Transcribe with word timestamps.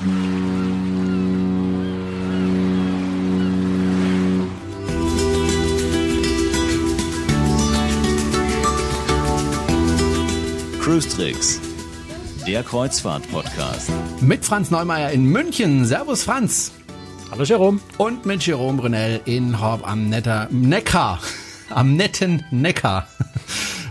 Cruise 0.00 0.10
Tricks, 11.06 11.60
der 12.46 12.62
Kreuzfahrt-Podcast. 12.62 13.90
Mit 14.22 14.42
Franz 14.42 14.70
Neumeier 14.70 15.10
in 15.10 15.26
München. 15.26 15.84
Servus 15.84 16.22
Franz. 16.22 16.72
Hallo 17.30 17.44
Jerome. 17.44 17.80
Und 17.98 18.24
mit 18.24 18.46
Jerome 18.46 18.80
Brunel 18.80 19.20
in 19.26 19.60
Horb 19.60 19.86
am 19.86 20.08
Netter, 20.08 20.48
Neckar. 20.50 21.20
Am 21.68 21.94
netten 21.96 22.42
Neckar. 22.50 23.06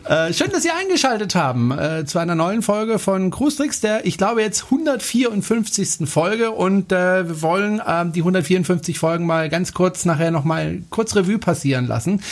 Äh, 0.09 0.33
schön, 0.33 0.49
dass 0.49 0.63
Sie 0.63 0.71
eingeschaltet 0.71 1.35
haben 1.35 1.69
äh, 1.69 2.03
zu 2.03 2.17
einer 2.17 2.33
neuen 2.33 2.63
Folge 2.63 2.97
von 2.97 3.29
Cruise 3.29 3.57
Tricks, 3.57 3.79
der, 3.79 4.07
ich 4.07 4.17
glaube, 4.17 4.41
jetzt 4.41 4.63
154. 4.63 6.09
Folge 6.09 6.49
und 6.49 6.91
äh, 6.91 7.27
wir 7.27 7.41
wollen 7.43 7.77
äh, 7.77 8.09
die 8.09 8.21
154 8.21 8.97
Folgen 8.97 9.27
mal 9.27 9.49
ganz 9.49 9.71
kurz 9.75 10.05
nachher 10.05 10.31
nochmal 10.31 10.81
kurz 10.89 11.15
Revue 11.15 11.37
passieren 11.37 11.85
lassen 11.85 12.23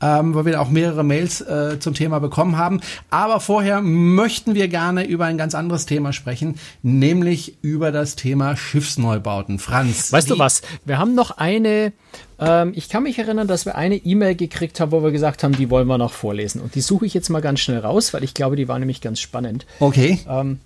ähm, 0.00 0.34
weil 0.34 0.44
wir 0.44 0.60
auch 0.60 0.68
mehrere 0.68 1.04
Mails 1.04 1.40
äh, 1.40 1.78
zum 1.80 1.94
Thema 1.94 2.18
bekommen 2.18 2.56
haben. 2.56 2.80
Aber 3.10 3.40
vorher 3.40 3.80
möchten 3.80 4.54
wir 4.54 4.68
gerne 4.68 5.06
über 5.06 5.24
ein 5.24 5.38
ganz 5.38 5.54
anderes 5.54 5.86
Thema 5.86 6.12
sprechen, 6.12 6.56
nämlich 6.82 7.56
über 7.62 7.92
das 7.92 8.16
Thema 8.16 8.56
Schiffsneubauten. 8.56 9.58
Franz. 9.58 10.12
Weißt 10.12 10.30
du 10.30 10.38
was? 10.38 10.62
Wir 10.84 10.98
haben 10.98 11.14
noch 11.14 11.38
eine, 11.38 11.92
ähm, 12.38 12.72
ich 12.74 12.88
kann 12.88 13.04
mich 13.04 13.18
erinnern, 13.18 13.48
dass 13.48 13.64
wir 13.64 13.76
eine 13.76 13.96
E-Mail 13.96 14.34
gekriegt 14.34 14.80
haben, 14.80 14.92
wo 14.92 15.02
wir 15.02 15.12
gesagt 15.12 15.42
haben, 15.42 15.56
die 15.56 15.70
wollen 15.70 15.86
wir 15.86 15.98
noch 15.98 16.12
vorlesen. 16.12 16.60
Und 16.60 16.74
die 16.74 16.80
suche 16.80 17.06
ich 17.06 17.14
jetzt 17.14 17.30
mal 17.30 17.40
ganz 17.40 17.60
schnell 17.60 17.78
raus, 17.78 18.12
weil 18.12 18.24
ich 18.24 18.34
glaube, 18.34 18.56
die 18.56 18.68
war 18.68 18.78
nämlich 18.78 19.00
ganz 19.00 19.20
spannend. 19.20 19.66
Okay. 19.80 20.20
Ähm, 20.28 20.60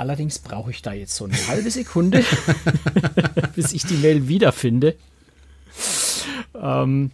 Allerdings 0.00 0.38
brauche 0.38 0.70
ich 0.70 0.80
da 0.80 0.94
jetzt 0.94 1.14
so 1.14 1.26
eine 1.26 1.36
halbe 1.48 1.70
Sekunde, 1.70 2.24
bis 3.54 3.74
ich 3.74 3.84
die 3.84 3.96
Mail 3.96 4.28
wiederfinde. 4.28 4.96
Ähm, 6.54 7.10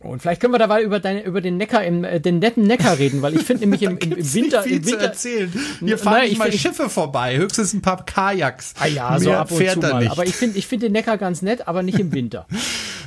und 0.00 0.22
vielleicht 0.22 0.40
können 0.40 0.54
wir 0.54 0.58
dabei 0.58 0.82
über, 0.82 1.00
deine, 1.00 1.24
über 1.24 1.40
den 1.40 1.56
Neckar, 1.56 1.84
im, 1.84 2.04
äh, 2.04 2.20
den 2.20 2.38
netten 2.38 2.64
Neckar 2.64 2.98
reden, 2.98 3.20
weil 3.20 3.34
ich 3.34 3.42
finde 3.42 3.62
nämlich 3.62 3.82
im, 3.82 3.98
im, 3.98 4.12
im 4.12 4.34
Winter. 4.34 4.62
Nicht 4.62 4.68
viel 4.68 4.76
im 4.76 4.86
Winter 4.86 4.98
zu 5.00 5.06
erzählen. 5.06 5.52
Hier 5.80 5.98
fahren 5.98 6.14
Nein, 6.18 6.28
nicht 6.28 6.38
mal 6.38 6.52
Schiffe 6.52 6.88
vorbei, 6.88 7.36
höchstens 7.36 7.74
ein 7.74 7.82
paar 7.82 8.04
Kajaks. 8.04 8.74
Ah 8.78 8.86
ja, 8.86 9.10
Mehr 9.10 9.20
so 9.20 9.32
ab 9.32 9.50
und 9.50 9.68
zu 9.68 9.78
mal. 9.80 9.98
nicht. 10.00 10.12
Aber 10.12 10.24
ich 10.24 10.36
finde 10.36 10.56
ich 10.56 10.66
find 10.68 10.84
den 10.84 10.92
Neckar 10.92 11.18
ganz 11.18 11.42
nett, 11.42 11.66
aber 11.66 11.82
nicht 11.82 11.98
im 11.98 12.12
Winter. 12.12 12.46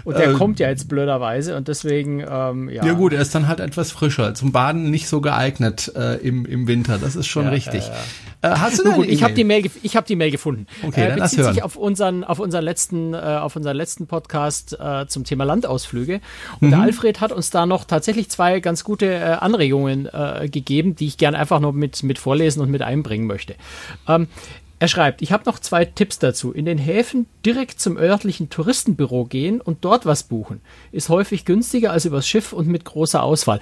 Und 0.03 0.17
der 0.17 0.29
Ähm. 0.29 0.37
kommt 0.37 0.59
ja 0.59 0.69
jetzt 0.69 0.87
blöderweise 0.89 1.55
und 1.57 1.67
deswegen, 1.67 2.23
ähm, 2.27 2.69
ja. 2.69 2.85
Ja 2.85 2.93
gut, 2.93 3.13
er 3.13 3.21
ist 3.21 3.33
dann 3.35 3.47
halt 3.47 3.59
etwas 3.59 3.91
frischer. 3.91 4.33
Zum 4.33 4.51
Baden 4.51 4.89
nicht 4.89 5.07
so 5.07 5.21
geeignet 5.21 5.91
äh, 5.95 6.15
im, 6.17 6.45
im 6.45 6.67
Winter. 6.67 6.97
Das 6.97 7.15
ist 7.15 7.27
schon 7.27 7.43
Ja, 7.45 7.49
richtig. 7.51 7.83
Äh, 8.43 8.49
hast 8.49 8.79
du 8.79 8.83
eine 8.85 8.95
gut, 8.95 9.07
ich 9.07 9.21
habe 9.23 9.33
die? 9.33 9.43
Mail, 9.43 9.69
ich 9.83 9.95
habe 9.95 10.07
die 10.07 10.15
Mail 10.15 10.31
gefunden. 10.31 10.65
Okay, 10.85 11.03
äh, 11.05 11.09
dann 11.09 11.19
bezieht 11.19 11.39
hören. 11.39 11.53
sich 11.53 11.63
auf 11.63 11.75
unseren, 11.75 12.23
auf 12.23 12.39
unseren 12.39 12.63
letzten, 12.63 13.13
äh, 13.13 13.17
auf 13.17 13.55
unseren 13.55 13.77
letzten 13.77 14.07
Podcast 14.07 14.77
äh, 14.79 15.05
zum 15.07 15.23
Thema 15.25 15.43
Landausflüge. 15.43 16.21
Und 16.59 16.67
Mhm. 16.67 16.71
der 16.71 16.79
Alfred 16.81 17.21
hat 17.21 17.31
uns 17.31 17.49
da 17.51 17.65
noch 17.65 17.85
tatsächlich 17.85 18.29
zwei 18.29 18.59
ganz 18.59 18.83
gute 18.83 19.05
äh, 19.13 19.19
Anregungen 19.21 20.07
äh, 20.11 20.49
gegeben, 20.49 20.95
die 20.95 21.05
ich 21.07 21.17
gerne 21.17 21.37
einfach 21.37 21.59
noch 21.59 21.71
mit 21.73 22.01
mit 22.03 22.17
vorlesen 22.17 22.61
und 22.61 22.71
mit 22.71 22.81
einbringen 22.81 23.27
möchte. 23.27 23.55
Ähm, 24.07 24.27
er 24.81 24.87
schreibt, 24.87 25.21
ich 25.21 25.31
habe 25.31 25.43
noch 25.45 25.59
zwei 25.59 25.85
Tipps 25.85 26.17
dazu. 26.17 26.51
In 26.51 26.65
den 26.65 26.79
Häfen 26.79 27.27
direkt 27.45 27.79
zum 27.79 27.97
örtlichen 27.97 28.49
Touristenbüro 28.49 29.25
gehen 29.25 29.61
und 29.61 29.85
dort 29.85 30.07
was 30.07 30.23
buchen. 30.23 30.59
Ist 30.91 31.09
häufig 31.09 31.45
günstiger 31.45 31.91
als 31.91 32.05
übers 32.05 32.27
Schiff 32.27 32.51
und 32.51 32.67
mit 32.67 32.83
großer 32.83 33.21
Auswahl. 33.21 33.59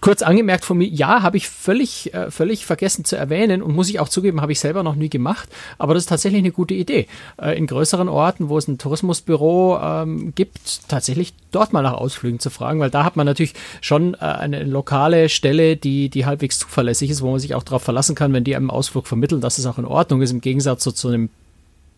Kurz 0.00 0.22
angemerkt 0.22 0.64
von 0.64 0.78
mir, 0.78 0.86
ja, 0.86 1.22
habe 1.22 1.36
ich 1.36 1.48
völlig, 1.48 2.14
äh, 2.14 2.30
völlig 2.30 2.66
vergessen 2.66 3.04
zu 3.04 3.16
erwähnen 3.16 3.62
und 3.62 3.74
muss 3.74 3.88
ich 3.88 3.98
auch 3.98 4.08
zugeben, 4.08 4.40
habe 4.40 4.52
ich 4.52 4.60
selber 4.60 4.82
noch 4.82 4.94
nie 4.94 5.10
gemacht. 5.10 5.48
Aber 5.76 5.94
das 5.94 6.04
ist 6.04 6.08
tatsächlich 6.08 6.40
eine 6.40 6.52
gute 6.52 6.74
Idee. 6.74 7.08
Äh, 7.40 7.58
in 7.58 7.66
größeren 7.66 8.08
Orten, 8.08 8.48
wo 8.48 8.58
es 8.58 8.68
ein 8.68 8.78
Tourismusbüro 8.78 9.78
ähm, 9.82 10.32
gibt, 10.34 10.88
tatsächlich 10.88 11.34
dort 11.50 11.72
mal 11.72 11.82
nach 11.82 11.94
Ausflügen 11.94 12.38
zu 12.38 12.50
fragen, 12.50 12.78
weil 12.78 12.90
da 12.90 13.04
hat 13.04 13.16
man 13.16 13.26
natürlich 13.26 13.54
schon 13.80 14.14
äh, 14.14 14.18
eine 14.18 14.62
lokale 14.64 15.28
Stelle, 15.28 15.76
die, 15.76 16.10
die 16.10 16.26
halbwegs 16.26 16.58
zuverlässig 16.60 17.10
ist, 17.10 17.22
wo 17.22 17.30
man 17.30 17.40
sich 17.40 17.54
auch 17.54 17.64
darauf 17.64 17.82
verlassen 17.82 18.14
kann, 18.14 18.32
wenn 18.32 18.44
die 18.44 18.54
einem 18.54 18.70
Ausflug 18.70 19.06
vermitteln, 19.06 19.40
dass 19.40 19.58
es 19.58 19.66
auch 19.66 19.78
in 19.78 19.84
Ordnung 19.84 20.22
ist, 20.22 20.30
im 20.30 20.40
Gegensatz 20.40 20.82
zu, 20.82 20.92
zu 20.92 21.08
einem 21.08 21.30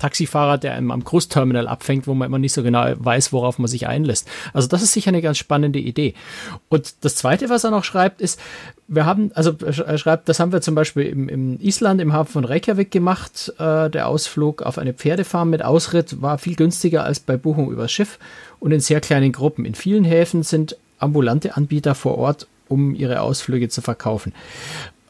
Taxifahrer, 0.00 0.58
der 0.58 0.74
einem 0.74 0.90
am 0.90 1.04
Großterminal 1.04 1.68
abfängt, 1.68 2.06
wo 2.06 2.14
man 2.14 2.26
immer 2.26 2.38
nicht 2.38 2.52
so 2.52 2.62
genau 2.62 2.84
weiß, 2.96 3.32
worauf 3.32 3.58
man 3.58 3.68
sich 3.68 3.86
einlässt. 3.86 4.26
Also 4.52 4.66
das 4.66 4.82
ist 4.82 4.92
sicher 4.92 5.10
eine 5.10 5.22
ganz 5.22 5.38
spannende 5.38 5.78
Idee. 5.78 6.14
Und 6.68 7.04
das 7.04 7.14
Zweite, 7.14 7.48
was 7.48 7.64
er 7.64 7.70
noch 7.70 7.84
schreibt, 7.84 8.20
ist, 8.20 8.40
wir 8.88 9.06
haben, 9.06 9.30
also 9.34 9.54
er 9.60 9.98
schreibt, 9.98 10.28
das 10.28 10.40
haben 10.40 10.52
wir 10.52 10.62
zum 10.62 10.74
Beispiel 10.74 11.04
im, 11.04 11.28
im 11.28 11.60
Island, 11.60 12.00
im 12.00 12.12
Hafen 12.12 12.32
von 12.32 12.44
Reykjavik 12.44 12.90
gemacht. 12.90 13.52
Äh, 13.58 13.90
der 13.90 14.08
Ausflug 14.08 14.62
auf 14.62 14.78
eine 14.78 14.94
Pferdefarm 14.94 15.50
mit 15.50 15.62
Ausritt 15.62 16.20
war 16.20 16.38
viel 16.38 16.56
günstiger 16.56 17.04
als 17.04 17.20
bei 17.20 17.36
Buchung 17.36 17.70
übers 17.70 17.92
Schiff 17.92 18.18
und 18.58 18.72
in 18.72 18.80
sehr 18.80 19.00
kleinen 19.00 19.30
Gruppen. 19.30 19.64
In 19.64 19.74
vielen 19.74 20.04
Häfen 20.04 20.42
sind 20.42 20.76
ambulante 20.98 21.56
Anbieter 21.56 21.94
vor 21.94 22.18
Ort, 22.18 22.48
um 22.68 22.94
ihre 22.94 23.20
Ausflüge 23.20 23.68
zu 23.68 23.82
verkaufen. 23.82 24.32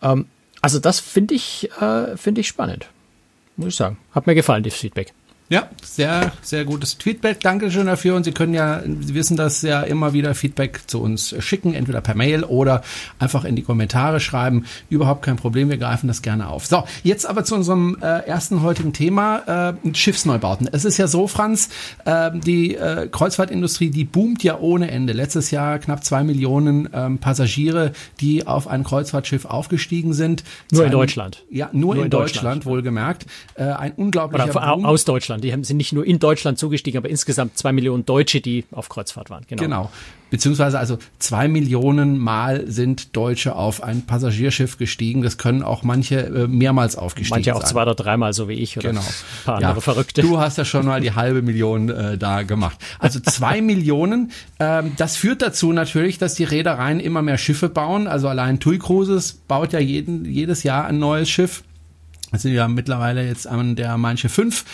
Ähm, 0.03 0.27
also 0.61 0.79
das 0.79 1.01
finde 1.01 1.35
ich, 1.35 1.71
äh, 1.81 2.17
finde 2.17 2.43
ich 2.43 2.49
spannend 2.49 2.89
muss 3.61 3.69
ich 3.69 3.77
sagen. 3.77 3.99
Hat 4.13 4.27
mir 4.27 4.35
gefallen, 4.35 4.63
das 4.63 4.75
Feedback. 4.75 5.13
Ja, 5.53 5.69
sehr, 5.83 6.31
sehr 6.43 6.65
gutes 6.65 6.95
Feedback. 6.95 7.41
Dankeschön 7.41 7.87
dafür. 7.87 8.15
Und 8.15 8.23
Sie 8.23 8.31
können 8.31 8.55
ja, 8.55 8.83
Sie 8.85 9.15
wissen 9.17 9.37
das 9.37 9.63
ja 9.63 9.83
immer 9.83 10.13
wieder 10.13 10.37
Feedback 10.37 10.83
zu 10.87 11.03
uns 11.03 11.35
schicken, 11.41 11.75
entweder 11.75 12.01
per 12.01 12.15
Mail 12.15 12.45
oder 12.45 12.83
einfach 13.19 13.45
in 13.45 13.57
die 13.57 13.63
Kommentare 13.63 14.21
schreiben. 14.21 14.65
Überhaupt 14.91 15.23
kein 15.23 15.35
Problem. 15.35 15.69
Wir 15.69 15.77
greifen 15.77 16.07
das 16.07 16.23
gerne 16.23 16.49
auf. 16.49 16.67
So, 16.67 16.85
jetzt 17.03 17.27
aber 17.29 17.43
zu 17.43 17.57
unserem 17.57 17.97
äh, 18.01 18.07
ersten 18.29 18.63
heutigen 18.63 18.93
Thema, 18.93 19.73
äh, 19.85 19.95
Schiffsneubauten. 19.95 20.69
Es 20.71 20.85
ist 20.85 20.99
ja 20.99 21.09
so, 21.09 21.27
Franz, 21.27 21.69
äh, 22.05 22.31
die 22.33 22.77
äh, 22.77 23.09
Kreuzfahrtindustrie, 23.11 23.91
die 23.91 24.05
boomt 24.05 24.45
ja 24.45 24.57
ohne 24.61 24.89
Ende. 24.93 25.13
Letztes 25.13 25.51
Jahr 25.51 25.81
knapp 25.81 26.05
zwei 26.05 26.23
Millionen 26.23 26.89
ähm, 26.95 27.19
Passagiere, 27.19 27.91
die 28.21 28.47
auf 28.47 28.69
ein 28.69 28.85
Kreuzfahrtschiff 28.85 29.47
aufgestiegen 29.47 30.13
sind. 30.13 30.45
Nur 30.71 30.83
in 30.85 30.91
Zwei- 30.91 30.93
Deutschland. 30.93 31.43
Ja, 31.51 31.71
nur, 31.73 31.97
Nur 31.97 31.97
in, 31.97 32.05
in 32.05 32.11
Deutschland, 32.11 32.37
Deutschland. 32.37 32.67
wohlgemerkt. 32.67 33.27
Äh, 33.57 33.65
ein 33.65 33.91
unglaublicher 33.97 34.45
Oder 34.55 34.77
Boom. 34.77 34.87
aus 34.87 35.05
Deutschland. 35.05 35.40
Die 35.41 35.53
haben, 35.53 35.65
sind 35.65 35.77
nicht 35.79 35.93
nur 35.93 36.07
in 36.07 36.19
Deutschland 36.19 36.59
zugestiegen, 36.59 36.99
aber 36.99 37.09
insgesamt 37.09 37.57
zwei 37.59 37.73
Millionen 37.73 38.05
Deutsche, 38.07 38.41
die 38.41 38.65
auf 38.73 38.89
Kreuzfahrt 38.89 39.31
waren. 39.31 39.45
Genau. 39.49 39.63
Genau. 39.63 39.91
Beziehungsweise 40.31 40.79
also 40.79 40.99
zwei 41.19 41.49
Millionen 41.49 42.17
Mal 42.17 42.65
sind 42.71 43.17
Deutsche 43.17 43.57
auf 43.57 43.83
ein 43.83 44.07
Passagierschiff 44.07 44.79
gestiegen. 44.79 45.23
Das 45.23 45.39
können 45.39 45.63
auch 45.65 45.83
manche 45.83 46.21
äh, 46.21 46.47
mehrmals 46.47 46.95
aufgestiegen 46.95 47.35
Manche 47.35 47.57
auch 47.57 47.63
sein. 47.63 47.71
zwei 47.71 47.83
oder 47.83 47.97
dreimal, 47.97 48.33
so 48.33 48.49
wie 48.49 48.55
ich. 48.55 48.77
Oder 48.79 48.91
Genau. 48.91 49.01
ein 49.01 49.45
paar 49.45 49.57
andere 49.57 49.81
Verrückte. 49.81 50.23
Du 50.23 50.39
hast 50.39 50.57
ja 50.57 50.65
schon 50.65 50.87
mal 50.87 51.01
die 51.01 51.13
halbe 51.17 51.43
Million 51.43 51.89
äh, 51.89 52.17
da 52.17 52.43
gemacht. 52.45 52.79
Also 53.01 53.19
zwei 53.19 53.61
Millionen. 53.63 54.31
Ähm, 54.61 54.93
das 54.97 55.17
führt 55.17 55.43
dazu 55.43 55.73
natürlich, 55.73 56.19
dass 56.19 56.35
die 56.35 56.45
Reedereien 56.45 57.01
immer 57.01 57.23
mehr 57.23 57.39
Schiffe 57.39 57.69
bauen. 57.69 58.07
Also 58.07 58.29
allein 58.29 58.61
TUI 58.61 58.79
Cruises 58.79 59.33
baut 59.33 59.73
ja 59.73 59.81
jeden, 59.81 60.25
jedes 60.27 60.63
Jahr 60.63 60.87
ein 60.87 61.01
neues 61.01 61.29
Schiff. 61.29 61.65
Das 62.31 62.43
sind 62.43 62.53
ja 62.55 62.69
mittlerweile 62.69 63.27
jetzt 63.27 63.49
an 63.49 63.75
der 63.75 63.97
Manche 63.99 64.29
5 64.29 64.65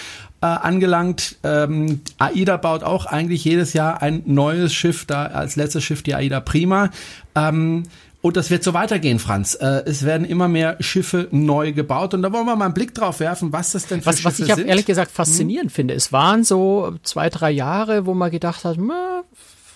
äh, 0.40 0.46
angelangt. 0.46 1.36
Ähm, 1.42 2.00
AIDA 2.18 2.56
baut 2.56 2.82
auch 2.82 3.06
eigentlich 3.06 3.44
jedes 3.44 3.72
Jahr 3.72 4.02
ein 4.02 4.22
neues 4.26 4.74
Schiff, 4.74 5.04
da 5.06 5.26
als 5.26 5.56
letztes 5.56 5.84
Schiff 5.84 6.02
die 6.02 6.14
AIDA 6.14 6.40
Prima. 6.40 6.90
Ähm, 7.34 7.84
und 8.22 8.36
das 8.36 8.50
wird 8.50 8.64
so 8.64 8.74
weitergehen, 8.74 9.20
Franz. 9.20 9.54
Äh, 9.54 9.82
es 9.86 10.04
werden 10.04 10.26
immer 10.26 10.48
mehr 10.48 10.76
Schiffe 10.80 11.28
neu 11.30 11.72
gebaut. 11.72 12.12
Und 12.12 12.22
da 12.22 12.32
wollen 12.32 12.46
wir 12.46 12.56
mal 12.56 12.64
einen 12.64 12.74
Blick 12.74 12.92
drauf 12.92 13.20
werfen, 13.20 13.52
was 13.52 13.72
das 13.72 13.86
denn 13.86 14.00
für 14.00 14.06
Was, 14.06 14.16
Schiffe 14.16 14.28
was 14.28 14.40
ich 14.40 14.54
sind. 14.54 14.66
ehrlich 14.66 14.86
gesagt 14.86 15.12
faszinierend 15.12 15.70
finde, 15.70 15.94
es 15.94 16.12
waren 16.12 16.42
so 16.42 16.96
zwei, 17.04 17.30
drei 17.30 17.52
Jahre, 17.52 18.04
wo 18.04 18.14
man 18.14 18.30
gedacht 18.30 18.64
hat, 18.64 18.78
na, 18.80 19.22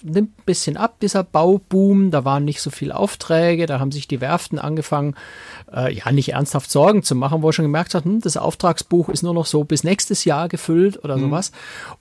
nimmt 0.03 0.39
ein 0.39 0.45
bisschen 0.45 0.77
ab, 0.77 1.01
dieser 1.01 1.23
Bauboom, 1.23 2.11
da 2.11 2.25
waren 2.25 2.45
nicht 2.45 2.61
so 2.61 2.71
viele 2.71 2.97
Aufträge, 2.97 3.67
da 3.67 3.81
haben 3.81 3.93
sich 3.93 4.09
die 4.09 4.21
Werften 4.21 4.59
angefangen, 4.59 5.15
äh, 5.73 5.93
ja, 5.93 6.11
nicht 6.13 6.33
ernsthaft 6.33 6.71
Sorgen 6.71 7.03
zu 7.03 7.15
machen, 7.15 7.43
wo 7.43 7.49
er 7.49 7.53
schon 7.53 7.65
gemerkt 7.65 7.95
hat, 7.95 8.05
hm, 8.05 8.21
das 8.21 8.37
Auftragsbuch 8.37 9.09
ist 9.09 9.23
nur 9.23 9.35
noch 9.35 9.47
so 9.47 9.65
bis 9.65 9.85
nächstes 9.85 10.25
Jahr 10.25 10.49
gefüllt 10.49 11.05
oder 11.05 11.19
sowas. 11.19 11.53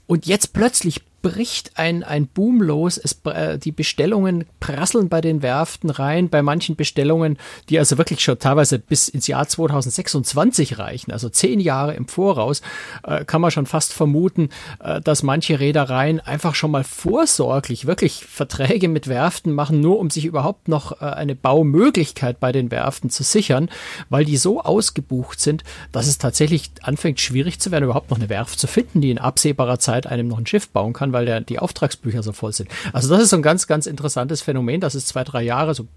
Und 0.07 0.25
jetzt 0.25 0.53
plötzlich 0.53 1.01
bricht 1.21 1.77
ein, 1.77 2.03
ein 2.03 2.27
Boom 2.27 2.61
los. 2.61 2.97
Es, 2.97 3.21
äh, 3.25 3.57
die 3.57 3.71
Bestellungen 3.71 4.45
prasseln 4.59 5.09
bei 5.09 5.21
den 5.21 5.41
Werften 5.41 5.89
rein, 5.89 6.29
bei 6.29 6.41
manchen 6.41 6.75
Bestellungen, 6.75 7.37
die 7.69 7.79
also 7.79 7.97
wirklich 7.97 8.21
schon 8.21 8.39
teilweise 8.39 8.79
bis 8.79 9.07
ins 9.07 9.27
Jahr 9.27 9.47
2026 9.47 10.79
reichen, 10.79 11.11
also 11.11 11.29
zehn 11.29 11.59
Jahre 11.59 11.93
im 11.93 12.07
Voraus, 12.07 12.61
äh, 13.03 13.25
kann 13.25 13.41
man 13.41 13.51
schon 13.51 13.65
fast 13.65 13.93
vermuten, 13.93 14.49
äh, 14.79 15.01
dass 15.01 15.23
manche 15.23 15.59
Reedereien 15.59 16.19
einfach 16.19 16.55
schon 16.55 16.71
mal 16.71 16.83
vorsorglich 16.83 17.85
wirklich 17.85 18.25
Verträge 18.25 18.87
mit 18.87 19.07
Werften 19.07 19.53
machen, 19.53 19.79
nur 19.79 19.99
um 19.99 20.09
sich 20.09 20.25
überhaupt 20.25 20.67
noch 20.67 21.01
äh, 21.01 21.05
eine 21.05 21.35
Baumöglichkeit 21.35 22.39
bei 22.39 22.51
den 22.51 22.71
Werften 22.71 23.09
zu 23.09 23.23
sichern, 23.23 23.69
weil 24.09 24.25
die 24.25 24.37
so 24.37 24.61
ausgebucht 24.61 25.39
sind, 25.39 25.63
dass 25.91 26.07
es 26.07 26.17
tatsächlich 26.17 26.71
anfängt 26.81 27.19
schwierig 27.19 27.59
zu 27.59 27.71
werden, 27.71 27.85
überhaupt 27.85 28.09
noch 28.09 28.17
eine 28.17 28.29
Werft 28.29 28.59
zu 28.59 28.67
finden, 28.67 29.01
die 29.01 29.11
in 29.11 29.17
absehbarer 29.17 29.79
Zeit 29.79 30.07
einem 30.07 30.27
noch 30.27 30.39
ein 30.39 30.47
Schiff 30.47 30.69
bauen 30.69 30.93
kann, 30.93 31.08
weil 31.13 31.25
der, 31.25 31.41
die 31.41 31.59
Auftragsbücher 31.59 32.23
so 32.23 32.31
voll 32.31 32.53
sind. 32.53 32.69
Also 32.93 33.09
das 33.09 33.23
ist 33.23 33.29
so 33.29 33.35
ein 33.35 33.41
ganz, 33.41 33.67
ganz 33.67 33.85
interessantes 33.85 34.41
Phänomen, 34.41 34.81
dass 34.81 34.95
es 34.95 35.05
zwei, 35.05 35.23
drei 35.23 35.43
Jahre 35.43 35.73
so 35.73 35.83
ein 35.83 35.89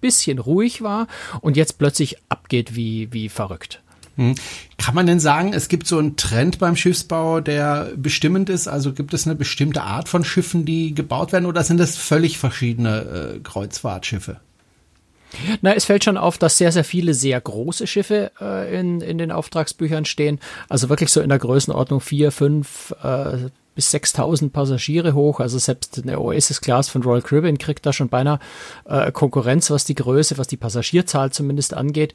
bisschen 0.00 0.38
ruhig 0.38 0.82
war 0.82 1.06
und 1.40 1.56
jetzt 1.56 1.78
plötzlich 1.78 2.16
abgeht 2.28 2.76
wie, 2.76 3.12
wie 3.12 3.28
verrückt. 3.28 3.82
Hm. 4.16 4.34
Kann 4.78 4.94
man 4.94 5.06
denn 5.06 5.20
sagen, 5.20 5.52
es 5.52 5.68
gibt 5.68 5.86
so 5.86 5.98
einen 5.98 6.16
Trend 6.16 6.58
beim 6.58 6.76
Schiffsbau, 6.76 7.40
der 7.40 7.92
bestimmend 7.96 8.48
ist? 8.48 8.66
Also 8.66 8.92
gibt 8.92 9.12
es 9.14 9.26
eine 9.26 9.36
bestimmte 9.36 9.82
Art 9.82 10.08
von 10.08 10.24
Schiffen, 10.24 10.64
die 10.64 10.94
gebaut 10.94 11.32
werden 11.32 11.46
oder 11.46 11.62
sind 11.62 11.78
das 11.78 11.96
völlig 11.96 12.38
verschiedene 12.38 13.34
äh, 13.36 13.40
Kreuzfahrtschiffe? 13.40 14.40
Na, 15.60 15.74
es 15.74 15.84
fällt 15.84 16.04
schon 16.04 16.16
auf, 16.16 16.38
dass 16.38 16.56
sehr, 16.56 16.72
sehr 16.72 16.84
viele 16.84 17.12
sehr 17.12 17.40
große 17.40 17.86
Schiffe 17.86 18.32
äh, 18.40 18.78
in, 18.78 19.00
in 19.00 19.18
den 19.18 19.30
Auftragsbüchern 19.30 20.04
stehen. 20.04 20.40
Also 20.68 20.88
wirklich 20.88 21.10
so 21.10 21.20
in 21.20 21.28
der 21.28 21.38
Größenordnung 21.38 22.00
vier, 22.00 22.32
fünf, 22.32 22.94
äh, 23.02 23.50
bis 23.76 23.92
6000 23.92 24.52
Passagiere 24.52 25.14
hoch. 25.14 25.38
Also 25.38 25.58
selbst 25.58 26.02
eine 26.02 26.18
Oasis 26.18 26.60
Class 26.60 26.88
von 26.88 27.02
Royal 27.02 27.22
Caribbean 27.22 27.58
kriegt 27.58 27.86
da 27.86 27.92
schon 27.92 28.08
beinahe 28.08 28.40
äh, 28.86 29.12
Konkurrenz, 29.12 29.70
was 29.70 29.84
die 29.84 29.94
Größe, 29.94 30.38
was 30.38 30.48
die 30.48 30.56
Passagierzahl 30.56 31.30
zumindest 31.30 31.74
angeht. 31.74 32.14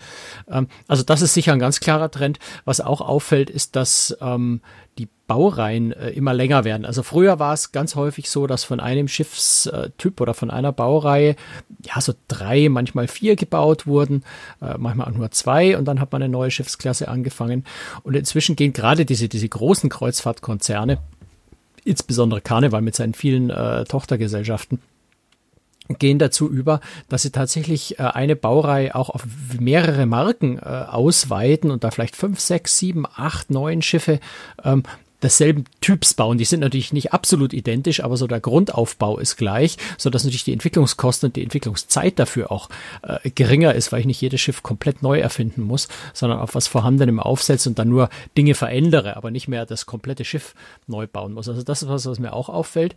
Ähm, 0.50 0.68
also 0.90 1.04
das 1.04 1.22
ist 1.22 1.34
sicher 1.34 1.54
ein 1.54 1.60
ganz 1.60 1.80
klarer 1.80 2.12
Trend. 2.12 2.40
Was 2.66 2.82
auch 2.82 3.00
auffällt, 3.00 3.50
ist, 3.50 3.78
dass 3.78 4.18
ähm, 4.20 4.62
die 4.98 5.08
Baureihen 5.28 5.94
äh, 5.94 6.10
immer 6.10 6.34
länger 6.34 6.66
werden. 6.66 6.86
Also 6.86 7.04
früher 7.04 7.40
war 7.40 7.54
es 7.54 7.72
ganz 7.72 7.96
häufig 7.96 8.30
so, 8.30 8.48
dass 8.48 8.66
von 8.66 8.82
einem 8.82 9.08
Schiffstyp 9.08 10.20
oder 10.20 10.34
von 10.34 10.52
einer 10.52 10.74
Baureihe 10.74 11.38
ja 11.86 12.02
so 12.02 12.14
drei, 12.28 12.68
manchmal 12.68 13.08
vier 13.08 13.38
gebaut 13.38 13.88
wurden, 13.88 14.24
äh, 14.62 14.78
manchmal 14.78 15.08
auch 15.08 15.16
nur 15.16 15.32
zwei 15.32 15.78
und 15.78 15.86
dann 15.86 16.02
hat 16.02 16.12
man 16.12 16.22
eine 16.22 16.32
neue 16.32 16.52
Schiffsklasse 16.52 17.08
angefangen. 17.08 17.64
Und 18.04 18.16
inzwischen 18.16 18.58
gehen 18.58 18.74
gerade 18.74 19.06
diese, 19.06 19.30
diese 19.30 19.48
großen 19.48 19.90
Kreuzfahrtkonzerne 19.90 20.98
insbesondere 21.84 22.42
Karneval 22.42 22.82
mit 22.82 22.96
seinen 22.96 23.14
vielen 23.14 23.50
äh, 23.50 23.84
Tochtergesellschaften, 23.86 24.80
gehen 26.00 26.20
dazu 26.20 26.50
über, 26.50 26.80
dass 27.10 27.24
sie 27.24 27.32
tatsächlich 27.32 28.00
äh, 28.00 28.04
eine 28.04 28.36
Baureihe 28.36 28.96
auch 28.96 29.10
auf 29.10 29.26
mehrere 29.60 30.06
Marken 30.06 30.58
äh, 30.58 30.62
ausweiten 30.62 31.72
und 31.72 31.84
da 31.84 31.92
vielleicht 31.92 32.16
fünf, 32.16 32.40
sechs, 32.40 32.78
sieben, 32.78 33.06
acht, 33.06 33.52
neun 33.52 33.82
Schiffe 33.82 34.20
ähm, 34.64 34.84
desselben 35.24 35.66
Typs 35.82 36.14
bauen. 36.14 36.38
Die 36.38 36.46
sind 36.46 36.62
natürlich 36.62 36.94
nicht 36.94 37.14
absolut 37.14 37.54
identisch, 37.54 38.04
aber 38.04 38.18
so 38.18 38.28
der 38.28 38.40
Grundaufbau 38.40 39.18
ist 39.18 39.38
gleich, 39.38 39.78
so 39.98 40.10
dass 40.10 40.24
natürlich 40.24 40.44
die 40.44 40.54
Entwicklungskosten 40.54 41.28
und 41.28 41.36
die 41.36 41.44
Entwicklungszeit 41.44 42.20
dafür 42.20 42.52
auch 42.52 42.70
äh, 43.04 43.30
geringer 43.30 43.74
ist, 43.76 43.92
weil 43.92 44.02
ich 44.02 44.06
nicht 44.06 44.22
jedes 44.22 44.42
Schiff 44.42 44.64
komplett 44.64 45.02
neu 45.02 45.20
erfinden 45.20 45.62
muss, 45.62 45.88
sondern 46.14 46.40
auf 46.40 46.56
was 46.56 46.68
Vorhandenem 46.68 47.20
aufsetze 47.20 47.70
und 47.70 47.80
dann 47.80 47.90
nur 47.90 48.10
Dinge 48.38 48.56
verändere, 48.56 49.18
aber 49.18 49.32
nicht 49.32 49.48
mehr 49.48 49.66
das 49.66 49.86
komplette 49.86 50.26
Schiff 50.26 50.56
neu 50.88 51.08
bauen 51.08 51.34
muss. 51.34 51.48
Also 51.48 51.64
das 51.64 51.84
ist 51.84 51.90
was, 51.90 52.06
was 52.06 52.20
mir 52.20 52.34
auch 52.34 52.50
auffällt. 52.50 52.96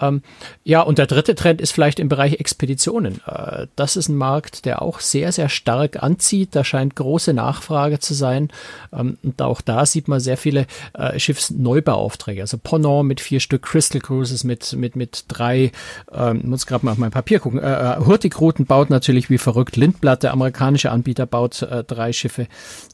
Ähm, 0.00 0.22
ja, 0.64 0.80
und 0.82 0.98
der 0.98 1.06
dritte 1.06 1.34
Trend 1.34 1.60
ist 1.60 1.72
vielleicht 1.72 2.00
im 2.00 2.08
Bereich 2.08 2.34
Expeditionen. 2.34 3.20
Äh, 3.26 3.66
das 3.76 3.96
ist 3.96 4.08
ein 4.08 4.16
Markt, 4.16 4.64
der 4.64 4.82
auch 4.82 5.00
sehr, 5.00 5.32
sehr 5.32 5.48
stark 5.48 6.02
anzieht. 6.02 6.54
Da 6.54 6.64
scheint 6.64 6.96
große 6.96 7.32
Nachfrage 7.32 7.98
zu 7.98 8.14
sein. 8.14 8.48
Ähm, 8.92 9.18
und 9.22 9.40
auch 9.42 9.60
da 9.60 9.86
sieht 9.86 10.08
man 10.08 10.20
sehr 10.20 10.36
viele 10.36 10.66
äh, 10.94 11.18
Schiffs 11.18 11.50
Neubauaufträge. 11.60 12.40
Also 12.40 12.58
Ponant 12.58 13.06
mit 13.06 13.20
vier 13.20 13.40
Stück, 13.40 13.62
Crystal 13.62 14.00
Cruises 14.00 14.44
mit, 14.44 14.72
mit, 14.72 14.96
mit 14.96 15.24
drei, 15.28 15.72
ähm, 16.12 16.42
muss 16.44 16.66
gerade 16.66 16.84
mal 16.84 16.92
auf 16.92 16.98
mein 16.98 17.10
Papier 17.10 17.38
gucken. 17.38 17.60
Äh, 17.60 17.96
äh 17.96 17.96
Hurtigruten 18.04 18.66
baut 18.66 18.90
natürlich 18.90 19.30
wie 19.30 19.38
verrückt. 19.38 19.76
Lindblatt, 19.76 20.22
der 20.22 20.32
amerikanische 20.32 20.90
Anbieter, 20.90 21.26
baut 21.26 21.62
äh, 21.62 21.84
drei 21.84 22.12
Schiffe. 22.12 22.46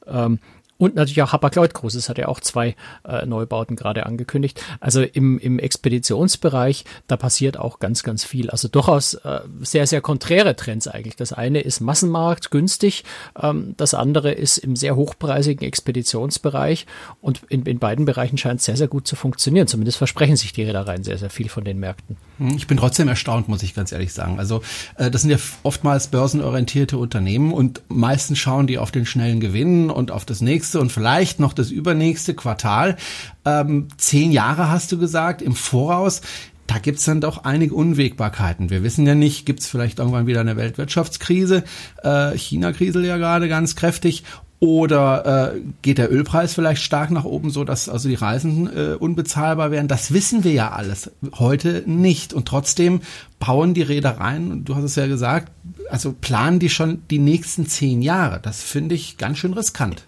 Ähm, 0.07 0.39
und 0.79 0.95
natürlich 0.95 1.23
auch 1.23 1.33
Hapag-Lloyd 1.33 1.75
Cruises 1.75 2.09
hat 2.09 2.19
ja 2.19 2.29
auch 2.29 2.41
zwei 2.41 2.77
äh, 3.07 3.25
Neubauten 3.25 3.77
gerade 3.77 4.07
angekündigt. 4.07 4.61
Also 4.81 5.03
im, 5.03 5.39
im 5.39 5.59
Expeditionsbereich, 5.59 6.85
da 7.07 7.17
passiert 7.17 7.59
auch 7.59 7.79
ganz, 7.79 8.03
ganz 8.03 8.25
viel. 8.25 8.51
Also 8.51 8.69
durchaus 8.69 9.15
äh, 9.15 9.41
sehr, 9.61 9.87
sehr 9.87 10.01
konträre 10.01 10.55
Trends 10.57 10.87
eigentlich. 10.87 11.17
Das 11.17 11.33
eine 11.33 11.61
ist 11.61 11.81
Massenmarkt, 11.81 12.51
günstig. 12.51 13.05
Ähm, 13.41 13.75
das 13.77 13.95
andere 13.95 14.33
ist 14.33 14.59
im 14.59 14.77
sehr 14.77 14.97
hochpreisigen 14.97 15.67
Expeditionsbereich. 15.67 16.87
Und 17.21 17.43
in, 17.49 17.65
in 17.65 17.79
beiden 17.79 18.05
Bereichen 18.05 18.37
scheint 18.37 18.61
es 18.61 18.67
sehr, 18.67 18.77
sehr 18.77 18.89
gut 18.89 19.07
zu 19.07 19.17
funktionieren. 19.17 19.67
Zumindest 19.67 19.99
versprechen 19.99 20.37
sich 20.37 20.53
die 20.53 20.63
Reedereien 20.63 21.05
sehr, 21.05 21.19
sehr 21.19 21.31
viel 21.31 21.49
von 21.49 21.65
den 21.65 21.79
Märkten. 21.79 22.17
Hm, 22.39 22.57
ich 22.57 22.67
bin 22.67 22.77
trotzdem 22.77 23.09
erstaunt, 23.09 23.49
muss 23.49 23.63
ich 23.63 23.75
ganz 23.75 23.93
ehrlich 23.93 24.13
sagen. 24.13 24.39
Also 24.39 24.63
äh, 24.97 25.11
das 25.11 25.23
sind 25.23 25.31
ja 25.31 25.39
oftmals 25.63 26.09
börsenorientierte 26.09 26.99
Unternehmen 26.99 27.53
und 27.53 27.81
meistens 27.89 28.39
schauen 28.39 28.67
die 28.67 28.79
auf 28.79 28.91
den 28.91 29.07
schnellen 29.07 29.41
Gewinn 29.41 29.91
und 29.91 30.11
auf 30.11 30.25
das 30.25 30.41
nächste 30.41 30.66
nächste 30.67 30.81
und 30.81 30.91
vielleicht 30.91 31.39
noch 31.39 31.53
das 31.53 31.71
übernächste 31.71 32.35
Quartal. 32.35 32.97
Ähm, 33.45 33.87
zehn 33.99 34.33
Jahre 34.33 34.69
hast 34.69 34.91
du 34.91 34.99
gesagt 34.99 35.41
im 35.41 35.55
Voraus. 35.55 36.23
Da 36.67 36.79
gibt's 36.79 37.05
dann 37.05 37.21
doch 37.21 37.45
einige 37.45 37.77
Unwägbarkeiten. 37.77 38.71
Wir 38.71 38.83
wissen 38.83 39.07
ja 39.07 39.15
nicht, 39.15 39.47
gibt's 39.47 39.69
vielleicht 39.69 40.01
irgendwann 40.01 40.27
wieder 40.27 40.41
eine 40.41 40.57
Weltwirtschaftskrise? 40.57 41.63
Äh, 42.03 42.37
China 42.37 42.73
kriselt 42.73 43.07
ja 43.07 43.17
gerade 43.17 43.49
ganz 43.49 43.77
kräftig. 43.77 44.25
Oder 44.59 45.53
äh, 45.55 45.61
geht 45.83 45.99
der 45.99 46.11
Ölpreis 46.11 46.55
vielleicht 46.55 46.83
stark 46.83 47.11
nach 47.11 47.25
oben, 47.25 47.51
so 47.51 47.63
dass 47.63 47.89
also 47.89 48.09
die 48.09 48.15
Reisen 48.15 48.69
äh, 48.75 48.95
unbezahlbar 48.95 49.71
werden? 49.71 49.87
Das 49.87 50.13
wissen 50.13 50.43
wir 50.43 50.53
ja 50.53 50.73
alles 50.73 51.13
heute 51.39 51.85
nicht. 51.87 52.33
Und 52.33 52.49
trotzdem 52.49 53.03
bauen 53.39 53.75
die 53.75 53.83
Reedereien, 53.83 54.51
und 54.51 54.65
du 54.65 54.75
hast 54.75 54.85
es 54.85 54.97
ja 54.97 55.07
gesagt, 55.07 55.53
also 55.91 56.15
planen 56.19 56.59
die 56.59 56.71
schon 56.71 57.03
die 57.11 57.21
nächsten 57.21 57.67
zehn 57.67 58.03
Jahre. 58.03 58.41
Das 58.43 58.63
finde 58.63 58.97
ich 58.97 59.19
ganz 59.19 59.39
schön 59.39 59.53
riskant. 59.53 60.03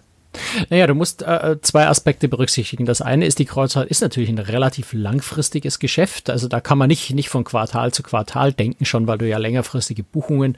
Naja, 0.69 0.85
du 0.87 0.93
musst 0.93 1.23
äh, 1.23 1.57
zwei 1.61 1.87
Aspekte 1.87 2.27
berücksichtigen. 2.27 2.85
Das 2.85 3.01
eine 3.01 3.25
ist, 3.25 3.39
die 3.39 3.45
Kreuzfahrt 3.45 3.89
ist 3.89 4.01
natürlich 4.01 4.29
ein 4.29 4.37
relativ 4.37 4.93
langfristiges 4.93 5.79
Geschäft. 5.79 6.29
Also 6.29 6.47
da 6.47 6.61
kann 6.61 6.77
man 6.77 6.87
nicht, 6.87 7.13
nicht 7.13 7.29
von 7.29 7.43
Quartal 7.43 7.93
zu 7.93 8.03
Quartal 8.03 8.53
denken, 8.53 8.85
schon 8.85 9.07
weil 9.07 9.17
du 9.17 9.27
ja 9.27 9.37
längerfristige 9.37 10.03
Buchungen 10.03 10.57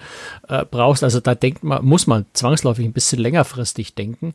äh, 0.50 0.66
brauchst. 0.70 1.04
Also 1.04 1.20
da 1.20 1.36
denkt 1.36 1.64
man, 1.64 1.86
muss 1.86 2.06
man 2.06 2.26
zwangsläufig 2.34 2.86
ein 2.86 2.94
bisschen 2.94 3.20
längerfristig 3.20 3.96
denken. 3.96 4.34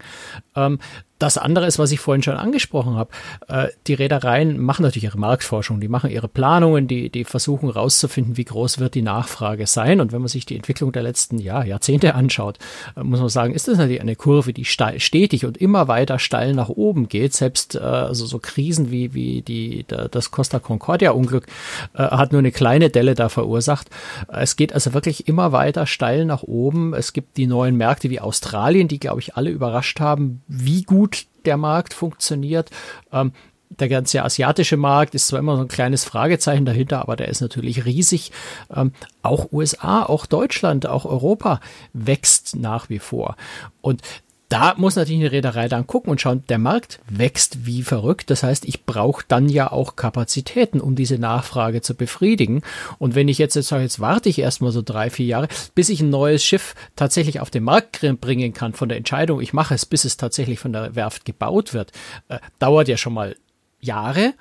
Ähm, 0.54 0.78
das 1.18 1.38
andere 1.38 1.66
ist, 1.66 1.78
was 1.78 1.92
ich 1.92 2.00
vorhin 2.00 2.22
schon 2.22 2.36
angesprochen 2.36 2.96
habe. 2.96 3.10
Äh, 3.48 3.68
die 3.86 3.94
Reedereien 3.94 4.58
machen 4.58 4.82
natürlich 4.82 5.04
ihre 5.04 5.18
Marktforschung, 5.18 5.80
die 5.80 5.88
machen 5.88 6.10
ihre 6.10 6.28
Planungen, 6.28 6.88
die, 6.88 7.10
die 7.10 7.24
versuchen 7.24 7.72
herauszufinden, 7.72 8.36
wie 8.36 8.44
groß 8.44 8.78
wird 8.78 8.94
die 8.94 9.02
Nachfrage 9.02 9.66
sein. 9.66 10.00
Und 10.00 10.12
wenn 10.12 10.20
man 10.20 10.28
sich 10.28 10.46
die 10.46 10.56
Entwicklung 10.56 10.92
der 10.92 11.02
letzten 11.02 11.38
ja, 11.38 11.64
Jahrzehnte 11.64 12.14
anschaut, 12.14 12.58
äh, 12.96 13.02
muss 13.02 13.20
man 13.20 13.28
sagen, 13.28 13.54
ist 13.54 13.68
das 13.68 13.78
natürlich 13.78 14.00
eine 14.00 14.16
Kurve, 14.16 14.52
die 14.52 14.64
stetig 14.64 15.46
und 15.46 15.56
immer 15.56 15.88
weiter 15.88 16.18
steil 16.18 16.52
nach 16.52 16.68
oben 16.68 17.08
geht. 17.08 17.34
Selbst 17.34 17.74
äh, 17.74 17.78
also 17.78 18.26
so 18.26 18.38
Krisen 18.38 18.90
wie, 18.90 19.14
wie 19.14 19.42
die, 19.42 19.86
das 19.86 20.30
Costa 20.30 20.58
Concordia-Unglück 20.58 21.46
äh, 21.94 22.02
hat 22.02 22.32
nur 22.32 22.40
eine 22.40 22.52
kleine 22.52 22.90
Delle 22.90 23.14
da 23.14 23.28
verursacht. 23.28 23.88
Es 24.28 24.56
geht 24.56 24.72
also 24.72 24.92
wirklich 24.92 25.28
immer 25.28 25.52
weiter 25.52 25.86
steil 25.86 26.24
nach 26.24 26.42
oben. 26.42 26.94
Es 26.94 27.12
gibt 27.12 27.36
die 27.36 27.46
neuen 27.46 27.76
Märkte 27.76 28.10
wie 28.10 28.20
Australien, 28.20 28.88
die, 28.88 29.00
glaube 29.00 29.20
ich, 29.20 29.36
alle 29.36 29.50
überrascht 29.50 30.00
haben, 30.00 30.42
wie 30.48 30.82
gut 30.82 31.05
gut 31.06 31.26
der 31.44 31.56
Markt 31.56 31.94
funktioniert. 31.94 32.70
Ähm, 33.12 33.32
der 33.68 33.88
ganze 33.88 34.22
asiatische 34.22 34.76
Markt 34.76 35.14
ist 35.14 35.28
zwar 35.28 35.40
immer 35.40 35.56
so 35.56 35.62
ein 35.62 35.68
kleines 35.68 36.04
Fragezeichen 36.04 36.64
dahinter, 36.64 37.00
aber 37.00 37.16
der 37.16 37.28
ist 37.28 37.40
natürlich 37.40 37.84
riesig. 37.84 38.32
Ähm, 38.74 38.92
auch 39.22 39.52
USA, 39.52 40.04
auch 40.04 40.26
Deutschland, 40.26 40.86
auch 40.86 41.04
Europa 41.04 41.60
wächst 41.92 42.56
nach 42.56 42.88
wie 42.88 42.98
vor. 42.98 43.36
Und 43.80 44.02
da 44.48 44.74
muss 44.76 44.96
natürlich 44.96 45.20
eine 45.20 45.32
Reederei 45.32 45.68
dann 45.68 45.86
gucken 45.86 46.10
und 46.10 46.20
schauen, 46.20 46.44
der 46.48 46.58
Markt 46.58 47.00
wächst 47.08 47.66
wie 47.66 47.82
verrückt. 47.82 48.30
Das 48.30 48.42
heißt, 48.42 48.64
ich 48.64 48.84
brauche 48.84 49.24
dann 49.26 49.48
ja 49.48 49.72
auch 49.72 49.96
Kapazitäten, 49.96 50.80
um 50.80 50.94
diese 50.94 51.18
Nachfrage 51.18 51.82
zu 51.82 51.94
befriedigen. 51.94 52.62
Und 52.98 53.14
wenn 53.14 53.28
ich 53.28 53.38
jetzt, 53.38 53.56
jetzt 53.56 53.68
sage, 53.68 53.82
jetzt 53.82 54.00
warte 54.00 54.28
ich 54.28 54.38
erstmal 54.38 54.70
so 54.70 54.82
drei, 54.82 55.10
vier 55.10 55.26
Jahre, 55.26 55.48
bis 55.74 55.88
ich 55.88 56.00
ein 56.00 56.10
neues 56.10 56.44
Schiff 56.44 56.74
tatsächlich 56.94 57.40
auf 57.40 57.50
den 57.50 57.64
Markt 57.64 58.00
bringen 58.20 58.52
kann, 58.52 58.72
von 58.72 58.88
der 58.88 58.98
Entscheidung, 58.98 59.40
ich 59.40 59.52
mache 59.52 59.74
es, 59.74 59.84
bis 59.84 60.04
es 60.04 60.16
tatsächlich 60.16 60.60
von 60.60 60.72
der 60.72 60.94
Werft 60.94 61.24
gebaut 61.24 61.74
wird, 61.74 61.92
äh, 62.28 62.38
dauert 62.58 62.88
ja 62.88 62.96
schon 62.96 63.14
mal 63.14 63.36
Jahre. 63.80 64.34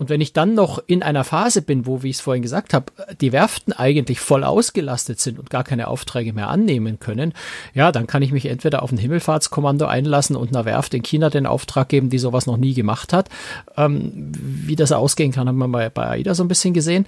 Und 0.00 0.08
wenn 0.08 0.22
ich 0.22 0.32
dann 0.32 0.54
noch 0.54 0.82
in 0.86 1.02
einer 1.02 1.24
Phase 1.24 1.60
bin, 1.60 1.84
wo, 1.84 2.02
wie 2.02 2.08
ich 2.08 2.16
es 2.16 2.22
vorhin 2.22 2.42
gesagt 2.42 2.72
habe, 2.72 2.86
die 3.20 3.32
Werften 3.32 3.74
eigentlich 3.74 4.18
voll 4.18 4.44
ausgelastet 4.44 5.20
sind 5.20 5.38
und 5.38 5.50
gar 5.50 5.62
keine 5.62 5.88
Aufträge 5.88 6.32
mehr 6.32 6.48
annehmen 6.48 6.98
können, 7.00 7.34
ja, 7.74 7.92
dann 7.92 8.06
kann 8.06 8.22
ich 8.22 8.32
mich 8.32 8.46
entweder 8.46 8.82
auf 8.82 8.90
ein 8.92 8.96
Himmelfahrtskommando 8.96 9.84
einlassen 9.84 10.36
und 10.36 10.56
einer 10.56 10.64
Werft 10.64 10.94
in 10.94 11.02
China 11.02 11.28
den 11.28 11.44
Auftrag 11.44 11.90
geben, 11.90 12.08
die 12.08 12.18
sowas 12.18 12.46
noch 12.46 12.56
nie 12.56 12.72
gemacht 12.72 13.12
hat. 13.12 13.28
Ähm, 13.76 14.32
wie 14.40 14.74
das 14.74 14.90
ausgehen 14.90 15.32
kann, 15.32 15.46
haben 15.46 15.58
wir 15.58 15.68
bei, 15.68 15.90
bei 15.90 16.08
AIDA 16.08 16.34
so 16.34 16.44
ein 16.44 16.48
bisschen 16.48 16.72
gesehen. 16.72 17.04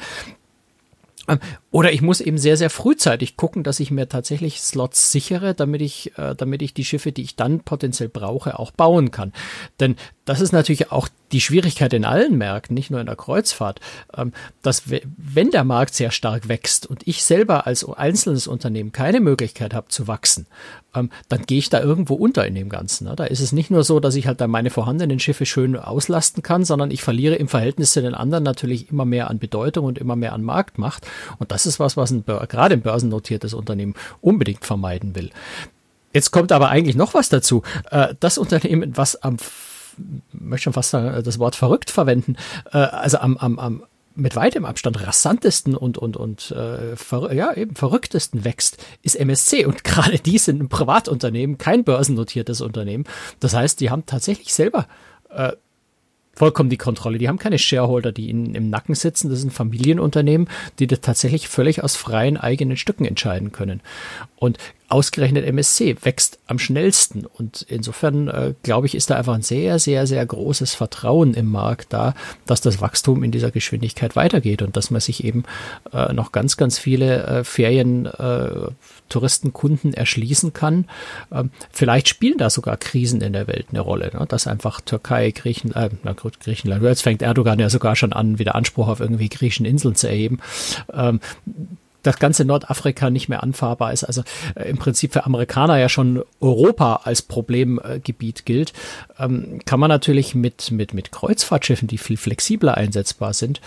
Oder 1.72 1.90
ich 1.90 2.02
muss 2.02 2.20
eben 2.20 2.36
sehr, 2.36 2.58
sehr 2.58 2.68
frühzeitig 2.68 3.38
gucken, 3.38 3.64
dass 3.64 3.80
ich 3.80 3.90
mir 3.90 4.06
tatsächlich 4.06 4.60
Slots 4.60 5.10
sichere, 5.10 5.54
damit 5.54 5.80
ich, 5.80 6.16
äh, 6.18 6.34
damit 6.36 6.60
ich 6.60 6.74
die 6.74 6.84
Schiffe, 6.84 7.12
die 7.12 7.22
ich 7.22 7.34
dann 7.34 7.60
potenziell 7.60 8.10
brauche, 8.10 8.58
auch 8.58 8.70
bauen 8.72 9.10
kann. 9.10 9.32
Denn 9.80 9.96
das 10.26 10.40
ist 10.40 10.52
natürlich 10.52 10.92
auch 10.92 11.08
die 11.32 11.40
Schwierigkeit 11.40 11.92
in 11.94 12.04
allen 12.04 12.36
Märkten, 12.36 12.74
nicht 12.74 12.90
nur 12.90 13.00
in 13.00 13.06
der 13.06 13.16
Kreuzfahrt, 13.16 13.80
ähm, 14.16 14.32
dass 14.60 14.82
wenn 14.86 15.50
der 15.50 15.64
Markt 15.64 15.94
sehr 15.94 16.10
stark 16.10 16.48
wächst 16.48 16.86
und 16.86 17.08
ich 17.08 17.24
selber 17.24 17.66
als 17.66 17.88
einzelnes 17.88 18.46
Unternehmen 18.46 18.92
keine 18.92 19.20
Möglichkeit 19.20 19.72
habe 19.72 19.88
zu 19.88 20.06
wachsen, 20.06 20.46
ähm, 20.94 21.10
dann 21.28 21.42
gehe 21.42 21.58
ich 21.58 21.70
da 21.70 21.80
irgendwo 21.80 22.14
unter 22.14 22.46
in 22.46 22.54
dem 22.54 22.68
Ganzen. 22.68 23.08
Ne? 23.08 23.16
Da 23.16 23.24
ist 23.24 23.40
es 23.40 23.52
nicht 23.52 23.70
nur 23.70 23.82
so, 23.82 23.98
dass 23.98 24.14
ich 24.14 24.26
halt 24.26 24.40
dann 24.40 24.50
meine 24.50 24.70
vorhandenen 24.70 25.18
Schiffe 25.18 25.46
schön 25.46 25.74
auslasten 25.76 26.42
kann, 26.42 26.64
sondern 26.64 26.90
ich 26.90 27.02
verliere 27.02 27.34
im 27.36 27.48
Verhältnis 27.48 27.92
zu 27.92 28.02
den 28.02 28.14
anderen 28.14 28.44
natürlich 28.44 28.90
immer 28.90 29.04
mehr 29.04 29.30
an 29.30 29.38
Bedeutung 29.38 29.86
und 29.86 29.98
immer 29.98 30.16
mehr 30.16 30.34
an 30.34 30.42
Marktmacht. 30.42 31.06
Und 31.38 31.50
das 31.50 31.61
ist 31.66 31.80
was, 31.80 31.96
was 31.96 32.10
ein, 32.10 32.24
gerade 32.24 32.74
ein 32.74 32.82
börsennotiertes 32.82 33.54
Unternehmen 33.54 33.94
unbedingt 34.20 34.64
vermeiden 34.64 35.14
will. 35.14 35.30
Jetzt 36.12 36.30
kommt 36.30 36.52
aber 36.52 36.68
eigentlich 36.68 36.96
noch 36.96 37.14
was 37.14 37.28
dazu. 37.28 37.62
Äh, 37.90 38.14
das 38.20 38.38
Unternehmen, 38.38 38.96
was 38.96 39.16
am, 39.22 39.36
möchte 40.32 40.64
schon 40.64 40.72
fast 40.72 40.94
das 40.94 41.38
Wort 41.38 41.56
verrückt 41.56 41.90
verwenden, 41.90 42.36
äh, 42.72 42.78
also 42.78 43.18
am, 43.18 43.36
am, 43.38 43.58
am 43.58 43.82
mit 44.14 44.36
weitem 44.36 44.64
Abstand 44.64 45.06
rasantesten 45.06 45.74
und 45.74 45.96
und 45.98 46.16
und 46.16 46.50
äh, 46.50 46.96
ver 46.96 47.32
ja 47.32 47.54
eben 47.54 47.76
verrücktesten 47.76 48.44
wächst, 48.44 48.84
ist 49.02 49.16
MSC 49.16 49.64
und 49.64 49.84
gerade 49.84 50.18
die 50.18 50.38
sind 50.38 50.60
ein 50.60 50.68
Privatunternehmen, 50.68 51.58
kein 51.58 51.84
börsennotiertes 51.84 52.60
Unternehmen. 52.60 53.04
Das 53.40 53.54
heißt, 53.54 53.80
die 53.80 53.90
haben 53.90 54.06
tatsächlich 54.06 54.52
selber 54.52 54.86
äh, 55.30 55.52
vollkommen 56.34 56.70
die 56.70 56.78
Kontrolle. 56.78 57.18
Die 57.18 57.28
haben 57.28 57.38
keine 57.38 57.58
Shareholder, 57.58 58.12
die 58.12 58.28
ihnen 58.28 58.54
im 58.54 58.70
Nacken 58.70 58.94
sitzen. 58.94 59.30
Das 59.30 59.40
sind 59.40 59.52
Familienunternehmen, 59.52 60.48
die 60.78 60.86
das 60.86 61.00
tatsächlich 61.00 61.48
völlig 61.48 61.82
aus 61.82 61.96
freien 61.96 62.36
eigenen 62.36 62.76
Stücken 62.76 63.04
entscheiden 63.04 63.52
können. 63.52 63.80
Und 64.36 64.58
ausgerechnet 64.92 65.46
MSC 65.46 65.96
wächst 66.02 66.38
am 66.46 66.58
schnellsten. 66.58 67.26
Und 67.26 67.62
insofern, 67.62 68.28
äh, 68.28 68.54
glaube 68.62 68.86
ich, 68.86 68.94
ist 68.94 69.10
da 69.10 69.16
einfach 69.16 69.34
ein 69.34 69.42
sehr, 69.42 69.78
sehr, 69.78 70.06
sehr 70.06 70.24
großes 70.24 70.74
Vertrauen 70.74 71.34
im 71.34 71.50
Markt 71.50 71.92
da, 71.92 72.14
dass 72.46 72.60
das 72.60 72.80
Wachstum 72.80 73.24
in 73.24 73.30
dieser 73.30 73.50
Geschwindigkeit 73.50 74.16
weitergeht 74.16 74.62
und 74.62 74.76
dass 74.76 74.90
man 74.90 75.00
sich 75.00 75.24
eben 75.24 75.44
äh, 75.92 76.12
noch 76.12 76.32
ganz, 76.32 76.56
ganz 76.56 76.78
viele 76.78 77.24
äh, 77.24 77.44
Ferien, 77.44 78.06
äh, 78.06 78.68
Touristenkunden 79.08 79.92
erschließen 79.92 80.52
kann. 80.52 80.86
Ähm, 81.30 81.50
vielleicht 81.70 82.08
spielen 82.08 82.38
da 82.38 82.48
sogar 82.50 82.76
Krisen 82.76 83.20
in 83.20 83.32
der 83.32 83.46
Welt 83.46 83.66
eine 83.70 83.80
Rolle, 83.80 84.10
ne? 84.14 84.26
dass 84.26 84.46
einfach 84.46 84.80
Türkei, 84.80 85.30
Griechenland, 85.30 85.92
äh, 85.92 85.96
na 86.02 86.12
gut, 86.12 86.40
Griechenland, 86.40 86.82
jetzt 86.82 87.02
fängt 87.02 87.22
Erdogan 87.22 87.58
ja 87.58 87.68
sogar 87.68 87.94
schon 87.96 88.12
an, 88.12 88.38
wieder 88.38 88.54
Anspruch 88.54 88.88
auf 88.88 89.00
irgendwie 89.00 89.28
griechischen 89.28 89.66
Inseln 89.66 89.94
zu 89.94 90.08
erheben. 90.08 90.40
Ähm, 90.92 91.20
das 92.02 92.18
ganze 92.18 92.44
Nordafrika 92.44 93.10
nicht 93.10 93.28
mehr 93.28 93.42
anfahrbar 93.42 93.92
ist. 93.92 94.04
Also 94.04 94.22
äh, 94.54 94.68
im 94.68 94.78
Prinzip 94.78 95.12
für 95.12 95.24
Amerikaner 95.24 95.78
ja 95.78 95.88
schon 95.88 96.22
Europa 96.40 97.00
als 97.04 97.22
Problemgebiet 97.22 98.44
gilt, 98.44 98.72
ähm, 99.18 99.60
kann 99.64 99.80
man 99.80 99.88
natürlich 99.88 100.34
mit, 100.34 100.70
mit, 100.70 100.94
mit 100.94 101.12
Kreuzfahrtschiffen, 101.12 101.88
die 101.88 101.98
viel 101.98 102.16
flexibler 102.16 102.76
einsetzbar 102.76 103.34
sind, 103.34 103.60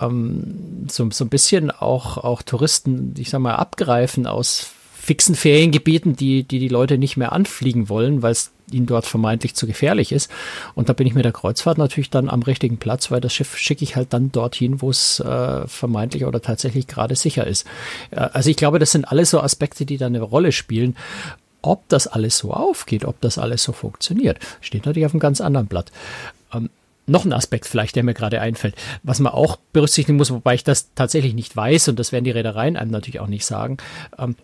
ähm, 0.00 0.86
so, 0.88 1.08
so 1.10 1.24
ein 1.24 1.28
bisschen 1.30 1.70
auch, 1.70 2.18
auch 2.18 2.42
Touristen, 2.42 3.14
ich 3.18 3.30
sag 3.30 3.40
mal, 3.40 3.56
abgreifen 3.56 4.26
aus 4.26 4.70
fixen 4.92 5.34
Feriengebieten, 5.34 6.14
die, 6.14 6.44
die 6.44 6.58
die 6.58 6.68
Leute 6.68 6.98
nicht 6.98 7.16
mehr 7.16 7.32
anfliegen 7.32 7.88
wollen, 7.88 8.22
weil 8.22 8.32
es 8.32 8.52
ihnen 8.74 8.86
dort 8.86 9.06
vermeintlich 9.06 9.54
zu 9.54 9.66
gefährlich 9.66 10.12
ist. 10.12 10.30
Und 10.74 10.88
da 10.88 10.92
bin 10.92 11.06
ich 11.06 11.14
mit 11.14 11.24
der 11.24 11.32
Kreuzfahrt 11.32 11.78
natürlich 11.78 12.10
dann 12.10 12.28
am 12.28 12.42
richtigen 12.42 12.78
Platz, 12.78 13.10
weil 13.10 13.20
das 13.20 13.32
Schiff 13.32 13.56
schicke 13.56 13.84
ich 13.84 13.96
halt 13.96 14.12
dann 14.12 14.32
dorthin, 14.32 14.80
wo 14.80 14.90
es 14.90 15.20
äh, 15.20 15.66
vermeintlich 15.66 16.24
oder 16.24 16.40
tatsächlich 16.42 16.86
gerade 16.86 17.16
sicher 17.16 17.46
ist. 17.46 17.66
Äh, 18.10 18.20
also 18.32 18.50
ich 18.50 18.56
glaube, 18.56 18.78
das 18.78 18.92
sind 18.92 19.06
alles 19.06 19.30
so 19.30 19.40
Aspekte, 19.40 19.86
die 19.86 19.96
da 19.96 20.06
eine 20.06 20.22
Rolle 20.22 20.52
spielen. 20.52 20.96
Ob 21.62 21.88
das 21.88 22.06
alles 22.06 22.38
so 22.38 22.52
aufgeht, 22.52 23.04
ob 23.04 23.20
das 23.20 23.36
alles 23.36 23.62
so 23.62 23.72
funktioniert, 23.72 24.38
steht 24.60 24.86
natürlich 24.86 25.06
auf 25.06 25.12
einem 25.12 25.20
ganz 25.20 25.40
anderen 25.40 25.66
Blatt. 25.66 25.92
Ähm, 26.54 26.70
noch 27.06 27.24
ein 27.24 27.32
Aspekt 27.32 27.66
vielleicht, 27.66 27.96
der 27.96 28.04
mir 28.04 28.14
gerade 28.14 28.40
einfällt, 28.40 28.76
was 29.02 29.18
man 29.18 29.32
auch 29.32 29.56
berücksichtigen 29.72 30.16
muss, 30.16 30.30
wobei 30.30 30.54
ich 30.54 30.64
das 30.64 30.94
tatsächlich 30.94 31.34
nicht 31.34 31.54
weiß 31.54 31.88
und 31.88 31.98
das 31.98 32.12
werden 32.12 32.24
die 32.24 32.30
Reedereien 32.30 32.76
einem 32.76 32.90
natürlich 32.90 33.20
auch 33.20 33.26
nicht 33.26 33.44
sagen. 33.44 33.78
Ähm, 34.18 34.36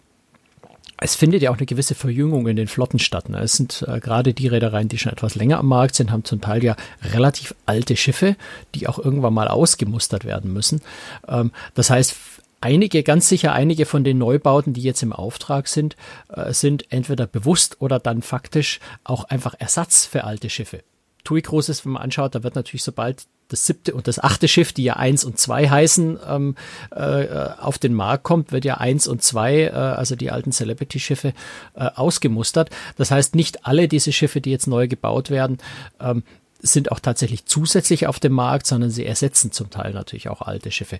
es 0.99 1.15
findet 1.15 1.43
ja 1.43 1.51
auch 1.51 1.57
eine 1.57 1.67
gewisse 1.67 1.95
Verjüngung 1.95 2.47
in 2.47 2.57
den 2.57 2.69
Flotten 2.69 2.99
statt. 2.99 3.29
Ne? 3.29 3.39
Es 3.41 3.53
sind 3.53 3.85
äh, 3.87 4.01
gerade 4.01 4.33
die 4.33 4.49
Reedereien, 4.49 4.89
die 4.89 4.99
schon 4.99 5.13
etwas 5.13 5.35
länger 5.35 5.59
am 5.59 5.67
Markt 5.67 5.95
sind, 5.95 6.11
haben 6.11 6.25
zum 6.25 6.41
Teil 6.41 6.65
ja 6.65 6.77
relativ 7.03 7.55
alte 7.67 7.97
Schiffe, 7.97 8.37
die 8.75 8.89
auch 8.89 8.99
irgendwann 8.99 9.35
mal 9.35 9.49
ausgemustert 9.49 10.25
werden 10.25 10.53
müssen. 10.53 10.81
Ähm, 11.29 11.53
das 11.75 11.91
heißt, 11.91 12.17
einige, 12.61 13.03
ganz 13.03 13.29
sicher 13.29 13.53
einige 13.53 13.85
von 13.85 14.05
den 14.05 14.19
Neubauten, 14.19 14.73
die 14.73 14.83
jetzt 14.83 15.03
im 15.03 15.13
Auftrag 15.13 15.69
sind, 15.69 15.97
äh, 16.29 16.53
sind 16.53 16.91
entweder 16.91 17.27
bewusst 17.27 17.77
oder 17.81 17.99
dann 17.99 18.23
faktisch 18.23 18.81
auch 19.05 19.25
einfach 19.25 19.55
Ersatz 19.59 20.07
für 20.07 20.25
alte 20.25 20.49
Schiffe. 20.49 20.83
TUI 21.25 21.43
Großes, 21.43 21.85
wenn 21.85 21.93
man 21.93 22.03
anschaut, 22.03 22.35
da 22.35 22.43
wird 22.43 22.55
natürlich 22.55 22.85
sobald 22.85 23.27
das 23.49 23.67
siebte 23.67 23.95
und 23.95 24.09
das 24.09 24.19
achte 24.19 24.49
Schiff, 24.49 24.73
die 24.73 24.85
ja 24.85 24.95
eins 24.95 25.25
und 25.25 25.39
zwei 25.39 25.69
heißen, 25.69 26.19
ähm, 26.29 26.55
äh, 26.91 27.27
auf 27.59 27.79
den 27.79 27.95
Markt 27.95 28.25
kommt, 28.25 28.53
wird 28.53 28.65
ja 28.65 28.79
eins 28.79 29.07
und 29.07 29.23
zwei, 29.23 29.65
äh, 29.65 29.71
also 29.71 30.17
die 30.17 30.31
alten 30.31 30.53
Celebrity-Schiffe, 30.53 31.33
äh, 31.75 31.91
ausgemustert. 31.95 32.71
Das 32.97 33.11
heißt, 33.11 33.35
nicht 33.35 33.67
alle 33.67 33.89
diese 33.89 34.13
Schiffe, 34.13 34.41
die 34.41 34.51
jetzt 34.51 34.67
neu 34.67 34.89
gebaut 34.89 35.31
werden, 35.31 35.59
ähm, 36.01 36.23
sind 36.61 36.91
auch 36.91 37.01
tatsächlich 37.01 37.47
zusätzlich 37.47 38.07
auf 38.07 38.19
dem 38.19 38.33
Markt, 38.33 38.67
sondern 38.67 38.91
sie 38.91 39.05
ersetzen 39.07 39.53
zum 39.53 39.71
Teil 39.71 39.93
natürlich 39.93 40.29
auch 40.29 40.43
alte 40.43 40.71
Schiffe. 40.71 40.99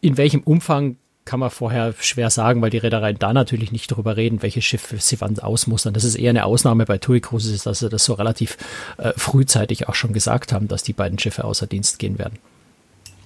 In 0.00 0.16
welchem 0.16 0.42
Umfang 0.42 0.96
kann 1.24 1.40
man 1.40 1.50
vorher 1.50 1.94
schwer 2.00 2.30
sagen, 2.30 2.62
weil 2.62 2.70
die 2.70 2.78
Reedereien 2.78 3.18
da 3.18 3.32
natürlich 3.32 3.72
nicht 3.72 3.90
darüber 3.92 4.16
reden, 4.16 4.42
welche 4.42 4.62
Schiffe 4.62 4.96
sie 4.98 5.20
wann 5.20 5.38
ausmustern. 5.38 5.94
Das 5.94 6.04
ist 6.04 6.16
eher 6.16 6.30
eine 6.30 6.44
Ausnahme 6.44 6.86
bei 6.86 6.98
TUI 6.98 7.20
Cruises, 7.20 7.62
dass 7.62 7.80
sie 7.80 7.88
das 7.88 8.04
so 8.04 8.14
relativ 8.14 8.56
äh, 8.98 9.12
frühzeitig 9.16 9.88
auch 9.88 9.94
schon 9.94 10.12
gesagt 10.12 10.52
haben, 10.52 10.66
dass 10.66 10.82
die 10.82 10.92
beiden 10.92 11.18
Schiffe 11.18 11.44
außer 11.44 11.66
Dienst 11.66 11.98
gehen 11.98 12.18
werden. 12.18 12.38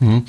Mhm. 0.00 0.24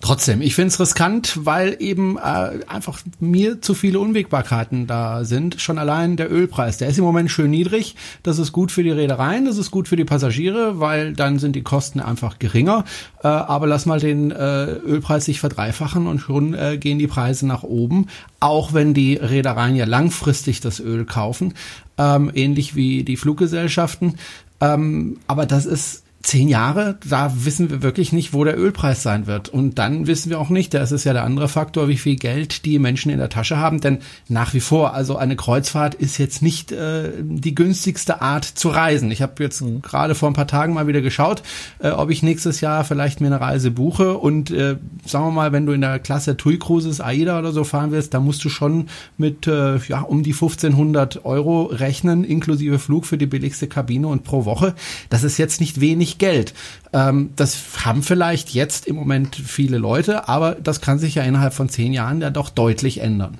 Trotzdem, 0.00 0.42
ich 0.42 0.54
finde 0.54 0.68
es 0.68 0.78
riskant, 0.78 1.44
weil 1.44 1.76
eben 1.80 2.18
äh, 2.18 2.60
einfach 2.68 3.00
mir 3.18 3.60
zu 3.60 3.74
viele 3.74 3.98
Unwägbarkeiten 3.98 4.86
da 4.86 5.24
sind. 5.24 5.60
Schon 5.60 5.76
allein 5.76 6.16
der 6.16 6.30
Ölpreis, 6.30 6.78
der 6.78 6.88
ist 6.88 6.98
im 6.98 7.04
Moment 7.04 7.32
schön 7.32 7.50
niedrig. 7.50 7.96
Das 8.22 8.38
ist 8.38 8.52
gut 8.52 8.70
für 8.70 8.84
die 8.84 8.92
Reedereien, 8.92 9.44
das 9.44 9.58
ist 9.58 9.72
gut 9.72 9.88
für 9.88 9.96
die 9.96 10.04
Passagiere, 10.04 10.78
weil 10.78 11.14
dann 11.14 11.40
sind 11.40 11.56
die 11.56 11.62
Kosten 11.62 11.98
einfach 11.98 12.38
geringer. 12.38 12.84
Äh, 13.24 13.26
aber 13.26 13.66
lass 13.66 13.86
mal 13.86 13.98
den 13.98 14.30
äh, 14.30 14.66
Ölpreis 14.66 15.24
sich 15.24 15.40
verdreifachen 15.40 16.06
und 16.06 16.20
schon 16.20 16.54
äh, 16.54 16.78
gehen 16.78 17.00
die 17.00 17.08
Preise 17.08 17.46
nach 17.48 17.64
oben. 17.64 18.06
Auch 18.38 18.72
wenn 18.72 18.94
die 18.94 19.14
Reedereien 19.14 19.74
ja 19.74 19.84
langfristig 19.84 20.60
das 20.60 20.78
Öl 20.78 21.06
kaufen, 21.06 21.54
ähm, 21.98 22.30
ähnlich 22.32 22.76
wie 22.76 23.02
die 23.02 23.16
Fluggesellschaften. 23.16 24.14
Ähm, 24.60 25.18
aber 25.26 25.44
das 25.44 25.66
ist 25.66 26.04
zehn 26.28 26.48
Jahre, 26.48 26.98
da 27.08 27.32
wissen 27.46 27.70
wir 27.70 27.82
wirklich 27.82 28.12
nicht, 28.12 28.34
wo 28.34 28.44
der 28.44 28.58
Ölpreis 28.58 29.02
sein 29.02 29.26
wird. 29.26 29.48
Und 29.48 29.78
dann 29.78 30.06
wissen 30.06 30.28
wir 30.28 30.38
auch 30.38 30.50
nicht, 30.50 30.74
das 30.74 30.92
ist 30.92 31.04
ja 31.04 31.14
der 31.14 31.24
andere 31.24 31.48
Faktor, 31.48 31.88
wie 31.88 31.96
viel 31.96 32.16
Geld 32.16 32.66
die 32.66 32.78
Menschen 32.78 33.10
in 33.10 33.16
der 33.16 33.30
Tasche 33.30 33.56
haben. 33.56 33.80
Denn 33.80 34.00
nach 34.28 34.52
wie 34.52 34.60
vor, 34.60 34.92
also 34.92 35.16
eine 35.16 35.36
Kreuzfahrt 35.36 35.94
ist 35.94 36.18
jetzt 36.18 36.42
nicht 36.42 36.70
äh, 36.70 37.12
die 37.22 37.54
günstigste 37.54 38.20
Art 38.20 38.44
zu 38.44 38.68
reisen. 38.68 39.10
Ich 39.10 39.22
habe 39.22 39.42
jetzt 39.42 39.62
mhm. 39.62 39.80
gerade 39.80 40.14
vor 40.14 40.28
ein 40.28 40.34
paar 40.34 40.46
Tagen 40.46 40.74
mal 40.74 40.86
wieder 40.86 41.00
geschaut, 41.00 41.42
äh, 41.78 41.88
ob 41.88 42.10
ich 42.10 42.22
nächstes 42.22 42.60
Jahr 42.60 42.84
vielleicht 42.84 43.22
mir 43.22 43.28
eine 43.28 43.40
Reise 43.40 43.70
buche. 43.70 44.18
Und 44.18 44.50
äh, 44.50 44.76
sagen 45.06 45.24
wir 45.24 45.32
mal, 45.32 45.52
wenn 45.52 45.64
du 45.64 45.72
in 45.72 45.80
der 45.80 45.98
Klasse 45.98 46.36
TUI 46.36 46.58
Cruises, 46.58 47.00
AIDA 47.00 47.38
oder 47.38 47.52
so 47.52 47.64
fahren 47.64 47.90
wirst, 47.90 48.12
da 48.12 48.20
musst 48.20 48.44
du 48.44 48.50
schon 48.50 48.90
mit 49.16 49.46
äh, 49.46 49.78
ja 49.78 50.02
um 50.02 50.22
die 50.22 50.34
1500 50.34 51.24
Euro 51.24 51.62
rechnen, 51.62 52.22
inklusive 52.22 52.78
Flug 52.78 53.06
für 53.06 53.16
die 53.16 53.24
billigste 53.24 53.66
Kabine 53.66 54.08
und 54.08 54.24
pro 54.24 54.44
Woche. 54.44 54.74
Das 55.08 55.24
ist 55.24 55.38
jetzt 55.38 55.58
nicht 55.62 55.80
wenig 55.80 56.17
Geld. 56.18 56.54
Ähm, 56.92 57.30
das 57.36 57.84
haben 57.84 58.02
vielleicht 58.02 58.50
jetzt 58.50 58.86
im 58.86 58.96
Moment 58.96 59.36
viele 59.36 59.78
Leute, 59.78 60.28
aber 60.28 60.54
das 60.54 60.80
kann 60.80 60.98
sich 60.98 61.14
ja 61.14 61.22
innerhalb 61.22 61.54
von 61.54 61.68
zehn 61.68 61.92
Jahren 61.92 62.20
ja 62.20 62.30
doch 62.30 62.50
deutlich 62.50 62.98
ändern. 62.98 63.38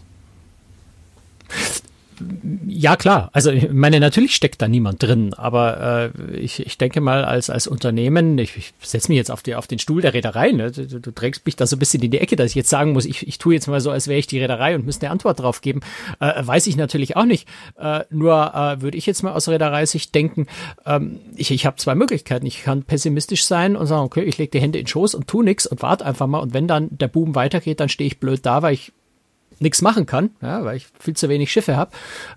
Ja, 2.66 2.96
klar. 2.96 3.30
Also 3.32 3.50
ich 3.50 3.70
meine, 3.70 4.00
natürlich 4.00 4.34
steckt 4.34 4.60
da 4.60 4.68
niemand 4.68 5.02
drin, 5.02 5.34
aber 5.34 6.12
äh, 6.16 6.36
ich, 6.36 6.64
ich 6.64 6.78
denke 6.78 7.00
mal, 7.00 7.24
als, 7.24 7.50
als 7.50 7.66
Unternehmen, 7.66 8.38
ich, 8.38 8.56
ich 8.56 8.72
setze 8.80 9.10
mich 9.10 9.16
jetzt 9.16 9.30
auf, 9.30 9.42
die, 9.42 9.54
auf 9.54 9.66
den 9.66 9.78
Stuhl 9.78 10.02
der 10.02 10.14
Reederei, 10.14 10.52
ne? 10.52 10.70
du, 10.70 11.00
du 11.00 11.10
trägst 11.10 11.46
mich 11.46 11.56
da 11.56 11.66
so 11.66 11.76
ein 11.76 11.78
bisschen 11.78 12.02
in 12.02 12.10
die 12.10 12.18
Ecke, 12.18 12.36
dass 12.36 12.50
ich 12.50 12.54
jetzt 12.54 12.70
sagen 12.70 12.92
muss, 12.92 13.04
ich, 13.04 13.26
ich 13.26 13.38
tue 13.38 13.54
jetzt 13.54 13.68
mal 13.68 13.80
so, 13.80 13.90
als 13.90 14.08
wäre 14.08 14.18
ich 14.18 14.26
die 14.26 14.38
Reederei 14.38 14.74
und 14.74 14.86
müsste 14.86 15.06
eine 15.06 15.12
Antwort 15.12 15.40
drauf 15.40 15.60
geben. 15.60 15.80
Äh, 16.20 16.32
weiß 16.44 16.66
ich 16.66 16.76
natürlich 16.76 17.16
auch 17.16 17.24
nicht. 17.24 17.48
Äh, 17.78 18.00
nur 18.10 18.54
äh, 18.54 18.80
würde 18.82 18.98
ich 18.98 19.06
jetzt 19.06 19.22
mal 19.22 19.32
aus 19.32 19.48
Reederei-Sicht 19.48 20.14
denken, 20.14 20.46
ähm, 20.86 21.20
ich, 21.36 21.50
ich 21.50 21.66
habe 21.66 21.76
zwei 21.76 21.94
Möglichkeiten. 21.94 22.46
Ich 22.46 22.62
kann 22.62 22.82
pessimistisch 22.82 23.44
sein 23.44 23.76
und 23.76 23.86
sagen, 23.86 24.04
okay, 24.04 24.22
ich 24.22 24.38
lege 24.38 24.50
die 24.50 24.60
Hände 24.60 24.78
in 24.78 24.84
den 24.84 24.88
Schoß 24.88 25.14
und 25.14 25.28
tu 25.28 25.42
nichts 25.42 25.66
und 25.66 25.82
warte 25.82 26.04
einfach 26.04 26.26
mal. 26.26 26.38
Und 26.38 26.54
wenn 26.54 26.66
dann 26.66 26.88
der 26.90 27.08
Boom 27.08 27.34
weitergeht, 27.34 27.80
dann 27.80 27.88
stehe 27.88 28.08
ich 28.08 28.18
blöd 28.18 28.44
da, 28.44 28.62
weil 28.62 28.74
ich 28.74 28.92
nichts 29.60 29.82
machen 29.82 30.06
kann, 30.06 30.30
ja, 30.40 30.64
weil 30.64 30.76
ich 30.76 30.86
viel 30.98 31.14
zu 31.14 31.28
wenig 31.28 31.52
Schiffe 31.52 31.76
habe. 31.76 31.90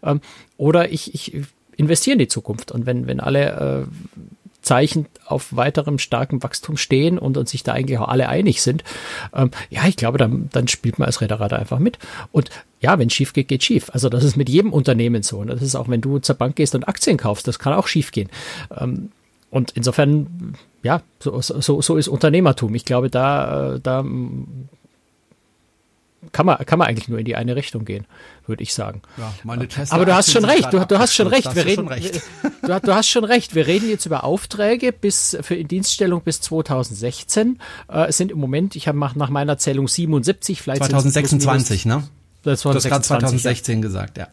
Ähm, 0.04 0.22
oder 0.58 0.92
ich, 0.92 1.14
ich 1.14 1.46
investiere 1.78 2.14
in 2.14 2.20
die 2.20 2.28
Zukunft. 2.28 2.72
Und 2.72 2.86
wenn, 2.86 3.08
wenn 3.08 3.20
alle 3.20 3.88
äh, 3.88 4.22
Zeichen 4.62 5.08
auf 5.26 5.56
weiterem 5.56 5.98
starken 5.98 6.44
Wachstum 6.44 6.78
stehen 6.78 7.18
und, 7.18 7.38
und 7.38 7.50
sich 7.50 7.64
da 7.64 7.74
eigentlich 7.74 7.98
auch 7.98 8.08
alle 8.08 8.30
einig 8.30 8.62
sind, 8.62 8.84
ähm, 9.34 9.52
ja, 9.70 9.88
ich 9.88 9.96
glaube, 9.96 10.18
dann, 10.18 10.50
dann 10.52 10.68
spielt 10.68 11.00
man 11.00 11.08
als 11.08 11.22
Reederei 11.22 11.48
einfach 11.48 11.80
mit. 11.80 11.98
Und 12.32 12.50
ja, 12.80 12.98
wenn 13.00 13.10
schief 13.10 13.34
geht, 13.34 13.48
geht 13.48 13.64
schief. 13.64 13.90
Also 13.92 14.10
das 14.10 14.24
ist 14.24 14.38
mit 14.38 14.50
jedem 14.50 14.72
Unternehmen 14.72 15.24
so. 15.24 15.40
Und 15.40 15.48
das 15.48 15.62
ist 15.62 15.76
auch, 15.76 15.90
wenn 15.90 16.02
du 16.02 16.20
zur 16.20 16.36
Bank 16.36 16.56
gehst 16.56 16.76
und 16.76 16.88
Aktien 16.88 17.18
kaufst, 17.18 17.48
das 17.48 17.60
kann 17.60 17.74
auch 17.74 17.88
schief 17.88 18.12
gehen. 18.12 18.30
Ähm, 18.78 19.12
und 19.50 19.72
insofern, 19.72 20.56
ja, 20.84 21.02
so, 21.20 21.42
so, 21.42 21.82
so 21.82 21.98
ist 21.98 22.08
Unternehmertum. 22.08 22.74
Ich 22.76 22.86
glaube, 22.86 23.10
da, 23.10 23.76
äh, 23.76 23.80
da 23.82 24.06
kann 26.32 26.46
man, 26.46 26.58
kann 26.66 26.78
man 26.78 26.88
eigentlich 26.88 27.08
nur 27.08 27.20
in 27.20 27.26
die 27.26 27.36
eine 27.36 27.56
Richtung 27.56 27.84
gehen, 27.84 28.06
würde 28.46 28.62
ich 28.62 28.74
sagen. 28.74 29.02
Ja, 29.18 29.34
meine 29.44 29.68
Tesla 29.68 29.96
Aber 29.96 30.06
du 30.06 30.14
hast 30.14 30.32
schon 30.32 30.46
recht, 30.46 30.72
du, 30.72 30.86
du 30.86 31.00
hast 31.00 31.16
schon 31.16 31.28
recht. 31.28 31.56
Wir 31.56 31.66
reden, 31.66 31.88
recht. 31.88 32.22
Du, 32.62 32.80
du, 32.80 32.96
hast 32.96 33.10
schon 33.10 33.24
recht. 33.24 33.56
Wir 33.56 33.66
reden 33.66 33.90
jetzt 33.90 34.06
über 34.06 34.24
Aufträge 34.24 34.92
bis 34.94 35.36
für 35.42 35.56
Indienststellung 35.56 36.22
bis 36.22 36.40
2016. 36.42 37.60
Äh, 37.90 38.08
es 38.10 38.18
sind 38.18 38.32
im 38.32 38.40
Moment, 38.40 38.76
ich 38.76 38.88
habe 38.88 38.98
nach 38.98 39.30
meiner 39.30 39.58
Zählung 39.58 39.88
77, 39.88 40.62
vielleicht 40.62 40.84
2026, 40.84 41.86
ne? 41.86 42.04
Das 42.44 42.66
war 42.66 42.78
2016 42.78 43.76
ja. 43.76 43.82
gesagt, 43.82 44.18
ja. 44.18 44.28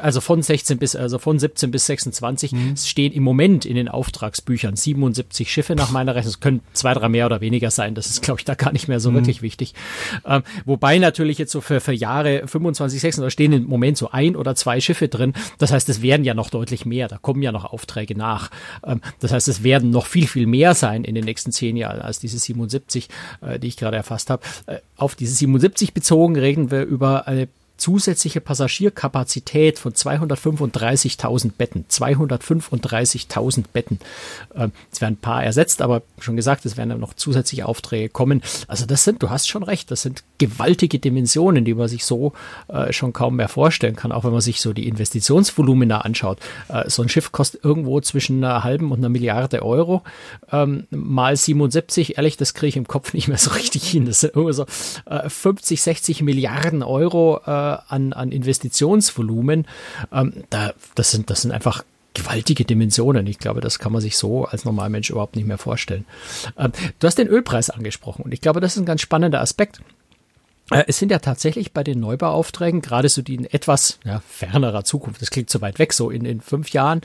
Also 0.00 0.22
von 0.22 0.42
16 0.42 0.78
bis, 0.78 0.96
also 0.96 1.18
von 1.18 1.38
17 1.38 1.70
bis 1.70 1.84
26 1.86 2.52
mhm. 2.52 2.76
stehen 2.76 3.12
im 3.12 3.22
Moment 3.22 3.66
in 3.66 3.74
den 3.74 3.88
Auftragsbüchern 3.88 4.76
77 4.76 5.52
Schiffe 5.52 5.74
nach 5.74 5.90
meiner 5.90 6.14
Rechnung. 6.14 6.30
Es 6.30 6.40
können 6.40 6.60
zwei, 6.72 6.94
drei 6.94 7.10
mehr 7.10 7.26
oder 7.26 7.42
weniger 7.42 7.70
sein. 7.70 7.94
Das 7.94 8.06
ist, 8.06 8.22
glaube 8.22 8.40
ich, 8.40 8.46
da 8.46 8.54
gar 8.54 8.72
nicht 8.72 8.88
mehr 8.88 8.98
so 8.98 9.10
mhm. 9.10 9.16
wirklich 9.16 9.42
wichtig. 9.42 9.74
Ähm, 10.24 10.42
wobei 10.64 10.98
natürlich 10.98 11.36
jetzt 11.36 11.52
so 11.52 11.60
für, 11.60 11.80
für 11.80 11.92
Jahre 11.92 12.46
25, 12.46 12.98
26, 12.98 13.22
da 13.22 13.30
stehen 13.30 13.52
im 13.52 13.64
Moment 13.64 13.98
so 13.98 14.10
ein 14.10 14.36
oder 14.36 14.54
zwei 14.54 14.80
Schiffe 14.80 15.08
drin. 15.08 15.34
Das 15.58 15.70
heißt, 15.70 15.88
es 15.90 16.00
werden 16.00 16.24
ja 16.24 16.32
noch 16.32 16.48
deutlich 16.48 16.86
mehr. 16.86 17.08
Da 17.08 17.18
kommen 17.18 17.42
ja 17.42 17.52
noch 17.52 17.66
Aufträge 17.66 18.16
nach. 18.16 18.50
Ähm, 18.86 19.02
das 19.18 19.32
heißt, 19.32 19.48
es 19.48 19.62
werden 19.62 19.90
noch 19.90 20.06
viel, 20.06 20.26
viel 20.26 20.46
mehr 20.46 20.74
sein 20.74 21.04
in 21.04 21.14
den 21.14 21.24
nächsten 21.24 21.52
zehn 21.52 21.76
Jahren 21.76 22.00
als 22.00 22.20
diese 22.20 22.38
77, 22.38 23.10
äh, 23.42 23.58
die 23.58 23.68
ich 23.68 23.76
gerade 23.76 23.98
erfasst 23.98 24.30
habe. 24.30 24.42
Äh, 24.64 24.78
auf 24.96 25.14
diese 25.14 25.34
77 25.34 25.92
bezogen 25.92 26.36
reden 26.36 26.70
wir 26.70 26.84
über 26.84 27.26
eine 27.26 27.49
zusätzliche 27.80 28.40
Passagierkapazität 28.40 29.78
von 29.78 29.92
235.000 29.92 31.52
Betten. 31.56 31.84
235.000 31.90 33.64
Betten. 33.72 33.98
Ähm, 34.54 34.72
es 34.92 35.00
werden 35.00 35.14
ein 35.14 35.16
paar 35.16 35.42
ersetzt, 35.42 35.82
aber 35.82 36.02
schon 36.18 36.36
gesagt, 36.36 36.64
es 36.66 36.76
werden 36.76 36.98
noch 37.00 37.14
zusätzliche 37.14 37.66
Aufträge 37.66 38.08
kommen. 38.08 38.42
Also 38.68 38.86
das 38.86 39.04
sind, 39.04 39.22
du 39.22 39.30
hast 39.30 39.48
schon 39.48 39.62
recht, 39.62 39.90
das 39.90 40.02
sind 40.02 40.22
gewaltige 40.38 40.98
Dimensionen, 40.98 41.64
die 41.64 41.74
man 41.74 41.88
sich 41.88 42.04
so 42.04 42.32
äh, 42.68 42.92
schon 42.92 43.12
kaum 43.12 43.36
mehr 43.36 43.48
vorstellen 43.48 43.96
kann, 43.96 44.12
auch 44.12 44.24
wenn 44.24 44.32
man 44.32 44.40
sich 44.40 44.60
so 44.60 44.72
die 44.72 44.86
Investitionsvolumina 44.86 46.02
anschaut. 46.02 46.38
Äh, 46.68 46.88
so 46.88 47.02
ein 47.02 47.08
Schiff 47.08 47.32
kostet 47.32 47.64
irgendwo 47.64 48.00
zwischen 48.00 48.44
einer 48.44 48.62
halben 48.62 48.92
und 48.92 48.98
einer 48.98 49.08
Milliarde 49.08 49.62
Euro. 49.62 50.02
Ähm, 50.52 50.86
mal 50.90 51.36
77, 51.36 52.16
ehrlich, 52.18 52.36
das 52.36 52.54
kriege 52.54 52.68
ich 52.68 52.76
im 52.76 52.86
Kopf 52.86 53.14
nicht 53.14 53.28
mehr 53.28 53.38
so 53.38 53.50
richtig 53.52 53.88
hin. 53.88 54.04
Das 54.04 54.20
sind 54.20 54.36
irgendwo 54.36 54.52
so 54.52 54.66
äh, 55.06 55.28
50, 55.28 55.80
60 55.80 56.22
Milliarden 56.22 56.82
Euro 56.82 57.40
äh, 57.46 57.69
an, 57.88 58.12
an 58.12 58.32
Investitionsvolumen, 58.32 59.66
ähm, 60.12 60.44
da, 60.50 60.72
das, 60.94 61.10
sind, 61.10 61.30
das 61.30 61.42
sind 61.42 61.52
einfach 61.52 61.84
gewaltige 62.14 62.64
Dimensionen. 62.64 63.26
Ich 63.26 63.38
glaube, 63.38 63.60
das 63.60 63.78
kann 63.78 63.92
man 63.92 64.00
sich 64.00 64.16
so 64.16 64.44
als 64.44 64.64
Normalmensch 64.64 65.10
überhaupt 65.10 65.36
nicht 65.36 65.46
mehr 65.46 65.58
vorstellen. 65.58 66.04
Ähm, 66.58 66.72
du 66.98 67.06
hast 67.06 67.18
den 67.18 67.28
Ölpreis 67.28 67.70
angesprochen 67.70 68.22
und 68.22 68.32
ich 68.32 68.40
glaube, 68.40 68.60
das 68.60 68.74
ist 68.74 68.82
ein 68.82 68.86
ganz 68.86 69.00
spannender 69.00 69.40
Aspekt. 69.40 69.80
Äh, 70.70 70.84
es 70.86 70.98
sind 70.98 71.10
ja 71.10 71.18
tatsächlich 71.18 71.72
bei 71.72 71.84
den 71.84 72.00
Neubauaufträgen, 72.00 72.80
gerade 72.80 73.08
so 73.08 73.22
die 73.22 73.34
in 73.34 73.44
etwas 73.44 73.98
ja, 74.04 74.22
fernerer 74.28 74.84
Zukunft, 74.84 75.20
das 75.20 75.30
klingt 75.30 75.50
so 75.50 75.60
weit 75.60 75.78
weg, 75.78 75.92
so 75.92 76.10
in, 76.10 76.24
in 76.24 76.40
fünf 76.40 76.70
Jahren 76.70 77.00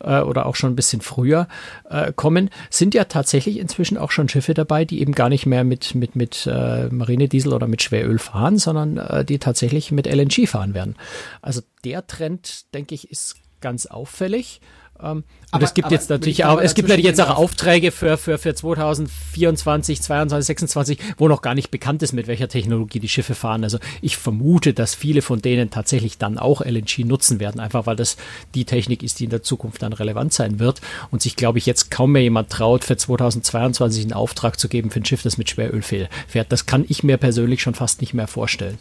äh, 0.00 0.20
oder 0.20 0.46
auch 0.46 0.56
schon 0.56 0.72
ein 0.72 0.76
bisschen 0.76 1.00
früher 1.00 1.48
äh, 1.88 2.12
kommen, 2.14 2.50
sind 2.70 2.94
ja 2.94 3.04
tatsächlich 3.04 3.58
inzwischen 3.58 3.98
auch 3.98 4.10
schon 4.10 4.28
Schiffe 4.28 4.54
dabei, 4.54 4.84
die 4.84 5.00
eben 5.00 5.12
gar 5.12 5.28
nicht 5.28 5.46
mehr 5.46 5.64
mit, 5.64 5.94
mit, 5.94 6.16
mit 6.16 6.46
äh, 6.46 6.88
Marinediesel 6.88 7.52
oder 7.52 7.66
mit 7.66 7.82
Schweröl 7.82 8.18
fahren, 8.18 8.58
sondern 8.58 8.96
äh, 8.98 9.24
die 9.24 9.38
tatsächlich 9.38 9.92
mit 9.92 10.06
LNG 10.06 10.46
fahren 10.46 10.74
werden. 10.74 10.96
Also 11.42 11.60
der 11.84 12.06
Trend, 12.06 12.74
denke 12.74 12.94
ich, 12.94 13.10
ist 13.10 13.36
ganz 13.60 13.86
auffällig. 13.86 14.60
Ähm, 15.02 15.24
aber 15.52 15.64
es 15.64 15.74
gibt 15.74 15.90
jetzt 15.90 16.10
natürlich 16.10 16.44
auch, 16.44 16.60
es 16.60 16.74
gibt 16.74 16.88
natürlich 16.88 17.06
jetzt 17.06 17.20
auch 17.20 17.36
Aufträge 17.36 17.90
für, 17.90 18.16
für, 18.16 18.38
für 18.38 18.54
2024, 18.54 20.00
22, 20.00 20.46
26, 20.46 20.98
wo 21.18 21.26
noch 21.26 21.42
gar 21.42 21.54
nicht 21.54 21.70
bekannt 21.70 22.02
ist, 22.02 22.12
mit 22.12 22.28
welcher 22.28 22.48
Technologie 22.48 23.00
die 23.00 23.08
Schiffe 23.08 23.34
fahren. 23.34 23.64
Also 23.64 23.78
ich 24.00 24.16
vermute, 24.16 24.74
dass 24.74 24.94
viele 24.94 25.22
von 25.22 25.42
denen 25.42 25.70
tatsächlich 25.70 26.18
dann 26.18 26.38
auch 26.38 26.60
LNG 26.64 27.04
nutzen 27.04 27.40
werden, 27.40 27.60
einfach 27.60 27.86
weil 27.86 27.96
das 27.96 28.16
die 28.54 28.64
Technik 28.64 29.02
ist, 29.02 29.18
die 29.18 29.24
in 29.24 29.30
der 29.30 29.42
Zukunft 29.42 29.82
dann 29.82 29.92
relevant 29.92 30.32
sein 30.32 30.60
wird 30.60 30.80
und 31.10 31.20
sich, 31.20 31.34
glaube 31.34 31.58
ich, 31.58 31.66
jetzt 31.66 31.90
kaum 31.90 32.12
mehr 32.12 32.22
jemand 32.22 32.50
traut, 32.50 32.84
für 32.84 32.96
2022 32.96 34.04
einen 34.04 34.12
Auftrag 34.12 34.58
zu 34.58 34.68
geben 34.68 34.90
für 34.90 35.00
ein 35.00 35.04
Schiff, 35.04 35.22
das 35.22 35.36
mit 35.36 35.50
Schweröl 35.50 35.82
fährt. 35.82 36.08
Das 36.52 36.66
kann 36.66 36.84
ich 36.88 37.02
mir 37.02 37.16
persönlich 37.16 37.62
schon 37.62 37.74
fast 37.74 38.00
nicht 38.00 38.14
mehr 38.14 38.28
vorstellen. 38.28 38.78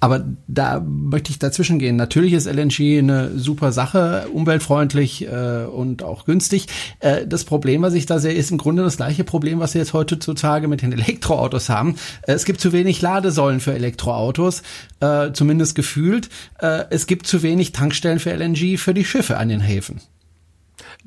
Aber 0.00 0.24
da 0.46 0.80
möchte 0.80 1.30
ich 1.30 1.38
dazwischen 1.38 1.78
gehen. 1.78 1.96
Natürlich 1.96 2.32
ist 2.32 2.46
LNG 2.46 2.98
eine 2.98 3.38
super 3.38 3.72
Sache, 3.72 4.28
umweltfreundlich 4.32 5.26
äh, 5.26 5.47
und 5.66 5.88
und 5.88 6.02
auch 6.02 6.24
günstig. 6.24 6.66
Äh, 7.00 7.26
das 7.26 7.44
Problem, 7.44 7.82
was 7.82 7.94
ich 7.94 8.06
da 8.06 8.18
sehe, 8.18 8.32
ist 8.32 8.50
im 8.50 8.58
Grunde 8.58 8.82
das 8.82 8.96
gleiche 8.96 9.24
Problem, 9.24 9.60
was 9.60 9.74
wir 9.74 9.80
jetzt 9.80 9.92
heutzutage 9.92 10.68
mit 10.68 10.82
den 10.82 10.92
Elektroautos 10.98 11.68
haben. 11.68 11.96
Äh, 12.22 12.32
es 12.32 12.44
gibt 12.44 12.60
zu 12.60 12.72
wenig 12.72 13.00
Ladesäulen 13.02 13.60
für 13.60 13.74
Elektroautos, 13.74 14.62
äh, 15.00 15.32
zumindest 15.32 15.74
gefühlt. 15.74 16.28
Äh, 16.60 16.84
es 16.90 17.06
gibt 17.06 17.26
zu 17.26 17.42
wenig 17.42 17.72
Tankstellen 17.72 18.18
für 18.18 18.32
LNG 18.32 18.78
für 18.78 18.94
die 18.94 19.04
Schiffe 19.04 19.36
an 19.38 19.48
den 19.48 19.60
Häfen. 19.60 20.00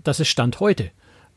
Das 0.04 0.20
ist 0.20 0.30
Stand 0.30 0.60
heute. 0.60 0.92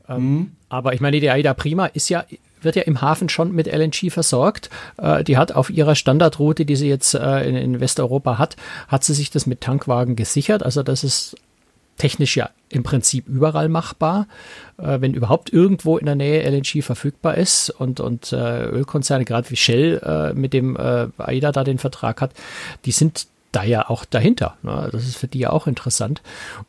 Ähm, 0.08 0.16
mhm. 0.16 0.52
Aber 0.68 0.94
ich 0.94 1.00
meine, 1.00 1.20
die 1.20 1.30
Aida 1.30 1.54
Prima 1.54 1.86
ist 1.86 2.08
ja 2.08 2.24
wird 2.64 2.76
ja 2.76 2.82
im 2.82 3.02
Hafen 3.02 3.28
schon 3.28 3.52
mit 3.52 3.66
LNG 3.66 4.10
versorgt. 4.10 4.70
Äh, 4.96 5.22
die 5.22 5.36
hat 5.36 5.52
auf 5.52 5.68
ihrer 5.68 5.94
Standardroute, 5.94 6.64
die 6.64 6.76
sie 6.76 6.88
jetzt 6.88 7.12
äh, 7.12 7.46
in, 7.46 7.56
in, 7.56 7.80
Westeuropa 7.80 8.38
hat, 8.38 8.56
hat 8.88 9.04
sie 9.04 9.12
sich 9.12 9.30
das 9.30 9.46
mit 9.46 9.60
Tankwagen 9.60 10.16
gesichert. 10.16 10.62
Also 10.62 10.82
das 10.82 11.04
ist 11.04 11.36
technisch 11.96 12.36
ja 12.36 12.50
im 12.68 12.82
Prinzip 12.82 13.28
überall 13.28 13.68
machbar, 13.68 14.26
äh, 14.78 15.00
wenn 15.00 15.14
überhaupt 15.14 15.52
irgendwo 15.52 15.96
in 15.96 16.06
der 16.06 16.16
Nähe 16.16 16.42
LNG 16.48 16.82
verfügbar 16.82 17.36
ist 17.36 17.70
und, 17.70 18.00
und 18.00 18.32
äh, 18.32 18.64
Ölkonzerne, 18.64 19.24
gerade 19.24 19.50
wie 19.50 19.56
Shell 19.56 20.00
äh, 20.04 20.34
mit 20.34 20.52
dem 20.52 20.76
äh, 20.76 21.08
AIDA 21.18 21.52
da 21.52 21.64
den 21.64 21.78
Vertrag 21.78 22.20
hat, 22.20 22.32
die 22.84 22.92
sind 22.92 23.26
da 23.54 23.62
ja 23.62 23.88
auch 23.88 24.04
dahinter. 24.04 24.56
Ne? 24.62 24.88
Das 24.90 25.04
ist 25.04 25.16
für 25.16 25.28
die 25.28 25.38
ja 25.38 25.50
auch 25.50 25.66
interessant. 25.66 26.22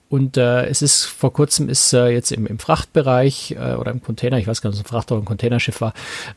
Und 0.10 0.38
äh, 0.38 0.66
es 0.68 0.82
ist 0.82 1.06
vor 1.06 1.34
kurzem 1.34 1.68
ist 1.68 1.94
äh, 1.94 2.10
jetzt 2.10 2.32
im, 2.32 2.46
im 2.46 2.60
Frachtbereich 2.60 3.56
äh, 3.60 3.74
oder 3.74 3.92
im 3.92 4.04
Container, 4.04 4.38
ich 4.38 4.48
weiß 4.48 4.62
gar 4.62 4.70
nicht, 4.70 4.80
ob 4.80 4.86
es 4.86 4.92
ein 4.92 4.94
Fracht 4.94 5.12
oder 5.12 5.22
ein 5.22 5.26
Containerschiff 5.26 5.82
war, 5.82 5.94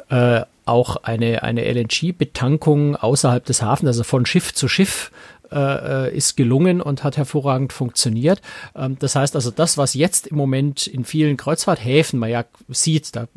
äh, 0.09 0.45
auch 0.65 0.97
eine, 0.97 1.43
eine 1.43 1.65
LNG-Betankung 1.65 2.97
außerhalb 2.97 3.45
des 3.45 3.63
Hafens, 3.63 3.89
also 3.89 4.05
von 4.05 4.27
Schiff 4.27 4.55
zu 4.55 4.69
Schiff 4.69 5.11
äh, 5.53 6.17
ist 6.17 6.37
gelungen 6.37 6.81
und 6.81 7.05
hat 7.05 7.17
hervorragend 7.17 7.73
funktioniert. 7.73 8.41
Ähm, 8.75 8.97
das 8.99 9.15
heißt 9.15 9.35
also, 9.35 9.51
das, 9.51 9.79
was 9.79 9.95
jetzt 9.95 10.27
im 10.27 10.37
Moment 10.37 10.87
in 10.87 11.05
vielen 11.05 11.37
Kreuzfahrthäfen 11.37 12.19
man 12.19 12.31
ja 12.31 12.45
sieht, 12.69 13.17
da 13.17 13.29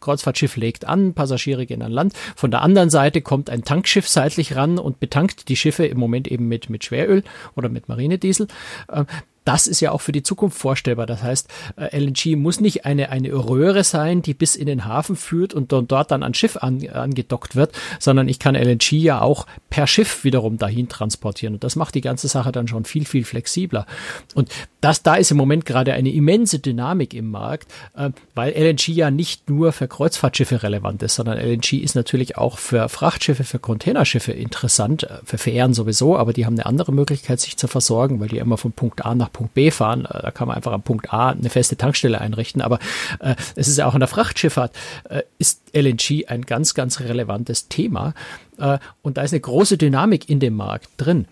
Kreuzfahrtschiff 0.00 0.56
legt 0.56 0.86
an, 0.86 1.14
Passagiere 1.14 1.66
gehen 1.66 1.82
an 1.82 1.92
Land. 1.92 2.12
Von 2.34 2.50
der 2.50 2.62
anderen 2.62 2.90
Seite 2.90 3.20
kommt 3.22 3.50
ein 3.50 3.64
Tankschiff 3.64 4.08
seitlich 4.08 4.56
ran 4.56 4.78
und 4.78 5.00
betankt 5.00 5.48
die 5.48 5.56
Schiffe 5.56 5.86
im 5.86 5.98
Moment 5.98 6.28
eben 6.28 6.48
mit, 6.48 6.70
mit 6.70 6.84
Schweröl 6.84 7.22
oder 7.54 7.68
mit 7.68 7.88
Marinediesel. 7.88 8.48
Ähm, 8.92 9.06
das 9.46 9.68
ist 9.68 9.80
ja 9.80 9.92
auch 9.92 10.00
für 10.00 10.12
die 10.12 10.24
Zukunft 10.24 10.58
vorstellbar. 10.58 11.06
Das 11.06 11.22
heißt, 11.22 11.48
äh, 11.76 11.96
LNG 11.96 12.36
muss 12.36 12.60
nicht 12.60 12.84
eine, 12.84 13.10
eine 13.10 13.32
Röhre 13.32 13.84
sein, 13.84 14.20
die 14.20 14.34
bis 14.34 14.56
in 14.56 14.66
den 14.66 14.84
Hafen 14.84 15.14
führt 15.14 15.54
und 15.54 15.72
dort 15.72 16.10
dann 16.10 16.22
an 16.22 16.34
Schiff 16.34 16.56
an, 16.56 16.86
angedockt 16.88 17.54
wird, 17.54 17.72
sondern 18.00 18.28
ich 18.28 18.40
kann 18.40 18.56
LNG 18.56 18.92
ja 18.92 19.20
auch 19.20 19.46
per 19.70 19.86
Schiff 19.86 20.24
wiederum 20.24 20.58
dahin 20.58 20.88
transportieren. 20.88 21.54
Und 21.54 21.64
das 21.64 21.76
macht 21.76 21.94
die 21.94 22.00
ganze 22.00 22.26
Sache 22.26 22.50
dann 22.50 22.66
schon 22.66 22.84
viel, 22.84 23.04
viel 23.04 23.24
flexibler. 23.24 23.86
Und 24.34 24.50
das, 24.80 25.02
da 25.02 25.14
ist 25.14 25.30
im 25.30 25.36
Moment 25.36 25.64
gerade 25.64 25.92
eine 25.92 26.10
immense 26.10 26.58
Dynamik 26.58 27.14
im 27.14 27.30
Markt, 27.30 27.70
äh, 27.96 28.10
weil 28.34 28.52
LNG 28.52 28.88
ja 28.88 29.12
nicht 29.12 29.48
nur 29.48 29.72
für 29.72 29.86
Kreuzfahrtschiffe 29.86 30.64
relevant 30.64 31.02
ist, 31.04 31.14
sondern 31.14 31.38
LNG 31.38 31.74
ist 31.74 31.94
natürlich 31.94 32.36
auch 32.36 32.58
für 32.58 32.88
Frachtschiffe, 32.88 33.44
für 33.44 33.60
Containerschiffe 33.60 34.32
interessant, 34.32 35.04
äh, 35.04 35.18
für 35.24 35.38
Fähren 35.38 35.72
sowieso, 35.72 36.16
aber 36.16 36.32
die 36.32 36.46
haben 36.46 36.54
eine 36.54 36.66
andere 36.66 36.92
Möglichkeit, 36.92 37.40
sich 37.40 37.56
zu 37.56 37.68
versorgen, 37.68 38.18
weil 38.18 38.28
die 38.28 38.38
immer 38.38 38.58
von 38.58 38.72
Punkt 38.72 39.04
A 39.04 39.14
nach 39.14 39.32
Punkt 39.36 39.52
B 39.52 39.70
fahren. 39.70 40.06
Äh, 40.06 40.22
da 40.22 40.30
kann 40.30 40.48
man 40.48 40.56
einfach 40.56 40.72
am 40.72 40.82
Punkt 40.82 41.12
A 41.12 41.30
eine 41.30 41.50
feste 41.50 41.76
Tankstelle 41.76 42.20
einrichten. 42.20 42.62
Aber 42.62 42.78
äh, 43.20 43.34
es 43.54 43.68
ist 43.68 43.76
ja 43.76 43.86
auch 43.86 43.94
in 43.94 44.00
der 44.00 44.08
Frachtschifffahrt, 44.08 44.72
äh, 45.10 45.22
ist 45.38 45.60
LNG 45.74 46.28
ein 46.28 46.42
ganz, 46.42 46.74
ganz 46.74 47.00
relevantes 47.00 47.68
Thema. 47.68 48.14
Äh, 48.58 48.78
und 49.02 49.18
da 49.18 49.22
ist 49.22 49.32
eine 49.32 49.40
große 49.40 49.76
Dynamik 49.76 50.30
in 50.30 50.40
dem 50.40 50.54
Markt 50.54 50.88
drin 50.96 51.26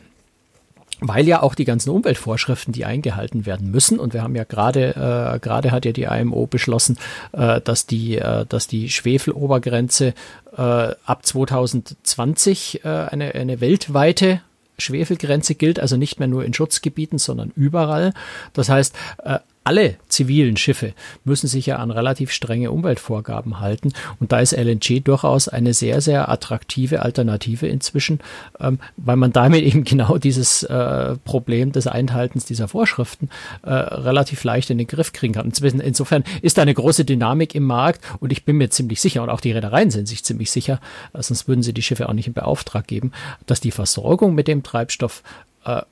weil 1.01 1.27
ja 1.27 1.43
auch 1.43 1.57
die 1.57 1.65
ganzen 1.65 1.91
Umweltvorschriften, 1.91 2.73
die 2.73 2.85
eingehalten 2.85 3.47
werden 3.47 3.71
müssen, 3.71 3.99
und 3.99 4.15
wir 4.15 4.23
haben 4.23 4.37
ja 4.37 4.45
gerade 4.45 5.35
äh, 5.35 5.39
gerade 5.41 5.73
hat 5.73 5.85
ja 5.85 5.93
die 5.93 6.05
IMO 6.05 6.47
beschlossen, 6.47 6.99
äh, 7.33 7.61
dass 7.61 7.87
die 7.87 8.17
äh, 8.17 8.47
dass 8.47 8.69
die 8.69 8.89
Schwefelobergrenze 8.89 10.15
äh, 10.57 10.61
ab 10.61 11.27
2020 11.27 12.85
äh, 12.85 12.89
eine 12.89 13.35
eine 13.35 13.61
weltweite 13.61 14.41
Schwefelgrenze 14.79 15.55
gilt 15.55 15.79
also 15.79 15.97
nicht 15.97 16.19
mehr 16.19 16.29
nur 16.29 16.45
in 16.45 16.55
Schutzgebieten, 16.55 17.19
sondern 17.19 17.53
überall. 17.55 18.13
Das 18.53 18.69
heißt, 18.69 18.95
äh, 19.25 19.39
alle 19.65 19.97
zivilen 20.09 20.57
Schiffe 20.57 20.93
müssen 21.25 21.49
sich 21.49 21.67
ja 21.67 21.77
an 21.77 21.91
relativ 21.91 22.31
strenge 22.31 22.71
Umweltvorgaben 22.71 23.61
halten. 23.61 23.93
Und 24.21 24.31
da 24.31 24.41
ist 24.41 24.53
LNG 24.53 25.03
durchaus 25.03 25.49
eine 25.49 25.73
sehr, 25.73 26.03
sehr 26.03 26.29
attraktive 26.29 27.03
Alternative 27.03 27.67
inzwischen, 27.67 28.21
ähm, 28.61 28.79
weil 28.97 29.17
man 29.17 29.33
damit 29.33 29.63
eben 29.65 29.85
genau 29.85 30.19
dieses 30.19 30.63
äh, 30.65 31.17
Problem 31.25 31.73
des 31.73 31.87
Einhaltens 31.87 32.45
dieser 32.45 32.69
Vorschriften 32.69 33.31
äh, 33.63 33.73
relativ 33.73 34.45
leicht 34.45 34.69
in 34.69 34.79
den 34.79 34.87
Griff 34.87 35.13
kriegen 35.13 35.35
kann. 35.35 35.47
Insofern 35.47 36.25
ist 36.43 36.59
da 36.59 36.63
eine 36.63 36.75
große 36.75 37.05
Dynamik 37.07 37.55
im 37.55 37.65
Markt 37.65 38.05
und 38.21 38.33
ich 38.33 38.45
bin 38.45 38.57
mir 38.57 38.71
ziemlich 38.71 39.01
sicher, 39.01 39.23
und 39.23 39.31
auch 39.31 39.41
die 39.41 39.53
Reedereien 39.53 39.91
sind 39.91 40.07
sich 40.07 40.25
ziemlich 40.25 40.51
sicher, 40.51 40.81
äh, 41.15 41.23
sonst 41.23 41.49
würden 41.49 41.63
sie 41.63 41.73
die 41.73 41.83
Schiffe 41.83 42.09
auch 42.09 42.13
nicht 42.13 42.27
in 42.27 42.35
Beauftrag 42.35 42.87
geben, 42.87 43.13
dass 43.47 43.61
die 43.61 43.71
Versorgung 43.71 44.35
mit 44.35 44.47
dem 44.47 44.63
Treibstoff 44.63 45.23
äh, 45.65 45.83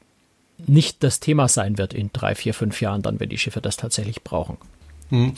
nicht 0.67 1.03
das 1.03 1.21
Thema 1.21 1.49
sein 1.49 1.79
wird 1.79 1.95
in 1.95 2.11
drei, 2.13 2.35
vier, 2.35 2.55
fünf 2.55 2.81
Jahren, 2.81 3.03
dann, 3.03 3.21
wenn 3.21 3.29
die 3.29 3.39
Schiffe 3.39 3.61
das 3.61 3.77
tatsächlich 3.77 4.23
brauchen. 4.23 4.59
Hm. 5.13 5.33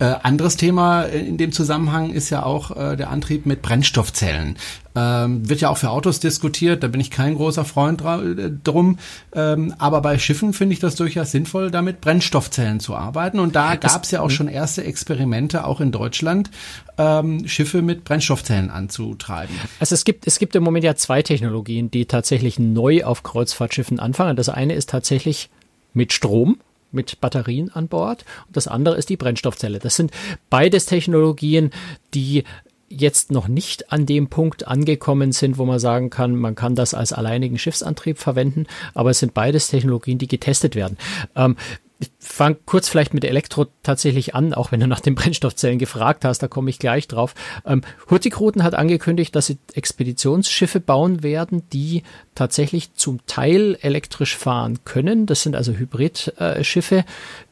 Äh, 0.00 0.14
anderes 0.22 0.56
Thema 0.56 1.02
in 1.02 1.38
dem 1.38 1.50
Zusammenhang 1.50 2.10
ist 2.10 2.30
ja 2.30 2.44
auch 2.44 2.76
äh, 2.76 2.96
der 2.96 3.10
Antrieb 3.10 3.46
mit 3.46 3.62
Brennstoffzellen. 3.62 4.56
Ähm, 4.94 5.48
wird 5.48 5.60
ja 5.60 5.70
auch 5.70 5.76
für 5.76 5.90
Autos 5.90 6.20
diskutiert, 6.20 6.84
da 6.84 6.88
bin 6.88 7.00
ich 7.00 7.10
kein 7.10 7.34
großer 7.34 7.64
Freund 7.64 8.02
äh, 8.02 8.50
drum. 8.62 8.98
Ähm, 9.34 9.74
aber 9.78 10.00
bei 10.00 10.16
Schiffen 10.18 10.52
finde 10.52 10.74
ich 10.74 10.78
das 10.78 10.94
durchaus 10.94 11.32
sinnvoll, 11.32 11.72
damit 11.72 12.00
Brennstoffzellen 12.00 12.78
zu 12.78 12.94
arbeiten. 12.94 13.40
Und 13.40 13.56
da 13.56 13.74
gab 13.74 14.04
es 14.04 14.12
ja 14.12 14.20
auch 14.20 14.30
schon 14.30 14.46
erste 14.46 14.84
Experimente, 14.84 15.64
auch 15.64 15.80
in 15.80 15.90
Deutschland, 15.90 16.48
ähm, 16.96 17.48
Schiffe 17.48 17.82
mit 17.82 18.04
Brennstoffzellen 18.04 18.70
anzutreiben. 18.70 19.56
Also 19.80 19.96
es 19.96 20.04
gibt, 20.04 20.28
es 20.28 20.38
gibt 20.38 20.54
im 20.54 20.62
Moment 20.62 20.84
ja 20.84 20.94
zwei 20.94 21.22
Technologien, 21.22 21.90
die 21.90 22.06
tatsächlich 22.06 22.60
neu 22.60 23.02
auf 23.02 23.24
Kreuzfahrtschiffen 23.24 23.98
anfangen. 23.98 24.36
Das 24.36 24.48
eine 24.48 24.74
ist 24.74 24.90
tatsächlich 24.90 25.50
mit 25.92 26.12
Strom 26.12 26.58
mit 26.92 27.20
Batterien 27.20 27.70
an 27.70 27.88
Bord 27.88 28.24
und 28.46 28.56
das 28.56 28.68
andere 28.68 28.96
ist 28.96 29.08
die 29.08 29.16
Brennstoffzelle. 29.16 29.78
Das 29.78 29.96
sind 29.96 30.10
beides 30.50 30.86
Technologien, 30.86 31.70
die 32.14 32.44
jetzt 32.88 33.30
noch 33.30 33.48
nicht 33.48 33.92
an 33.92 34.06
dem 34.06 34.28
Punkt 34.28 34.66
angekommen 34.66 35.32
sind, 35.32 35.58
wo 35.58 35.66
man 35.66 35.78
sagen 35.78 36.10
kann, 36.10 36.34
man 36.34 36.54
kann 36.54 36.74
das 36.74 36.94
als 36.94 37.12
alleinigen 37.12 37.58
Schiffsantrieb 37.58 38.18
verwenden, 38.18 38.66
aber 38.94 39.10
es 39.10 39.18
sind 39.18 39.34
beides 39.34 39.68
Technologien, 39.68 40.18
die 40.18 40.28
getestet 40.28 40.74
werden. 40.74 40.96
Ähm, 41.36 41.56
ich 42.00 42.10
fange 42.18 42.56
kurz 42.64 42.88
vielleicht 42.88 43.12
mit 43.12 43.24
Elektro 43.24 43.66
tatsächlich 43.82 44.34
an, 44.34 44.54
auch 44.54 44.70
wenn 44.70 44.80
du 44.80 44.86
nach 44.86 45.00
den 45.00 45.14
Brennstoffzellen 45.16 45.78
gefragt 45.78 46.24
hast, 46.24 46.38
da 46.40 46.48
komme 46.48 46.70
ich 46.70 46.78
gleich 46.78 47.08
drauf. 47.08 47.34
Ähm, 47.66 47.82
Hurtigruten 48.08 48.62
hat 48.62 48.74
angekündigt, 48.74 49.34
dass 49.34 49.46
sie 49.46 49.58
Expeditionsschiffe 49.74 50.80
bauen 50.80 51.22
werden, 51.22 51.62
die 51.72 52.04
tatsächlich 52.34 52.94
zum 52.94 53.24
Teil 53.26 53.76
elektrisch 53.80 54.36
fahren 54.36 54.78
können. 54.84 55.26
Das 55.26 55.42
sind 55.42 55.56
also 55.56 55.72
Hybridschiffe, 55.72 57.04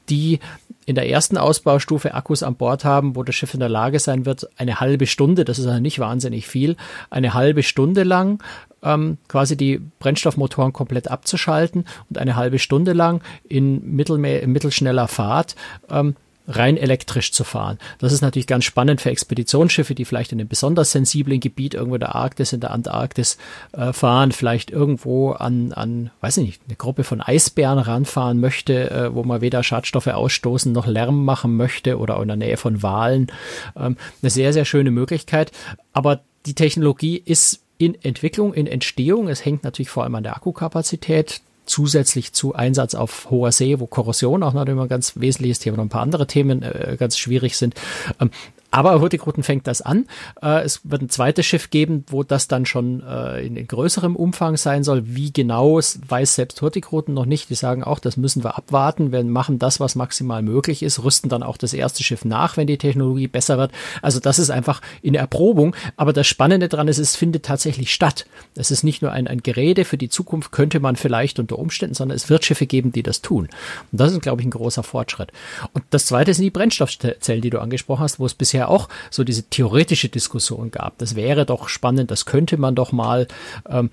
die 0.09 0.39
in 0.87 0.95
der 0.95 1.09
ersten 1.11 1.37
Ausbaustufe 1.37 2.15
Akkus 2.15 2.45
an 2.45 2.55
Bord 2.55 2.85
haben, 2.85 3.17
wo 3.17 3.25
das 3.25 3.35
Schiff 3.35 3.55
in 3.55 3.61
der 3.61 3.69
Lage 3.69 3.99
sein 3.99 4.25
wird, 4.25 4.49
eine 4.57 4.79
halbe 4.79 5.09
Stunde, 5.09 5.45
das 5.45 5.59
ist 5.59 5.67
also 5.67 5.81
nicht 5.81 5.99
wahnsinnig 5.99 6.47
viel, 6.47 6.77
eine 7.11 7.35
halbe 7.35 7.65
Stunde 7.65 8.05
lang 8.05 8.41
ähm, 8.87 9.19
quasi 9.29 9.57
die 9.57 9.81
Brennstoffmotoren 9.99 10.73
komplett 10.73 11.11
abzuschalten 11.11 11.85
und 12.09 12.19
eine 12.19 12.37
halbe 12.37 12.59
Stunde 12.59 12.93
lang 12.93 13.23
in 13.49 13.95
mittelme 13.95 14.47
mittelschneller 14.47 15.09
Fahrt 15.09 15.57
ähm, 15.91 16.15
rein 16.49 16.77
elektrisch 16.77 17.33
zu 17.33 17.45
fahren. 17.45 17.79
Das 17.99 18.13
ist 18.13 18.21
natürlich 18.21 18.47
ganz 18.47 18.65
spannend 18.65 19.01
für 19.01 19.11
Expeditionsschiffe, 19.11 19.95
die 19.95 20.05
vielleicht 20.05 20.33
in 20.33 20.41
einem 20.41 20.49
besonders 20.49 20.93
sensiblen 20.93 21.41
Gebiet 21.41 21.75
irgendwo 21.75 21.97
in 21.97 22.01
der 22.01 22.15
Arktis, 22.15 22.53
in 22.53 22.61
der 22.61 22.71
Antarktis 22.71 23.37
äh, 23.73 23.93
fahren, 23.93 24.33
vielleicht 24.33 24.71
irgendwo 24.71 25.33
an, 25.33 25.73
an, 25.73 26.11
weiß 26.21 26.37
ich 26.39 26.47
nicht, 26.47 26.63
eine 26.69 26.77
Gruppe 26.77 27.05
von 27.05 27.21
Eisbären 27.21 27.79
ranfahren 27.79 28.39
möchte, 28.39 28.91
äh, 28.91 29.15
wo 29.15 29.25
man 29.25 29.41
weder 29.41 29.63
Schadstoffe 29.63 30.07
ausstoßen 30.07 30.73
noch 30.73 30.87
Lärm 30.87 31.25
machen 31.25 31.57
möchte 31.57 31.99
oder 31.99 32.21
in 32.23 32.29
der 32.29 32.37
Nähe 32.37 32.57
von 32.57 32.83
Walen. 32.83 33.33
Ähm, 33.77 33.97
eine 34.23 34.31
sehr, 34.31 34.53
sehr 34.53 34.65
schöne 34.65 34.91
Möglichkeit. 34.91 35.51
Aber 35.93 36.21
die 36.47 36.55
Technologie 36.55 37.21
ist 37.25 37.66
in 37.79 38.01
Entwicklung, 38.03 38.55
in 38.55 38.67
Entstehung. 38.67 39.29
Es 39.29 39.45
hängt 39.45 39.65
natürlich 39.65 39.91
vor 39.91 40.05
allem 40.05 40.15
an 40.15 40.23
der 40.23 40.37
Akkukapazität 40.37 41.41
zusätzlich 41.67 42.33
zu 42.33 42.55
Einsatz 42.55 42.95
auf 42.95 43.29
hoher 43.31 43.53
See, 43.53 43.81
wo 43.81 43.87
Korrosion 43.87 44.43
auch 44.43 44.53
noch 44.53 44.65
immer 44.67 44.83
ein 44.83 44.89
ganz 44.89 45.15
wesentliches 45.17 45.59
Thema 45.59 45.79
und 45.79 45.87
ein 45.87 45.89
paar 45.89 46.03
andere 46.03 46.27
Themen 46.27 46.63
äh, 46.63 46.97
ganz 46.99 47.19
schwierig 47.19 47.57
sind. 47.57 47.75
Ähm, 48.21 48.31
aber 48.77 49.01
Hurtigruten 49.01 49.43
fängt 49.43 49.67
das 49.67 49.81
an. 49.81 50.05
Äh, 50.43 50.63
es 50.63 50.83
wird 50.85 51.01
ein 51.01 51.09
zweites 51.09 51.47
Schiff 51.47 51.71
geben, 51.71 52.05
wo 52.09 52.23
das 52.23 52.47
dann 52.47 52.67
schon 52.67 53.03
äh, 53.03 53.41
in, 53.41 53.57
in, 53.57 53.67
größerem 53.67 54.15
Umfang 54.15 54.59
sein 54.59 54.85
soll. 54.85 55.03
Wie 55.07 55.33
genau, 55.33 55.77
weiß 55.79 56.35
selbst 56.35 56.61
Hurtigruten 56.61 57.15
noch 57.15 57.25
nicht. 57.25 57.49
Die 57.49 57.55
sagen 57.55 57.83
auch, 57.83 57.99
das 58.01 58.19
müssen 58.19 58.45
wir 58.45 58.59
abwarten. 58.59 59.13
Wir 59.13 59.25
machen 59.25 59.59
das, 59.59 59.81
was 59.81 59.95
maximal 59.95 60.43
möglich 60.43 60.83
ist, 60.83 61.03
rüsten 61.03 61.31
dann 61.31 61.43
auch 61.43 61.57
das 61.57 61.73
erste 61.73 62.05
Schiff 62.05 62.27
nach, 62.27 62.59
wenn 62.59 62.67
die 62.67 62.77
Technologie 62.77 63.29
besser 63.29 63.57
wird. 63.57 63.73
Also 64.03 64.21
das 64.21 64.39
ist 64.39 64.51
einfach 64.51 64.83
in 65.01 65.15
Erprobung. 65.15 65.75
Aber 65.97 66.13
das 66.13 66.27
Spannende 66.27 66.69
daran 66.69 66.89
ist, 66.89 66.99
es 66.99 67.17
findet 67.17 67.47
tatsächlich 67.47 67.95
statt. 67.95 68.27
Es 68.57 68.71
ist 68.71 68.85
nicht 68.85 69.01
nur 69.01 69.11
ein, 69.11 69.27
ein 69.27 69.43
Gerede 69.43 69.87
für 69.87 69.97
die 69.97 70.11
Zukunft, 70.11 70.53
könnte 70.53 70.81
man 70.81 70.97
vielleicht 70.97 71.39
unter 71.39 71.59
Umständen, 71.59 71.95
sondern 71.95 72.17
es 72.17 72.29
wird 72.29 72.45
Schiffe 72.45 72.67
geben, 72.67 72.93
die 72.93 73.03
das 73.03 73.23
tun. 73.23 73.49
Und 73.91 74.01
das 74.01 74.13
ist, 74.13 74.21
glaube 74.21 74.43
ich, 74.43 74.47
ein 74.47 74.51
großer 74.51 74.83
Fortschritt. 74.83 75.33
Und 75.73 75.83
das 75.89 76.05
zweite 76.05 76.35
sind 76.35 76.45
die 76.45 76.51
Brennstoffzellen, 76.51 77.41
die 77.41 77.49
du 77.49 77.59
angesprochen 77.59 78.03
hast, 78.03 78.21
wo 78.21 78.27
es 78.27 78.35
bisher 78.35 78.66
auch 78.69 78.89
so 79.11 79.25
diese 79.25 79.45
theoretische 79.45 80.09
Diskussion 80.09 80.71
gab. 80.71 80.99
Das 80.99 81.17
wäre 81.17 81.47
doch 81.47 81.69
spannend, 81.69 82.11
das 82.11 82.27
könnte 82.27 82.57
man 82.57 82.75
doch 82.75 82.93
mal. 82.93 83.27
Ähm, 83.69 83.91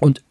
und 0.00 0.22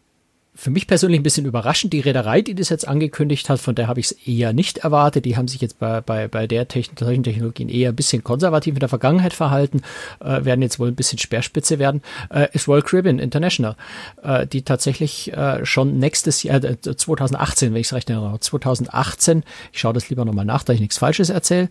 für 0.58 0.70
mich 0.70 0.88
persönlich 0.88 1.20
ein 1.20 1.22
bisschen 1.22 1.46
überraschend. 1.46 1.92
Die 1.92 2.00
Reederei, 2.00 2.42
die 2.42 2.56
das 2.56 2.68
jetzt 2.68 2.88
angekündigt 2.88 3.48
hat, 3.48 3.60
von 3.60 3.76
der 3.76 3.86
habe 3.86 4.00
ich 4.00 4.06
es 4.06 4.12
eher 4.26 4.52
nicht 4.52 4.78
erwartet. 4.78 5.24
Die 5.24 5.36
haben 5.36 5.46
sich 5.46 5.60
jetzt 5.60 5.78
bei, 5.78 6.00
bei, 6.00 6.26
bei 6.26 6.48
der 6.48 6.66
Techn 6.66 6.96
solchen 6.98 7.22
Technologien 7.22 7.68
eher 7.68 7.90
ein 7.90 7.94
bisschen 7.94 8.24
konservativ 8.24 8.74
in 8.74 8.80
der 8.80 8.88
Vergangenheit 8.88 9.34
verhalten, 9.34 9.82
äh, 10.18 10.44
werden 10.44 10.60
jetzt 10.60 10.80
wohl 10.80 10.88
ein 10.88 10.96
bisschen 10.96 11.20
Speerspitze 11.20 11.78
werden, 11.78 12.02
äh, 12.34 12.48
ist 12.54 12.66
Royal 12.66 12.82
Caribbean 12.82 13.20
International, 13.20 13.76
äh, 14.20 14.48
die 14.48 14.62
tatsächlich 14.62 15.32
äh, 15.32 15.64
schon 15.64 16.00
nächstes 16.00 16.42
Jahr, 16.42 16.64
äh, 16.64 16.80
2018, 16.80 17.72
wenn 17.72 17.80
ich 17.80 17.86
es 17.86 17.92
recht 17.92 18.10
erinnere, 18.10 18.40
2018, 18.40 19.44
ich 19.72 19.78
schaue 19.78 19.92
das 19.92 20.10
lieber 20.10 20.24
nochmal 20.24 20.44
nach, 20.44 20.64
da 20.64 20.72
ich 20.72 20.80
nichts 20.80 20.98
Falsches 20.98 21.30
erzähle, 21.30 21.68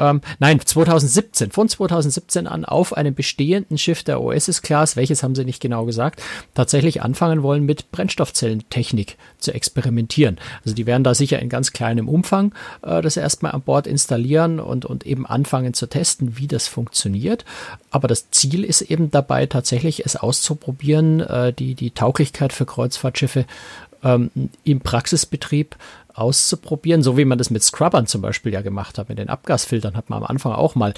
ähm, 0.00 0.20
nein, 0.38 0.60
2017, 0.60 1.50
von 1.50 1.68
2017 1.68 2.46
an 2.46 2.64
auf 2.64 2.96
einem 2.96 3.14
bestehenden 3.14 3.78
Schiff 3.78 4.02
der 4.02 4.20
Oasis-Class, 4.20 4.96
welches 4.96 5.22
haben 5.22 5.34
sie 5.34 5.44
nicht 5.44 5.60
genau 5.60 5.84
gesagt, 5.84 6.22
tatsächlich 6.54 7.02
anfangen 7.02 7.42
wollen, 7.42 7.64
mit 7.64 7.90
Brennstoffzellentechnik 7.92 9.16
zu 9.38 9.52
experimentieren. 9.52 10.38
Also 10.64 10.74
die 10.74 10.86
werden 10.86 11.04
da 11.04 11.14
sicher 11.14 11.38
in 11.38 11.48
ganz 11.48 11.72
kleinem 11.72 12.08
Umfang 12.08 12.54
äh, 12.82 13.02
das 13.02 13.16
erstmal 13.16 13.52
an 13.52 13.62
Bord 13.62 13.86
installieren 13.86 14.60
und, 14.60 14.84
und 14.84 15.06
eben 15.06 15.26
anfangen 15.26 15.74
zu 15.74 15.86
testen, 15.86 16.36
wie 16.38 16.46
das 16.46 16.68
funktioniert. 16.68 17.44
Aber 17.90 18.08
das 18.08 18.30
Ziel 18.30 18.64
ist 18.64 18.82
eben 18.82 19.10
dabei, 19.10 19.46
tatsächlich 19.46 20.04
es 20.04 20.16
auszuprobieren, 20.16 21.20
äh, 21.20 21.52
die, 21.52 21.74
die 21.74 21.90
Tauglichkeit 21.90 22.52
für 22.52 22.66
Kreuzfahrtschiffe 22.66 23.46
ähm, 24.02 24.30
im 24.64 24.80
Praxisbetrieb 24.80 25.76
auszuprobieren, 26.16 27.02
so 27.02 27.16
wie 27.16 27.24
man 27.24 27.38
das 27.38 27.50
mit 27.50 27.62
Scrubbern 27.62 28.06
zum 28.06 28.22
Beispiel 28.22 28.52
ja 28.52 28.62
gemacht 28.62 28.98
hat. 28.98 29.08
Mit 29.08 29.18
den 29.18 29.28
Abgasfiltern 29.28 29.96
hat 29.96 30.10
man 30.10 30.22
am 30.22 30.26
Anfang 30.26 30.52
auch 30.52 30.74
mal 30.74 30.94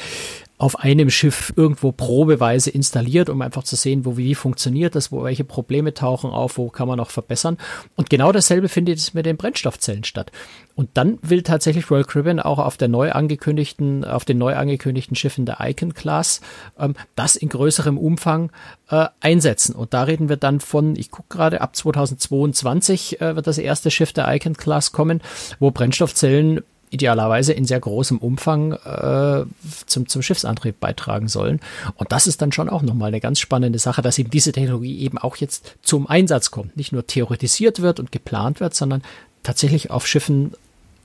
auf 0.59 0.81
einem 0.81 1.09
Schiff 1.09 1.53
irgendwo 1.57 1.93
probeweise 1.93 2.71
installiert, 2.71 3.29
um 3.29 3.43
einfach 3.43 3.63
zu 3.63 3.77
sehen, 3.77 4.05
wo 4.05 4.17
wie 4.17 4.35
funktioniert 4.35 4.95
das, 4.97 5.13
wo 5.13 5.23
welche 5.23 5.45
Probleme 5.45 5.95
tauchen 5.95 6.31
auf, 6.31 6.59
wo 6.59 6.69
kann 6.69 6.89
man 6.89 6.99
noch 6.99 7.11
verbessern. 7.11 7.59
Und 7.97 8.11
genau 8.11 8.33
dasselbe 8.33 8.69
findet 8.69 8.99
es 8.99 9.15
mit 9.15 9.25
den 9.25 9.37
Brennstoffzellen 9.37 10.05
statt. 10.05 10.33
Und 10.79 10.91
dann 10.95 11.19
will 11.23 11.43
tatsächlich 11.43 11.91
Royal 11.91 12.05
Caribbean 12.05 12.39
auch 12.39 12.61
auf 12.61 12.77
der 12.77 12.87
neu 12.87 13.11
angekündigten, 13.11 14.05
auf 14.05 14.25
den 14.25 14.39
neu 14.39 14.55
angekündigten 14.55 15.17
Schiffen 15.17 15.45
der 15.45 15.57
Icon 15.59 15.93
Class 15.93 16.41
ähm, 16.79 16.95
das 17.17 17.35
in 17.35 17.49
größerem 17.49 17.99
Umfang 17.99 18.53
äh, 18.89 19.07
einsetzen. 19.19 19.75
Und 19.75 19.93
da 19.93 20.05
reden 20.05 20.29
wir 20.29 20.37
dann 20.37 20.61
von, 20.61 20.95
ich 20.95 21.11
gucke 21.11 21.37
gerade, 21.37 21.63
ab 21.63 21.75
2022 21.75 23.21
äh, 23.21 23.35
wird 23.35 23.49
das 23.49 23.59
erste 23.59 23.91
Schiff 23.91 24.13
der 24.13 24.33
Icon 24.33 24.57
Class 24.57 24.93
kommen, 24.93 25.21
wo 25.59 25.73
Brennstoffzellen 25.73 26.61
idealerweise 26.91 27.55
in 27.55 27.65
sehr 27.65 27.81
großem 27.81 28.19
Umfang 28.19 28.75
äh, 28.75 29.47
zum, 29.87 30.07
zum 30.07 30.23
Schiffsantrieb 30.23 30.79
beitragen 30.79 31.27
sollen. 31.27 31.59
Und 31.97 32.13
das 32.13 32.29
ist 32.29 32.41
dann 32.41 32.53
schon 32.53 32.69
auch 32.69 32.83
nochmal 32.83 33.09
eine 33.09 33.21
ganz 33.21 33.41
spannende 33.41 33.81
Sache, 33.81 34.01
dass 34.01 34.17
eben 34.17 34.31
diese 34.31 34.53
Technologie 34.53 35.01
eben 35.01 35.19
auch 35.19 35.35
jetzt 35.39 35.75
zum 35.83 36.07
Einsatz 36.07 36.53
kommt. 36.53 36.77
Nicht 36.77 36.93
nur 36.93 37.05
theoretisiert 37.05 37.83
wird 37.83 37.99
und 37.99 38.13
geplant 38.13 38.61
wird, 38.61 38.77
sondern 38.77 39.03
tatsächlich 39.43 39.91
auf 39.91 40.07
Schiffen 40.07 40.53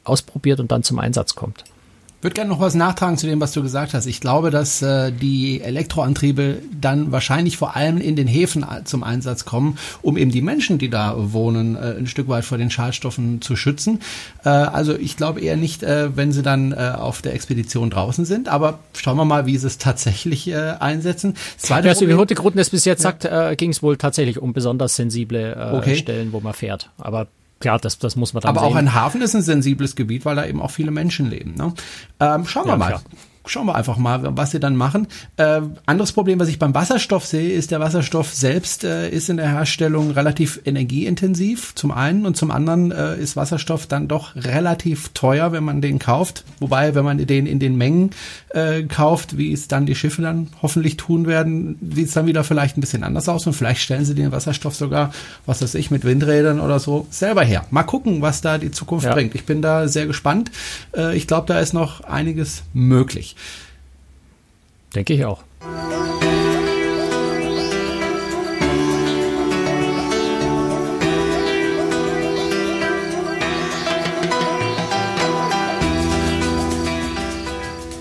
ausprobiert 0.04 0.60
und 0.60 0.72
dann 0.72 0.84
zum 0.84 1.00
Einsatz 1.00 1.36
kommt 1.36 1.64
würde 2.24 2.36
gerne 2.36 2.50
noch 2.50 2.60
was 2.60 2.74
nachtragen 2.74 3.18
zu 3.18 3.28
dem, 3.28 3.42
was 3.42 3.52
du 3.52 3.62
gesagt 3.62 3.94
hast. 3.94 4.06
Ich 4.06 4.22
glaube, 4.22 4.50
dass 4.50 4.82
äh, 4.82 5.12
die 5.12 5.62
Elektroantriebe 5.62 6.60
dann 6.80 7.12
wahrscheinlich 7.12 7.58
vor 7.58 7.76
allem 7.76 7.98
in 7.98 8.16
den 8.16 8.28
Häfen 8.28 8.66
zum 8.86 9.04
Einsatz 9.04 9.46
kommen, 9.46 9.78
um 10.02 10.18
eben 10.18 10.32
die 10.32 10.42
Menschen, 10.42 10.78
die 10.78 10.90
da 10.90 11.16
wohnen, 11.18 11.76
äh, 11.76 11.96
ein 11.98 12.08
Stück 12.08 12.30
weit 12.30 12.46
vor 12.46 12.58
den 12.58 12.70
Schadstoffen 12.70 13.42
zu 13.42 13.56
schützen. 13.56 14.00
Äh, 14.46 14.50
also 14.50 14.96
ich 14.96 15.18
glaube 15.18 15.42
eher 15.42 15.58
nicht, 15.58 15.84
äh, 15.84 16.16
wenn 16.16 16.32
sie 16.32 16.44
dann 16.44 16.72
äh, 16.72 16.94
auf 16.96 17.22
der 17.22 17.34
Expedition 17.34 17.90
draußen 17.90 18.26
sind. 18.26 18.48
Aber 18.48 18.80
schauen 18.96 19.18
wir 19.18 19.26
mal, 19.26 19.46
wie 19.46 19.58
sie 19.58 19.68
es 19.68 19.78
tatsächlich 19.78 20.48
äh, 20.48 20.76
einsetzen. 20.80 21.36
Zweite 21.58 21.90
ja, 21.90 21.96
so 21.96 22.08
wie 22.08 22.14
Hurtigruten 22.14 22.60
es 22.60 22.70
bis 22.70 22.86
jetzt 22.86 23.04
ja. 23.04 23.12
sagt, 23.12 23.26
äh, 23.26 23.56
ging 23.58 23.72
es 23.72 23.84
wohl 23.84 23.98
tatsächlich 23.98 24.40
um 24.40 24.54
besonders 24.54 24.96
sensible 24.96 25.56
äh, 25.56 25.76
okay. 25.76 25.96
Stellen, 25.96 26.32
wo 26.32 26.40
man 26.40 26.54
fährt. 26.54 26.90
Aber 26.98 27.28
klar, 27.64 27.80
das, 27.80 27.98
das 27.98 28.16
muss 28.16 28.34
man 28.34 28.42
dann 28.42 28.50
Aber 28.50 28.60
sehen. 28.60 28.74
auch 28.74 28.76
ein 28.76 28.94
Hafen 28.94 29.22
ist 29.22 29.36
ein 29.36 29.42
sensibles 29.42 29.96
Gebiet, 29.96 30.26
weil 30.26 30.36
da 30.36 30.46
eben 30.46 30.62
auch 30.62 30.72
viele 30.72 30.92
Menschen 30.92 31.30
leben. 31.30 31.56
Ne? 31.56 31.74
Ähm, 32.20 32.46
schauen 32.46 32.66
wir 32.66 32.72
ja, 32.74 32.78
mal. 32.78 32.88
Klar. 32.90 33.02
Schauen 33.46 33.68
wir 33.68 33.76
einfach 33.76 33.98
mal, 33.98 34.38
was 34.38 34.52
sie 34.52 34.60
dann 34.60 34.76
machen. 34.76 35.08
Äh, 35.38 35.62
anderes 35.86 36.12
Problem, 36.12 36.40
was 36.40 36.48
ich 36.48 36.60
beim 36.60 36.74
Wasserstoff 36.74 37.26
sehe, 37.26 37.52
ist, 37.52 37.72
der 37.72 37.80
Wasserstoff 37.80 38.34
selbst 38.34 38.84
äh, 38.84 39.10
ist 39.10 39.30
in 39.30 39.38
der 39.38 39.50
Herstellung 39.50 40.12
relativ 40.12 40.62
energieintensiv, 40.66 41.76
zum 41.76 41.92
einen, 41.92 42.26
und 42.26 42.38
zum 42.38 42.52
anderen 42.52 42.92
äh, 42.92 43.18
ist 43.18 43.36
Wasserstoff 43.36 43.88
dann 43.88 44.08
doch 44.08 44.36
relativ 44.36 45.10
teuer, 45.10 45.52
wenn 45.52 45.64
man 45.64 45.82
den 45.82 46.00
kauft. 46.00 46.46
Wobei, 46.60 46.96
wenn 46.96 47.04
man 47.04 47.18
den 47.26 47.46
in 47.46 47.60
den 47.60 47.78
Mengen 47.78 48.12
äh, 48.50 48.84
kauft, 48.84 49.38
wie 49.38 49.52
es 49.52 49.68
dann 49.68 49.86
die 49.86 49.96
Schiffe 49.96 50.22
dann 50.22 50.50
hoffentlich 50.62 50.98
tun 50.98 51.28
werden, 51.28 51.78
sieht 51.94 52.08
es 52.08 52.14
dann 52.14 52.28
wieder 52.28 52.44
vielleicht 52.44 52.78
ein 52.78 52.82
bisschen 52.82 53.04
anders 53.04 53.28
aus 53.28 53.46
und 53.46 53.54
vielleicht 53.54 53.82
stellen 53.82 54.06
sie 54.06 54.16
den 54.16 54.32
Wasserstoff 54.32 54.76
sogar, 54.76 55.12
was 55.46 55.62
weiß 55.62 55.76
ich, 55.76 55.92
mit 55.92 56.06
Windrädern 56.06 56.60
oder 56.60 56.80
so 56.80 57.08
selber 57.10 57.44
her. 57.44 57.66
Mal 57.72 57.84
gucken, 57.84 58.22
was 58.22 58.42
da 58.42 58.58
die 58.58 58.72
Zukunft 58.72 59.06
ja. 59.06 59.14
bringt. 59.14 59.36
Ich 59.36 59.46
bin 59.46 59.62
da 59.62 59.88
sehr 59.88 60.06
gespannt. 60.06 60.52
Äh, 60.96 61.16
ich 61.18 61.28
glaube, 61.28 61.48
da 61.48 61.60
ist 61.60 61.74
noch 61.74 62.02
einiges 62.02 62.64
möglich. 62.74 63.33
Denke 64.96 65.14
ich 65.14 65.26
auch. 65.26 65.44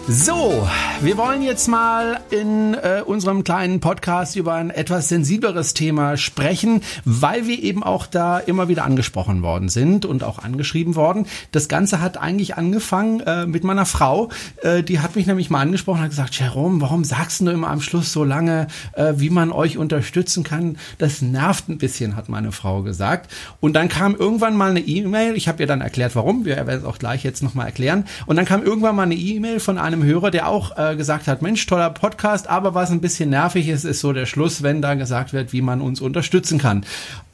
So, 0.09 0.69
wir 1.05 1.17
wollen 1.17 1.43
jetzt 1.43 1.67
mal 1.67 2.21
in 2.31 2.75
äh, 2.75 3.03
unserem 3.05 3.43
kleinen 3.43 3.81
Podcast 3.81 4.37
über 4.37 4.55
ein 4.55 4.71
etwas 4.71 5.09
sensibleres 5.09 5.75
Thema 5.75 6.17
sprechen, 6.17 6.81
weil 7.05 7.49
wir 7.49 7.61
eben 7.61 7.83
auch 7.83 8.07
da 8.07 8.39
immer 8.39 8.69
wieder 8.69 8.85
angesprochen 8.85 9.43
worden 9.43 9.69
sind 9.69 10.05
und 10.05 10.23
auch 10.23 10.39
angeschrieben 10.39 10.95
worden. 10.95 11.27
Das 11.51 11.67
Ganze 11.67 12.01
hat 12.01 12.19
eigentlich 12.19 12.57
angefangen 12.57 13.19
äh, 13.19 13.47
mit 13.47 13.65
meiner 13.65 13.85
Frau. 13.85 14.29
Äh, 14.63 14.85
die 14.85 15.01
hat 15.01 15.17
mich 15.17 15.27
nämlich 15.27 15.51
mal 15.51 15.61
angesprochen 15.61 15.99
und 15.99 16.05
hat 16.05 16.11
gesagt, 16.11 16.39
Jerome, 16.39 16.81
warum 16.81 17.03
sagst 17.03 17.41
du 17.41 17.51
immer 17.51 17.71
am 17.71 17.81
Schluss 17.81 18.13
so 18.13 18.23
lange, 18.23 18.69
äh, 18.93 19.15
wie 19.17 19.31
man 19.31 19.51
euch 19.51 19.79
unterstützen 19.79 20.45
kann? 20.45 20.79
Das 20.99 21.21
nervt 21.21 21.69
ein 21.69 21.79
bisschen, 21.79 22.15
hat 22.15 22.29
meine 22.29 22.53
Frau 22.53 22.83
gesagt. 22.83 23.29
Und 23.59 23.73
dann 23.73 23.89
kam 23.89 24.15
irgendwann 24.15 24.57
mal 24.57 24.71
eine 24.71 24.81
E-Mail. 24.81 25.35
Ich 25.35 25.49
habe 25.49 25.65
ihr 25.65 25.67
dann 25.67 25.81
erklärt, 25.81 26.15
warum. 26.15 26.45
Wir 26.45 26.57
werden 26.59 26.79
es 26.79 26.85
auch 26.85 26.99
gleich 26.99 27.25
jetzt 27.25 27.43
nochmal 27.43 27.67
erklären. 27.67 28.05
Und 28.27 28.37
dann 28.37 28.45
kam 28.45 28.63
irgendwann 28.63 28.95
mal 28.95 29.03
eine 29.03 29.17
E-Mail 29.17 29.59
von 29.59 29.79
einem 29.79 30.05
Hörer, 30.05 30.31
der 30.31 30.47
auch 30.47 30.77
äh, 30.79 30.92
gesagt 30.97 31.27
hat, 31.27 31.43
Mensch, 31.43 31.67
toller 31.67 31.91
Podcast, 31.91 32.49
aber 32.49 32.75
was 32.75 32.91
ein 32.91 33.01
bisschen 33.01 33.31
nervig 33.31 33.69
ist, 33.69 33.85
ist 33.85 34.01
so 34.01 34.13
der 34.13 34.27
Schluss, 34.27 34.63
wenn 34.63 34.83
da 34.83 34.95
gesagt 34.95 35.33
wird, 35.33 35.53
wie 35.53 35.63
man 35.63 35.81
uns 35.81 36.01
unterstützen 36.01 36.59
kann. 36.59 36.85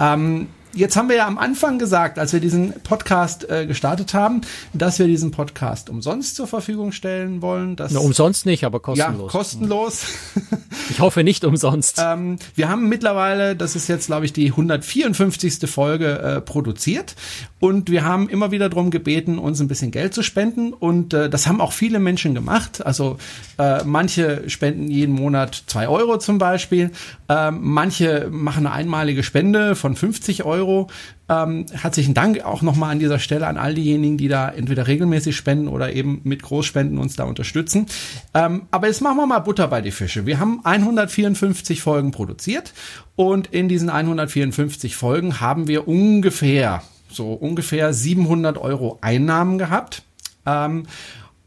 Ähm, 0.00 0.48
Jetzt 0.74 0.96
haben 0.96 1.08
wir 1.08 1.16
ja 1.16 1.26
am 1.26 1.38
Anfang 1.38 1.78
gesagt, 1.78 2.18
als 2.18 2.32
wir 2.32 2.40
diesen 2.40 2.72
Podcast 2.82 3.48
äh, 3.50 3.66
gestartet 3.66 4.14
haben, 4.14 4.42
dass 4.74 4.98
wir 4.98 5.06
diesen 5.06 5.30
Podcast 5.30 5.88
umsonst 5.90 6.36
zur 6.36 6.46
Verfügung 6.46 6.92
stellen 6.92 7.40
wollen. 7.42 7.74
Dass, 7.74 7.92
Na, 7.92 8.00
umsonst 8.00 8.44
nicht, 8.46 8.64
aber 8.64 8.78
kostenlos. 8.80 9.32
Ja, 9.32 9.38
kostenlos. 9.38 10.02
Ich 10.90 11.00
hoffe 11.00 11.22
nicht 11.22 11.44
umsonst. 11.44 12.00
ähm, 12.02 12.38
wir 12.54 12.68
haben 12.70 12.88
mittlerweile, 12.88 13.54
das 13.54 13.76
ist 13.76 13.88
jetzt 13.88 14.06
glaube 14.06 14.24
ich 14.24 14.32
die 14.32 14.46
154. 14.50 15.68
Folge 15.70 16.18
äh, 16.18 16.40
produziert 16.40 17.14
und 17.60 17.90
wir 17.90 18.04
haben 18.04 18.28
immer 18.28 18.52
wieder 18.52 18.70
darum 18.70 18.90
gebeten, 18.90 19.38
uns 19.38 19.60
ein 19.60 19.68
bisschen 19.68 19.90
Geld 19.90 20.14
zu 20.14 20.22
spenden 20.22 20.72
und 20.72 21.12
äh, 21.12 21.28
das 21.28 21.46
haben 21.46 21.60
auch 21.60 21.72
viele 21.72 21.98
Menschen 21.98 22.34
gemacht. 22.34 22.84
Also 22.86 23.18
äh, 23.58 23.84
manche 23.84 24.48
spenden 24.48 24.88
jeden 24.88 25.14
Monat 25.14 25.62
zwei 25.66 25.88
Euro 25.88 26.18
zum 26.18 26.38
Beispiel, 26.38 26.90
äh, 27.28 27.50
manche 27.50 28.28
machen 28.30 28.66
eine 28.66 28.74
einmalige 28.74 29.22
Spende 29.22 29.76
von 29.76 29.94
50 29.94 30.44
Euro 30.44 30.57
Euro. 30.58 30.88
Ähm, 31.28 31.66
herzlichen 31.72 32.14
Dank 32.14 32.44
auch 32.44 32.62
nochmal 32.62 32.92
an 32.92 32.98
dieser 32.98 33.18
Stelle 33.18 33.46
an 33.46 33.56
all 33.56 33.74
diejenigen, 33.74 34.16
die 34.16 34.28
da 34.28 34.48
entweder 34.48 34.86
regelmäßig 34.86 35.36
spenden 35.36 35.68
oder 35.68 35.92
eben 35.92 36.20
mit 36.24 36.42
Großspenden 36.42 36.98
uns 36.98 37.16
da 37.16 37.24
unterstützen. 37.24 37.86
Ähm, 38.34 38.62
aber 38.70 38.86
jetzt 38.88 39.02
machen 39.02 39.16
wir 39.18 39.26
mal 39.26 39.38
Butter 39.40 39.68
bei 39.68 39.80
die 39.80 39.90
Fische. 39.90 40.26
Wir 40.26 40.40
haben 40.40 40.60
154 40.64 41.82
Folgen 41.82 42.10
produziert 42.10 42.72
und 43.14 43.48
in 43.48 43.68
diesen 43.68 43.90
154 43.90 44.96
Folgen 44.96 45.40
haben 45.40 45.68
wir 45.68 45.86
ungefähr, 45.86 46.82
so 47.10 47.32
ungefähr 47.32 47.92
700 47.92 48.58
Euro 48.58 48.98
Einnahmen 49.00 49.58
gehabt. 49.58 50.02
Ähm, 50.46 50.84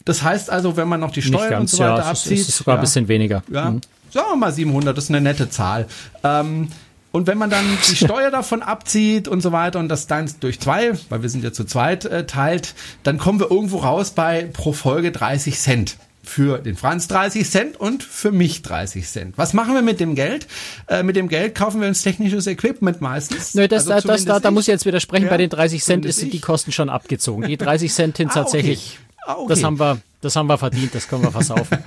das 0.05 0.23
heißt 0.23 0.49
also, 0.49 0.77
wenn 0.77 0.87
man 0.87 0.99
noch 0.99 1.11
die 1.11 1.21
Steuern 1.21 1.49
ganz, 1.49 1.73
und 1.73 1.77
so 1.77 1.83
weiter 1.83 2.03
ja, 2.03 2.09
abzieht. 2.09 2.39
Ist 2.39 2.57
sogar 2.57 2.75
ja, 2.75 2.79
ein 2.79 2.81
bisschen 2.81 3.07
weniger. 3.07 3.43
Ja, 3.51 3.71
mhm. 3.71 3.81
Sagen 4.11 4.27
wir 4.29 4.35
mal 4.35 4.51
700, 4.51 4.95
das 4.95 5.05
ist 5.05 5.09
eine 5.09 5.21
nette 5.21 5.49
Zahl. 5.49 5.87
Ähm, 6.23 6.67
und 7.11 7.27
wenn 7.27 7.37
man 7.37 7.49
dann 7.49 7.65
die 7.89 7.95
Steuer 7.95 8.31
davon 8.31 8.61
abzieht 8.61 9.27
und 9.27 9.41
so 9.41 9.51
weiter 9.51 9.79
und 9.79 9.89
das 9.89 10.07
dann 10.07 10.29
durch 10.39 10.59
zwei, 10.59 10.93
weil 11.09 11.21
wir 11.21 11.29
sind 11.29 11.43
ja 11.43 11.51
zu 11.51 11.65
zweit, 11.65 12.05
äh, 12.05 12.25
teilt, 12.25 12.73
dann 13.03 13.17
kommen 13.17 13.39
wir 13.39 13.51
irgendwo 13.51 13.77
raus 13.77 14.11
bei 14.11 14.49
pro 14.51 14.73
Folge 14.73 15.11
30 15.11 15.59
Cent. 15.59 15.97
Für 16.23 16.59
den 16.59 16.75
Franz 16.75 17.07
30 17.07 17.49
Cent 17.49 17.79
und 17.79 18.03
für 18.03 18.31
mich 18.31 18.61
30 18.61 19.07
Cent. 19.07 19.37
Was 19.39 19.53
machen 19.53 19.73
wir 19.73 19.81
mit 19.81 19.99
dem 19.99 20.13
Geld? 20.13 20.45
Äh, 20.87 21.01
mit 21.01 21.15
dem 21.15 21.27
Geld 21.27 21.55
kaufen 21.55 21.81
wir 21.81 21.87
uns 21.87 22.03
technisches 22.03 22.45
Equipment 22.45 23.01
meistens. 23.01 23.55
Nö, 23.55 23.67
das, 23.67 23.89
also 23.89 24.07
das, 24.07 24.25
da, 24.25 24.39
da 24.39 24.51
muss 24.51 24.65
ich 24.65 24.67
jetzt 24.67 24.85
widersprechen. 24.85 25.25
Ja, 25.25 25.31
bei 25.31 25.37
den 25.37 25.49
30 25.49 25.83
Cent 25.83 26.13
sind 26.13 26.31
die 26.31 26.39
Kosten 26.39 26.71
schon 26.71 26.89
abgezogen. 26.89 27.47
Die 27.47 27.57
30 27.57 27.91
Cent 27.91 28.17
sind 28.17 28.29
ah, 28.31 28.33
tatsächlich, 28.35 28.99
okay. 28.99 29.10
Ah, 29.25 29.35
okay. 29.35 29.49
das 29.49 29.63
haben 29.63 29.79
wir, 29.79 29.99
das 30.21 30.35
haben 30.35 30.47
wir 30.47 30.57
verdient, 30.57 30.95
das 30.95 31.07
können 31.07 31.23
wir 31.23 31.31
versaufen. 31.31 31.77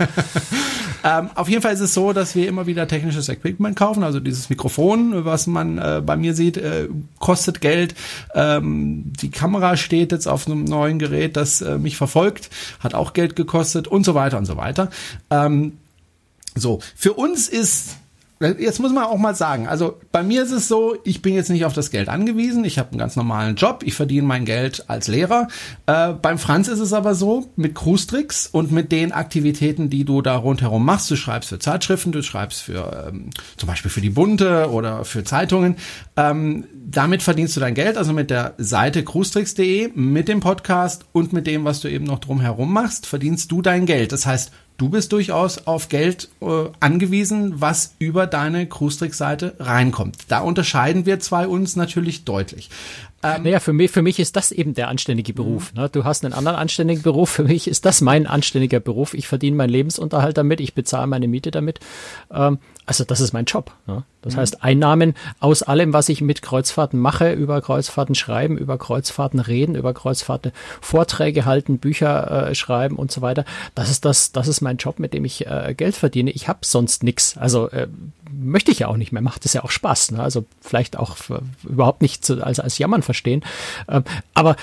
ähm, 1.05 1.31
auf 1.35 1.49
jeden 1.49 1.63
Fall 1.63 1.75
ist 1.75 1.81
es 1.81 1.95
so, 1.95 2.13
dass 2.13 2.35
wir 2.35 2.47
immer 2.47 2.67
wieder 2.67 2.87
technisches 2.87 3.29
Equipment 3.29 3.77
kaufen. 3.77 4.05
Also 4.05 4.21
dieses 4.21 4.51
Mikrofon, 4.51 5.25
was 5.25 5.47
man 5.47 5.79
äh, 5.79 6.03
bei 6.05 6.17
mir 6.17 6.35
sieht, 6.35 6.57
äh, 6.57 6.89
kostet 7.19 7.61
Geld. 7.61 7.95
Ähm, 8.35 9.13
die 9.21 9.31
Kamera 9.31 9.77
steht 9.77 10.13
jetzt 10.13 10.29
auf 10.29 10.47
einem 10.47 10.65
neuen 10.65 10.99
Gerät, 10.99 11.37
das 11.37 11.61
äh, 11.61 11.79
mich 11.79 11.97
verfolgt, 11.97 12.51
hat 12.81 12.95
auch 12.95 13.13
Geld 13.15 13.35
gekostet 13.35 13.89
und 13.89 14.05
so 14.05 14.15
weiter 14.15 14.39
und 14.39 14.47
so 14.47 14.57
weiter. 14.57 14.91
Ähm, 15.31 15.79
so, 16.55 16.81
für 16.95 17.15
uns 17.15 17.49
ist 17.49 17.97
Jetzt 18.59 18.81
muss 18.81 18.93
man 18.93 19.05
auch 19.05 19.19
mal 19.19 19.35
sagen, 19.35 19.67
also 19.69 19.99
bei 20.13 20.23
mir 20.23 20.43
ist 20.43 20.51
es 20.51 20.69
so, 20.69 20.97
ich 21.05 21.23
bin 21.23 21.35
jetzt 21.35 21.51
nicht 21.51 21.65
auf 21.65 21.73
das 21.73 21.91
Geld 21.91 22.09
angewiesen, 22.09 22.65
ich 22.65 22.79
habe 22.79 22.91
einen 22.91 22.99
ganz 22.99 23.17
normalen 23.17 23.57
Job, 23.57 23.83
ich 23.85 23.95
verdiene 23.95 24.27
mein 24.27 24.45
Geld 24.45 24.85
als 24.89 25.09
Lehrer. 25.09 25.49
Äh, 25.87 26.13
beim 26.13 26.39
Franz 26.39 26.69
ist 26.69 26.81
es 26.81 26.93
aber 26.93 27.15
so, 27.15 27.51
mit 27.57 27.75
Cruise 27.75 28.05
und 28.53 28.71
mit 28.71 28.93
den 28.93 29.13
Aktivitäten, 29.13 29.89
die 29.91 30.05
du 30.05 30.21
da 30.23 30.37
rundherum 30.37 30.85
machst, 30.85 31.11
du 31.11 31.17
schreibst 31.17 31.49
für 31.49 31.59
Zeitschriften, 31.59 32.13
du 32.13 32.23
schreibst 32.23 32.63
für 32.63 33.09
ähm, 33.09 33.31
zum 33.57 33.67
Beispiel 33.67 33.91
für 33.91 34.01
die 34.01 34.11
Bunte 34.11 34.71
oder 34.71 35.05
für 35.05 35.25
Zeitungen, 35.25 35.77
ähm, 36.17 36.65
damit 36.73 37.23
verdienst 37.23 37.57
du 37.57 37.61
dein 37.61 37.75
Geld, 37.75 37.97
also 37.97 38.13
mit 38.13 38.31
der 38.31 38.55
Seite 38.59 39.05
cruestricks.de, 39.05 39.91
mit 39.95 40.29
dem 40.29 40.41
Podcast 40.41 41.07
und 41.13 41.33
mit 41.33 41.47
dem, 41.47 41.65
was 41.65 41.81
du 41.81 41.89
eben 41.89 42.05
noch 42.05 42.19
drumherum 42.19 42.73
machst, 42.73 43.07
verdienst 43.07 43.51
du 43.51 43.63
dein 43.63 43.87
Geld. 43.87 44.13
Das 44.13 44.27
heißt, 44.27 44.53
du 44.77 44.89
bist 44.89 45.13
durchaus 45.13 45.67
auf 45.67 45.89
Geld 45.89 46.29
äh, 46.41 46.65
angewiesen, 46.81 47.61
was 47.61 47.95
über 47.99 48.27
deine 48.27 48.67
Cruestricks-Seite 48.67 49.57
reinkommt. 49.59 50.17
Da 50.29 50.41
unterscheiden 50.41 51.07
wir 51.07 51.21
zwei 51.21 51.47
uns 51.47 51.77
natürlich 51.77 52.25
deutlich. 52.25 52.71
Ähm, 53.23 53.43
naja, 53.45 53.61
für 53.61 53.73
mich, 53.73 53.91
für 53.91 54.03
mich 54.03 54.19
ist 54.19 54.37
das 54.37 54.53
eben 54.53 54.75
der 54.75 54.89
anständige 54.89 55.33
Beruf. 55.33 55.73
Ne? 55.75 55.89
Du 55.89 56.05
hast 56.05 56.25
einen 56.25 56.35
anderen 56.35 56.59
anständigen 56.59 57.03
Beruf. 57.03 57.31
Für 57.31 57.45
mich 57.45 57.69
ist 57.69 57.87
das 57.87 58.03
mein 58.03 58.27
anständiger 58.27 58.81
Beruf. 58.81 59.15
Ich 59.15 59.27
verdiene 59.29 59.57
meinen 59.57 59.71
Lebensunterhalt 59.71 60.37
damit. 60.37 60.61
Ich 60.61 60.75
bezahle 60.75 61.07
meine 61.07 61.27
Miete 61.27 61.51
damit. 61.51 61.81
Ähm, 62.31 62.59
also 62.87 63.05
das 63.05 63.21
ist 63.21 63.33
mein 63.33 63.47
Job. 63.47 63.73
Ne? 63.87 64.05
Das 64.23 64.35
mhm. 64.35 64.41
heißt, 64.41 64.63
Einnahmen 64.63 65.15
aus 65.41 65.63
allem, 65.63 65.93
was 65.93 66.09
ich 66.09 66.21
mit 66.21 66.43
Kreuzfahrten 66.43 67.01
mache, 67.01 67.33
über 67.33 67.61
Kreuzfahrten 67.61 68.15
schreiben, 68.15 68.59
über 68.59 68.79
Kreuzfahrten 68.79 69.41
reden, 69.41 69.75
über 69.75 69.95
Kreuzfahrten 69.95 70.53
Vorträge 70.81 71.45
halten, 71.45 71.79
Bücher 71.79 72.49
äh, 72.51 72.55
schreiben 72.55 72.97
und 72.97 73.11
so 73.11 73.23
weiter. 73.23 73.45
Das 73.75 73.91
ist 73.91 74.05
das, 74.05 74.33
das 74.33 74.49
ist 74.49 74.61
mein 74.61 74.77
Job, 74.77 74.99
mit 74.99 75.15
dem 75.15 75.25
ich 75.25 75.47
äh, 75.47 75.75
Geld 75.77 75.95
verdiene. 75.95 76.31
Ich 76.31 76.49
habe 76.49 76.61
sonst 76.63 77.03
nichts. 77.03 77.39
Also 77.39 77.69
äh, 77.71 77.89
möchte 78.31 78.71
ich 78.71 78.81
ja 78.81 78.89
auch 78.89 78.97
nicht 78.97 79.13
mehr. 79.13 79.23
Macht 79.23 79.45
es 79.47 79.55
ja 79.55 79.65
auch 79.65 79.71
Spaß. 79.71 80.13
Ne? 80.13 80.23
Also 80.23 80.45
vielleicht 80.61 80.99
auch 80.99 81.17
überhaupt 81.63 82.03
nicht 82.03 82.25
zu, 82.25 82.45
als, 82.45 82.61
als 82.61 82.79
Jammern 82.79 83.03
verstehen. 83.03 83.45
Ähm, 83.89 84.05
aber 84.35 84.57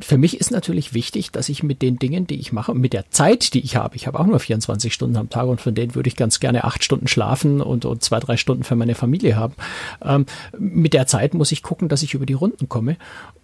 für 0.00 0.18
mich 0.18 0.40
ist 0.40 0.50
natürlich 0.50 0.94
wichtig, 0.94 1.32
dass 1.32 1.48
ich 1.48 1.62
mit 1.62 1.82
den 1.82 1.98
Dingen, 1.98 2.26
die 2.26 2.38
ich 2.38 2.52
mache, 2.52 2.74
mit 2.74 2.92
der 2.92 3.10
Zeit, 3.10 3.54
die 3.54 3.60
ich 3.60 3.76
habe, 3.76 3.96
ich 3.96 4.06
habe 4.06 4.20
auch 4.20 4.26
nur 4.26 4.38
24 4.38 4.94
Stunden 4.94 5.16
am 5.16 5.30
Tag 5.30 5.46
und 5.46 5.60
von 5.60 5.74
denen 5.74 5.94
würde 5.94 6.08
ich 6.08 6.16
ganz 6.16 6.40
gerne 6.40 6.64
acht 6.64 6.84
Stunden 6.84 7.08
schlafen 7.08 7.60
und, 7.60 7.84
und 7.84 8.02
zwei, 8.04 8.20
drei 8.20 8.36
Stunden 8.36 8.64
für 8.64 8.76
meine 8.76 8.94
Familie 8.94 9.36
haben. 9.36 9.54
Ähm, 10.02 10.26
mit 10.58 10.94
der 10.94 11.06
Zeit 11.06 11.34
muss 11.34 11.52
ich 11.52 11.62
gucken, 11.62 11.88
dass 11.88 12.02
ich 12.02 12.14
über 12.14 12.26
die 12.26 12.34
Runden 12.34 12.68
komme. 12.68 12.96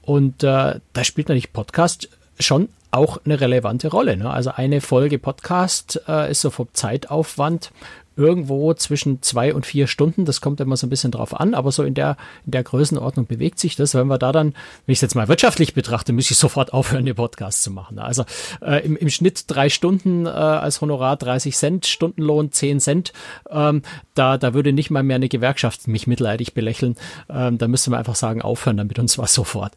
Und 0.02 0.44
äh, 0.44 0.80
da 0.92 1.04
spielt 1.04 1.28
natürlich 1.28 1.52
Podcast 1.52 2.08
schon 2.38 2.68
auch 2.90 3.18
eine 3.24 3.40
relevante 3.40 3.88
Rolle. 3.88 4.16
Ne? 4.16 4.30
Also 4.30 4.50
eine 4.50 4.80
Folge 4.80 5.18
Podcast 5.18 6.00
äh, 6.06 6.30
ist 6.30 6.40
so 6.40 6.50
vom 6.50 6.68
Zeitaufwand 6.72 7.72
irgendwo 8.16 8.74
zwischen 8.74 9.22
zwei 9.22 9.54
und 9.54 9.66
vier 9.66 9.86
Stunden. 9.86 10.24
Das 10.24 10.40
kommt 10.40 10.60
immer 10.60 10.76
so 10.76 10.86
ein 10.86 10.90
bisschen 10.90 11.10
drauf 11.10 11.38
an, 11.38 11.54
aber 11.54 11.72
so 11.72 11.82
in 11.82 11.94
der, 11.94 12.16
in 12.44 12.52
der 12.52 12.62
Größenordnung 12.62 13.26
bewegt 13.26 13.58
sich 13.58 13.76
das. 13.76 13.94
Wenn 13.94 14.06
wir 14.06 14.18
da 14.18 14.32
dann, 14.32 14.54
wenn 14.86 14.92
ich 14.92 14.98
es 14.98 15.02
jetzt 15.02 15.14
mal 15.14 15.28
wirtschaftlich 15.28 15.74
betrachte, 15.74 16.12
muss 16.12 16.30
ich 16.30 16.36
sofort 16.36 16.72
aufhören, 16.72 17.04
den 17.04 17.14
Podcast 17.14 17.62
zu 17.62 17.70
machen. 17.70 17.98
Also 17.98 18.24
äh, 18.60 18.84
im, 18.84 18.96
im 18.96 19.10
Schnitt 19.10 19.44
drei 19.48 19.68
Stunden 19.68 20.26
äh, 20.26 20.30
als 20.30 20.80
Honorar 20.80 21.16
30 21.16 21.56
Cent, 21.56 21.86
Stundenlohn 21.86 22.52
10 22.52 22.80
Cent. 22.80 23.12
Ähm, 23.50 23.82
da, 24.14 24.38
da 24.38 24.54
würde 24.54 24.72
nicht 24.72 24.90
mal 24.90 25.02
mehr 25.02 25.16
eine 25.16 25.28
Gewerkschaft 25.28 25.88
mich 25.88 26.06
mitleidig 26.06 26.54
belächeln. 26.54 26.96
Ähm, 27.28 27.58
da 27.58 27.68
müsste 27.68 27.90
man 27.90 27.98
einfach 27.98 28.14
sagen, 28.14 28.42
aufhören 28.42 28.76
damit 28.76 28.98
und 28.98 29.08
zwar 29.08 29.26
sofort. 29.34 29.72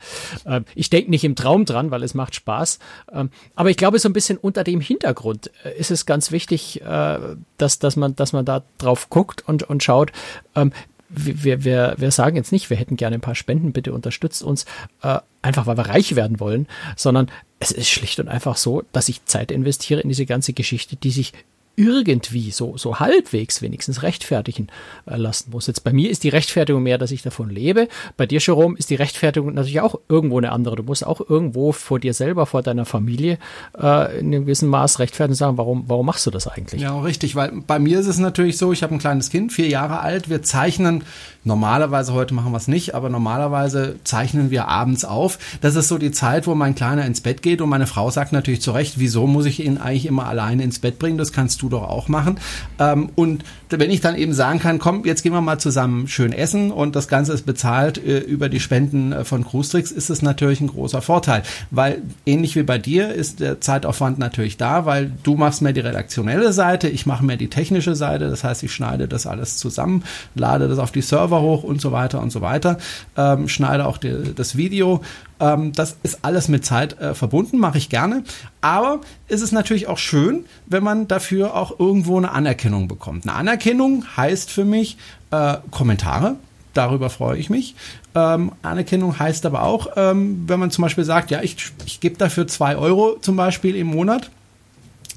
Ähm, 0.46 0.66
ich 0.76 0.90
denke 0.90 1.10
nicht 1.10 1.24
im 1.24 1.36
Traum 1.36 1.66
dran, 1.66 1.92
weil 1.92 2.04
es 2.04 2.14
macht 2.14 2.36
Spaß. 2.36 2.80
Ähm, 3.12 3.30
aber 3.56 3.70
ich 3.70 3.78
glaube, 3.78 4.00
so 4.00 4.10
ein 4.10 4.14
bisschen 4.14 4.38
unter 4.38 4.64
dem 4.64 4.82
Hintergrund 4.82 5.52
äh, 5.64 5.78
ist 5.78 5.92
es 5.92 6.06
ganz 6.06 6.32
wichtig, 6.32 6.82
äh, 6.82 7.20
dass, 7.58 7.80
dass 7.80 7.96
man, 7.96 8.16
dass 8.16 8.27
dass 8.28 8.34
man 8.34 8.46
da 8.46 8.64
drauf 8.78 9.10
guckt 9.10 9.48
und, 9.48 9.64
und 9.64 9.84
schaut, 9.84 10.12
ähm, 10.56 10.74
wir, 11.10 11.64
wir, 11.64 11.96
wir 11.98 12.12
sagen 12.12 12.36
jetzt 12.36 12.52
nicht, 12.52 12.70
wir 12.70 12.76
hätten 12.76 12.98
gerne 12.98 13.16
ein 13.16 13.22
paar 13.22 13.36
Spenden, 13.36 13.72
bitte 13.72 13.94
unterstützt 13.94 14.44
uns, 14.44 14.66
äh, 15.02 15.20
einfach 15.42 15.66
weil 15.66 15.78
wir 15.78 15.88
reich 15.88 16.16
werden 16.18 16.42
wollen, 16.42 16.68
sondern 16.98 17.32
es 17.60 17.72
ist 17.72 17.90
schlicht 17.90 18.20
und 18.20 18.28
einfach 18.28 18.58
so, 18.58 18.84
dass 18.92 19.08
ich 19.08 19.24
Zeit 19.24 19.52
investiere 19.52 20.02
in 20.02 20.10
diese 20.10 20.26
ganze 20.26 20.52
Geschichte, 20.52 20.98
die 20.98 21.12
sich 21.12 21.32
irgendwie 21.78 22.50
so, 22.50 22.76
so 22.76 23.00
halbwegs 23.00 23.62
wenigstens 23.62 24.02
rechtfertigen 24.02 24.68
äh, 25.06 25.16
lassen 25.16 25.52
muss. 25.52 25.68
Jetzt 25.68 25.84
bei 25.84 25.94
mir 25.94 26.10
ist 26.10 26.24
die 26.24 26.30
Rechtfertigung 26.30 26.82
mehr, 26.82 26.98
dass 26.98 27.12
ich 27.12 27.22
davon 27.22 27.52
lebe. 27.52 27.88
Bei 28.18 28.26
dir, 28.26 28.40
Jerome, 28.40 28.76
ist 28.78 28.90
die 28.90 28.96
Rechtfertigung 28.96 29.54
natürlich 29.54 29.80
auch 29.80 30.00
irgendwo 30.10 30.40
eine 30.40 30.52
andere. 30.52 30.76
Du 30.76 30.84
musst 30.84 31.06
auch 31.06 31.22
irgendwo 31.30 31.72
vor 31.72 32.00
dir 32.00 32.16
selber, 32.16 32.48
vor 32.48 32.64
deiner 32.64 32.86
Familie 32.86 33.38
äh, 33.80 34.20
in 34.20 34.28
einem 34.28 34.46
gewissen 34.46 34.70
Maß 34.70 34.98
rechtfertigen 34.98 35.34
und 35.34 35.38
sagen, 35.38 35.58
warum, 35.60 35.84
warum 35.88 36.08
machst 36.08 36.26
du 36.26 36.32
das 36.32 36.48
eigentlich? 36.48 36.82
Ja, 36.82 37.00
richtig, 37.00 37.36
weil 37.36 37.52
bei 37.68 37.78
mir 37.78 38.00
ist 38.00 38.08
es 38.08 38.18
natürlich 38.18 38.58
so, 38.58 38.74
ich 38.74 38.82
habe 38.82 38.96
ein 38.96 39.00
kleines 39.00 39.30
Kind, 39.30 39.54
vier 39.54 39.68
Jahre 39.68 40.00
alt, 40.00 40.30
wir 40.30 40.42
zeichnen 40.42 41.04
normalerweise, 41.48 42.14
heute 42.14 42.34
machen 42.34 42.52
wir 42.52 42.58
es 42.58 42.68
nicht, 42.68 42.94
aber 42.94 43.10
normalerweise 43.10 43.96
zeichnen 44.04 44.52
wir 44.52 44.68
abends 44.68 45.06
auf. 45.06 45.40
Das 45.62 45.76
ist 45.76 45.88
so 45.88 45.98
die 45.98 46.12
Zeit, 46.12 46.46
wo 46.46 46.54
mein 46.54 46.76
Kleiner 46.76 47.06
ins 47.06 47.22
Bett 47.22 47.42
geht 47.42 47.62
und 47.62 47.70
meine 47.70 47.88
Frau 47.88 48.12
sagt 48.12 48.34
natürlich 48.34 48.62
zu 48.62 48.72
Recht, 48.72 49.00
wieso 49.00 49.26
muss 49.26 49.46
ich 49.46 49.64
ihn 49.64 49.78
eigentlich 49.78 50.06
immer 50.06 50.28
alleine 50.28 50.64
ins 50.64 50.80
Bett 50.80 51.00
bringen? 51.00 51.18
Das 51.18 51.32
kannst 51.32 51.62
du 51.62 51.70
doch 51.70 51.84
auch 51.84 52.10
machen. 52.10 52.38
Ähm, 52.80 53.10
und 53.16 53.44
wenn 53.70 53.90
ich 53.90 54.02
dann 54.02 54.16
eben 54.16 54.34
sagen 54.34 54.60
kann, 54.60 54.78
komm, 54.78 55.06
jetzt 55.06 55.24
gehen 55.24 55.32
wir 55.32 55.42
mal 55.42 55.58
zusammen 55.58 56.08
schön 56.08 56.34
essen 56.34 56.72
und 56.72 56.96
das 56.96 57.08
Ganze 57.08 57.34
ist 57.34 57.46
bezahlt 57.46 57.98
äh, 57.98 58.20
über 58.20 58.50
die 58.50 58.60
Spenden 58.60 59.14
äh, 59.14 59.24
von 59.24 59.46
Cruistrix, 59.46 59.92
ist 59.92 60.10
es 60.10 60.22
natürlich 60.22 60.60
ein 60.60 60.68
großer 60.68 61.02
Vorteil, 61.02 61.44
weil 61.72 62.02
ähnlich 62.26 62.56
wie 62.56 62.64
bei 62.64 62.78
dir 62.78 63.14
ist 63.14 63.40
der 63.40 63.62
Zeitaufwand 63.62 64.20
natürlich 64.20 64.58
da, 64.58 64.86
weil 64.86 65.12
du 65.24 65.36
machst 65.36 65.62
mir 65.62 65.74
die 65.74 65.80
redaktionelle 65.80 66.52
Seite, 66.52 66.90
ich 66.90 67.06
mache 67.06 67.24
mir 67.24 67.38
die 67.38 67.50
technische 67.50 67.96
Seite, 67.96 68.30
das 68.30 68.44
heißt, 68.44 68.64
ich 68.64 68.74
schneide 68.74 69.08
das 69.08 69.26
alles 69.26 69.58
zusammen, 69.58 70.04
lade 70.36 70.68
das 70.68 70.80
auf 70.80 70.92
die 70.92 71.02
Server 71.02 71.37
hoch 71.42 71.64
und 71.64 71.82
so 71.82 71.92
weiter 71.92 72.22
und 72.22 72.32
so 72.32 72.42
weiter, 72.42 72.78
ähm, 73.16 73.48
schneide 73.48 73.86
auch 73.86 73.98
die, 73.98 74.34
das 74.36 74.58
Video 74.58 75.02
ähm, 75.40 75.72
das 75.74 75.98
ist 76.04 76.20
alles 76.24 76.48
mit 76.48 76.66
Zeit 76.66 77.00
äh, 77.00 77.14
verbunden, 77.14 77.58
mache 77.58 77.78
ich 77.78 77.90
gerne. 77.90 78.24
Aber 78.62 79.02
ist 79.28 79.42
es 79.42 79.52
natürlich 79.52 79.88
auch 79.88 79.98
schön, 79.98 80.46
wenn 80.66 80.84
man 80.84 81.08
dafür 81.08 81.56
auch 81.56 81.80
irgendwo 81.80 82.18
eine 82.18 82.32
Anerkennung 82.32 82.88
bekommt. 82.88 83.26
Eine 83.26 83.36
Anerkennung 83.36 84.06
heißt 84.16 84.52
für 84.52 84.66
mich 84.66 84.98
äh, 85.32 85.58
Kommentare. 85.72 86.36
Darüber 86.74 87.10
freue 87.10 87.38
ich 87.38 87.50
mich. 87.50 87.76
Ähm, 88.14 88.52
Anerkennung 88.62 89.18
heißt 89.18 89.46
aber 89.46 89.64
auch, 89.64 89.90
ähm, 89.96 90.44
wenn 90.48 90.60
man 90.60 90.72
zum 90.72 90.84
Beispiel 90.84 91.04
sagt, 91.04 91.32
ja, 91.32 91.42
ich, 91.42 91.58
ich 91.86 92.00
gebe 92.00 92.18
dafür 92.18 92.48
zwei 92.48 92.76
Euro 92.76 93.18
zum 93.22 93.36
Beispiel 93.36 93.76
im 93.76 93.88
Monat, 93.88 94.30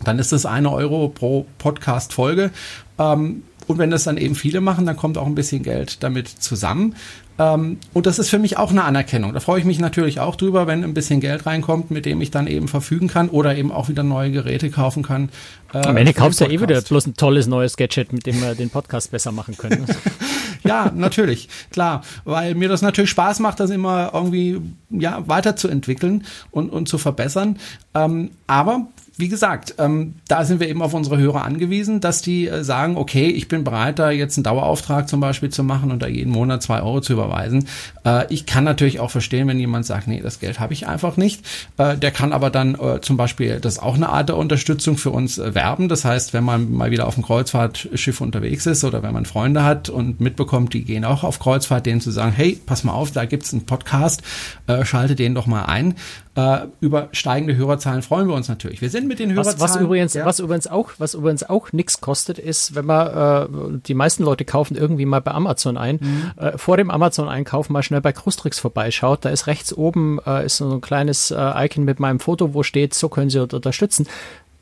dann 0.05 0.19
ist 0.19 0.33
das 0.33 0.47
eine 0.47 0.73
Euro 0.73 1.09
pro 1.09 1.47
Podcast-Folge. 1.59 2.51
Ähm, 2.99 3.43
und 3.71 3.79
wenn 3.79 3.91
das 3.91 4.03
dann 4.03 4.17
eben 4.17 4.35
viele 4.35 4.61
machen, 4.61 4.85
dann 4.85 4.97
kommt 4.97 5.17
auch 5.17 5.27
ein 5.27 5.37
bisschen 5.37 5.63
Geld 5.63 6.03
damit 6.03 6.27
zusammen. 6.27 6.97
Ähm, 7.39 7.79
und 7.95 8.07
das 8.07 8.19
ist 8.19 8.29
für 8.29 8.41
mich 8.41 8.59
auch 8.59 8.73
eine 8.73 8.83
Anerkennung. 8.83 9.33
Da 9.33 9.39
freue 9.39 9.61
ich 9.61 9.65
mich 9.65 9.79
natürlich 9.79 10.19
auch 10.19 10.35
drüber, 10.35 10.67
wenn 10.67 10.83
ein 10.83 10.93
bisschen 10.93 11.21
Geld 11.21 11.47
reinkommt, 11.47 11.93
mit 11.93 12.05
dem 12.05 12.21
ich 12.21 12.33
dann 12.33 12.49
eben 12.49 12.67
verfügen 12.67 13.07
kann 13.07 13.29
oder 13.29 13.57
eben 13.57 13.71
auch 13.71 13.89
wieder 13.89 14.03
neue 14.03 14.33
Geräte 14.33 14.71
kaufen 14.71 15.05
kann. 15.05 15.29
Äh, 15.73 15.79
Am 15.79 15.97
Ende 15.97 16.13
kaufst 16.13 16.41
du 16.41 16.45
ja 16.45 16.51
eh 16.51 16.61
wieder 16.61 16.81
bloß 16.81 17.07
ein 17.07 17.15
tolles 17.15 17.47
neues 17.47 17.77
Gadget, 17.77 18.13
mit 18.13 18.27
dem 18.27 18.41
wir 18.41 18.55
den 18.55 18.71
Podcast 18.71 19.11
besser 19.11 19.33
machen 19.33 19.57
können. 19.57 19.87
ja, 20.65 20.91
natürlich, 20.95 21.49
klar, 21.71 22.03
weil 22.25 22.55
mir 22.55 22.69
das 22.69 22.83
natürlich 22.83 23.11
Spaß 23.11 23.41
macht, 23.41 23.61
das 23.61 23.71
immer 23.71 24.11
irgendwie 24.13 24.61
ja 24.91 25.23
weiterzuentwickeln 25.27 26.25
und, 26.51 26.71
und 26.71 26.89
zu 26.89 26.99
verbessern. 26.99 27.59
Ähm, 27.95 28.31
aber 28.47 28.87
wie 29.21 29.29
gesagt, 29.29 29.75
ähm, 29.79 30.15
da 30.29 30.45
sind 30.45 30.61
wir 30.61 30.69
eben 30.69 30.83
auf 30.83 30.95
unsere 30.95 31.19
Hörer 31.19 31.45
angewiesen, 31.45 32.01
dass 32.01 32.23
die 32.23 32.49
äh, 32.49 32.65
sagen, 32.65 32.97
okay, 32.97 33.29
ich 33.29 33.49
bin 33.49 33.65
bereit, 33.65 33.99
da 33.99 34.11
jetzt 34.11 34.37
einen 34.37 34.45
Dauerauftrag 34.45 35.09
zum 35.09 35.21
Beispiel 35.21 35.51
zu 35.51 35.63
machen 35.63 35.93
und 35.93 36.03
da 36.03 36.07
jeden 36.07 36.33
Monat 36.33 36.63
zwei 36.63 36.81
Euro 36.81 37.01
zu 37.01 37.13
überweisen. 37.13 37.69
Äh, 38.05 38.33
ich 38.33 38.47
kann 38.47 38.65
natürlich 38.65 38.99
auch 38.99 39.11
verstehen, 39.11 39.47
wenn 39.47 39.61
jemand 39.61 39.85
sagt, 39.85 40.09
nee, 40.09 40.21
das 40.21 40.41
Geld 40.41 40.59
habe 40.59 40.73
ich 40.73 40.89
einfach 40.89 41.17
nicht. 41.17 41.45
Äh, 41.77 41.99
der 41.99 42.11
kann 42.11 42.33
aber 42.33 42.51
dann 42.51 42.75
äh, 42.75 43.01
zum 43.03 43.17
Beispiel, 43.17 43.61
das 43.61 43.75
ist 43.75 43.83
auch 43.83 43.95
eine 43.95 44.09
Art 44.09 44.31
der 44.31 44.37
Unterstützung 44.37 44.97
für 44.97 45.11
uns 45.11 45.39
äh, 45.39 45.55
werben. 45.61 45.89
Das 45.89 46.07
heißt, 46.07 46.33
wenn 46.33 46.43
man 46.43 46.73
mal 46.73 46.91
wieder 46.91 47.07
auf 47.07 47.15
dem 47.15 47.23
Kreuzfahrtschiff 47.23 48.23
unterwegs 48.23 48.65
ist 48.65 48.83
oder 48.83 49.03
wenn 49.03 49.13
man 49.13 49.27
Freunde 49.27 49.63
hat 49.63 49.91
und 49.91 50.19
mitbekommt, 50.19 50.73
die 50.73 50.85
gehen 50.85 51.05
auch 51.05 51.23
auf 51.23 51.39
Kreuzfahrt, 51.39 51.85
denen 51.85 52.01
zu 52.01 52.11
sagen, 52.11 52.33
hey, 52.33 52.59
pass 52.65 52.83
mal 52.83 52.95
auf, 52.95 53.11
da 53.11 53.27
gibt's 53.27 53.53
einen 53.53 53.67
Podcast, 53.67 54.23
äh, 54.67 54.87
schalte 54.87 55.15
den 55.15 55.35
doch 55.35 55.47
mal 55.47 55.65
ein. 55.65 55.97
Äh, 56.35 56.61
über 56.81 57.09
steigende 57.13 57.57
Hörerzahlen 57.57 58.01
freuen 58.01 58.27
wir 58.27 58.35
uns 58.35 58.49
natürlich. 58.49 58.81
Wir 58.81 58.89
sind 58.89 59.07
mit 59.07 59.19
den 59.19 59.33
Hörerzahlen. 59.33 59.61
Was, 59.61 59.75
was 59.75 59.81
übrigens, 59.83 60.15
ja. 60.15 60.25
was 60.25 60.41
übrigens 60.41 60.67
auch, 60.67 60.93
was 60.97 61.13
übrigens 61.13 61.43
auch 61.43 61.73
nichts 61.73 62.01
kostet, 62.01 62.39
ist, 62.39 62.75
wenn 62.75 62.87
man, 62.87 63.75
äh, 63.75 63.81
die 63.87 63.95
meisten 63.95 64.23
Leute 64.23 64.47
kaufen 64.47 64.77
irgendwie 64.77 65.05
mal 65.05 65.21
bei 65.21 65.33
Amazon 65.33 65.77
ein, 65.77 65.99
mhm. 66.01 66.43
äh, 66.43 66.57
vor 66.57 66.79
dem 66.79 66.91
Amazon-Einkauf 66.91 67.69
mal 67.69 67.83
schnell 67.83 68.01
bei 68.01 68.13
Crustrix 68.13 68.59
vorbeischaut. 68.59 69.27
Da 69.27 69.29
ist 69.29 69.47
rechts 69.47 69.75
oben 69.75 70.21
äh, 70.25 70.47
ist 70.47 70.57
so 70.57 70.73
ein 70.73 70.81
kleines 70.81 71.31
äh, 71.31 71.67
Icon 71.67 71.85
mit 71.85 72.01
meinem 72.01 72.21
Foto, 72.21 72.55
wo 72.55 72.63
steht, 72.63 72.95
so 72.95 73.11
können 73.11 73.29
Sie 73.29 73.41
unterstützen. 73.41 74.07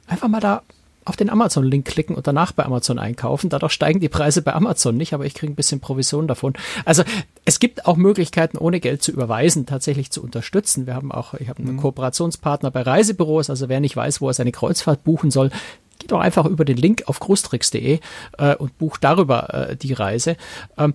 Einfach 0.09 0.29
mal 0.29 0.41
da 0.41 0.63
auf 1.09 1.17
den 1.17 1.31
Amazon-Link 1.31 1.87
klicken 1.87 2.15
und 2.17 2.27
danach 2.27 2.53
bei 2.53 2.65
Amazon 2.65 2.99
einkaufen. 2.99 3.51
Dadurch 3.51 3.73
steigen 3.73 4.01
die 4.01 4.09
Preise 4.09 4.43
bei 4.43 4.55
Amazon 4.55 4.97
nicht, 4.97 5.15
aber 5.15 5.27
ich 5.27 5.35
kriege 5.35 5.53
ein 5.53 5.57
bisschen 5.57 5.81
Provision 5.81 6.29
davon. 6.29 6.55
Also 6.85 7.03
es 7.45 7.61
gibt 7.61 7.87
auch 7.87 7.97
Möglichkeiten, 7.97 8.59
ohne 8.59 8.81
Geld 8.81 9.03
zu 9.03 9.13
überweisen, 9.13 9.67
tatsächlich 9.67 10.11
zu 10.11 10.23
unterstützen. 10.23 10.87
Wir 10.87 10.95
haben 10.95 11.13
auch, 11.13 11.35
ich 11.35 11.49
habe 11.49 11.61
einen 11.61 11.75
mhm. 11.75 11.81
Kooperationspartner 11.81 12.71
bei 12.71 12.83
Reisebüros, 12.83 13.51
also 13.51 13.69
wer 13.69 13.81
nicht 13.81 13.97
weiß, 13.97 14.21
wo 14.21 14.29
er 14.29 14.35
seine 14.35 14.53
Kreuzfahrt 14.53 15.05
buchen 15.05 15.31
soll, 15.31 15.51
geht 15.99 16.13
doch 16.13 16.21
einfach 16.21 16.47
über 16.47 16.65
den 16.65 16.77
Link 16.77 17.05
auf 17.07 17.21
großtricks.de 17.21 18.01
äh, 18.39 18.57
und 18.57 18.79
bucht 18.79 19.05
darüber 19.05 19.53
äh, 19.53 19.77
die 19.77 19.93
Reise. 19.93 20.37
Ähm, 20.77 20.95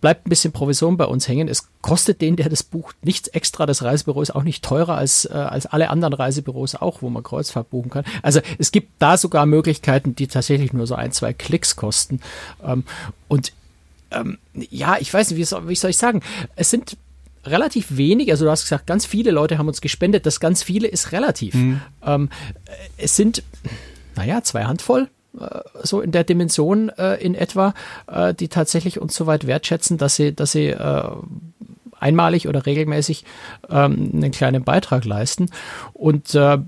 bleibt 0.00 0.26
ein 0.26 0.30
bisschen 0.30 0.52
Provision 0.52 0.96
bei 0.96 1.04
uns 1.04 1.28
hängen. 1.28 1.48
Es 1.48 1.68
kostet 1.82 2.20
den, 2.20 2.36
der 2.36 2.48
das 2.48 2.62
bucht, 2.62 2.96
nichts 3.04 3.28
extra. 3.28 3.66
Das 3.66 3.82
Reisebüro 3.82 4.22
ist 4.22 4.34
auch 4.34 4.42
nicht 4.42 4.64
teurer 4.64 4.96
als, 4.96 5.24
äh, 5.24 5.32
als 5.32 5.66
alle 5.66 5.90
anderen 5.90 6.14
Reisebüros 6.14 6.74
auch, 6.76 7.02
wo 7.02 7.10
man 7.10 7.22
Kreuzfahrt 7.22 7.70
buchen 7.70 7.90
kann. 7.90 8.04
Also 8.22 8.40
es 8.58 8.72
gibt 8.72 8.90
da 9.00 9.16
sogar 9.16 9.46
Möglichkeiten, 9.46 10.14
die 10.14 10.26
tatsächlich 10.26 10.72
nur 10.72 10.86
so 10.86 10.94
ein, 10.94 11.12
zwei 11.12 11.32
Klicks 11.32 11.76
kosten. 11.76 12.20
Ähm, 12.64 12.84
und 13.26 13.52
ähm, 14.10 14.38
ja, 14.54 14.96
ich 14.98 15.12
weiß 15.12 15.30
nicht, 15.30 15.38
wie, 15.38 15.44
soll, 15.44 15.68
wie 15.68 15.74
soll 15.74 15.90
ich 15.90 15.98
sagen? 15.98 16.22
Es 16.56 16.70
sind 16.70 16.96
relativ 17.44 17.96
wenig, 17.96 18.30
also 18.30 18.44
du 18.44 18.50
hast 18.50 18.62
gesagt, 18.62 18.86
ganz 18.86 19.06
viele 19.06 19.30
Leute 19.30 19.58
haben 19.58 19.68
uns 19.68 19.80
gespendet. 19.80 20.26
Das 20.26 20.40
ganz 20.40 20.62
viele 20.62 20.88
ist 20.88 21.12
relativ. 21.12 21.54
Mhm. 21.54 21.80
Ähm, 22.04 22.30
es 22.96 23.16
sind, 23.16 23.42
naja, 24.16 24.42
zwei 24.42 24.64
Handvoll 24.64 25.08
so 25.82 26.00
in 26.00 26.12
der 26.12 26.24
Dimension 26.24 26.88
äh, 26.90 27.14
in 27.16 27.34
etwa, 27.34 27.74
äh, 28.06 28.34
die 28.34 28.48
tatsächlich 28.48 29.00
uns 29.00 29.14
so 29.14 29.26
weit 29.26 29.46
wertschätzen, 29.46 29.98
dass 29.98 30.16
sie, 30.16 30.34
dass 30.34 30.52
sie 30.52 30.68
äh, 30.68 31.10
einmalig 32.00 32.48
oder 32.48 32.66
regelmäßig 32.66 33.24
ähm, 33.70 34.10
einen 34.14 34.30
kleinen 34.30 34.64
Beitrag 34.64 35.04
leisten. 35.04 35.50
Und 35.92 36.34
äh, 36.34 36.58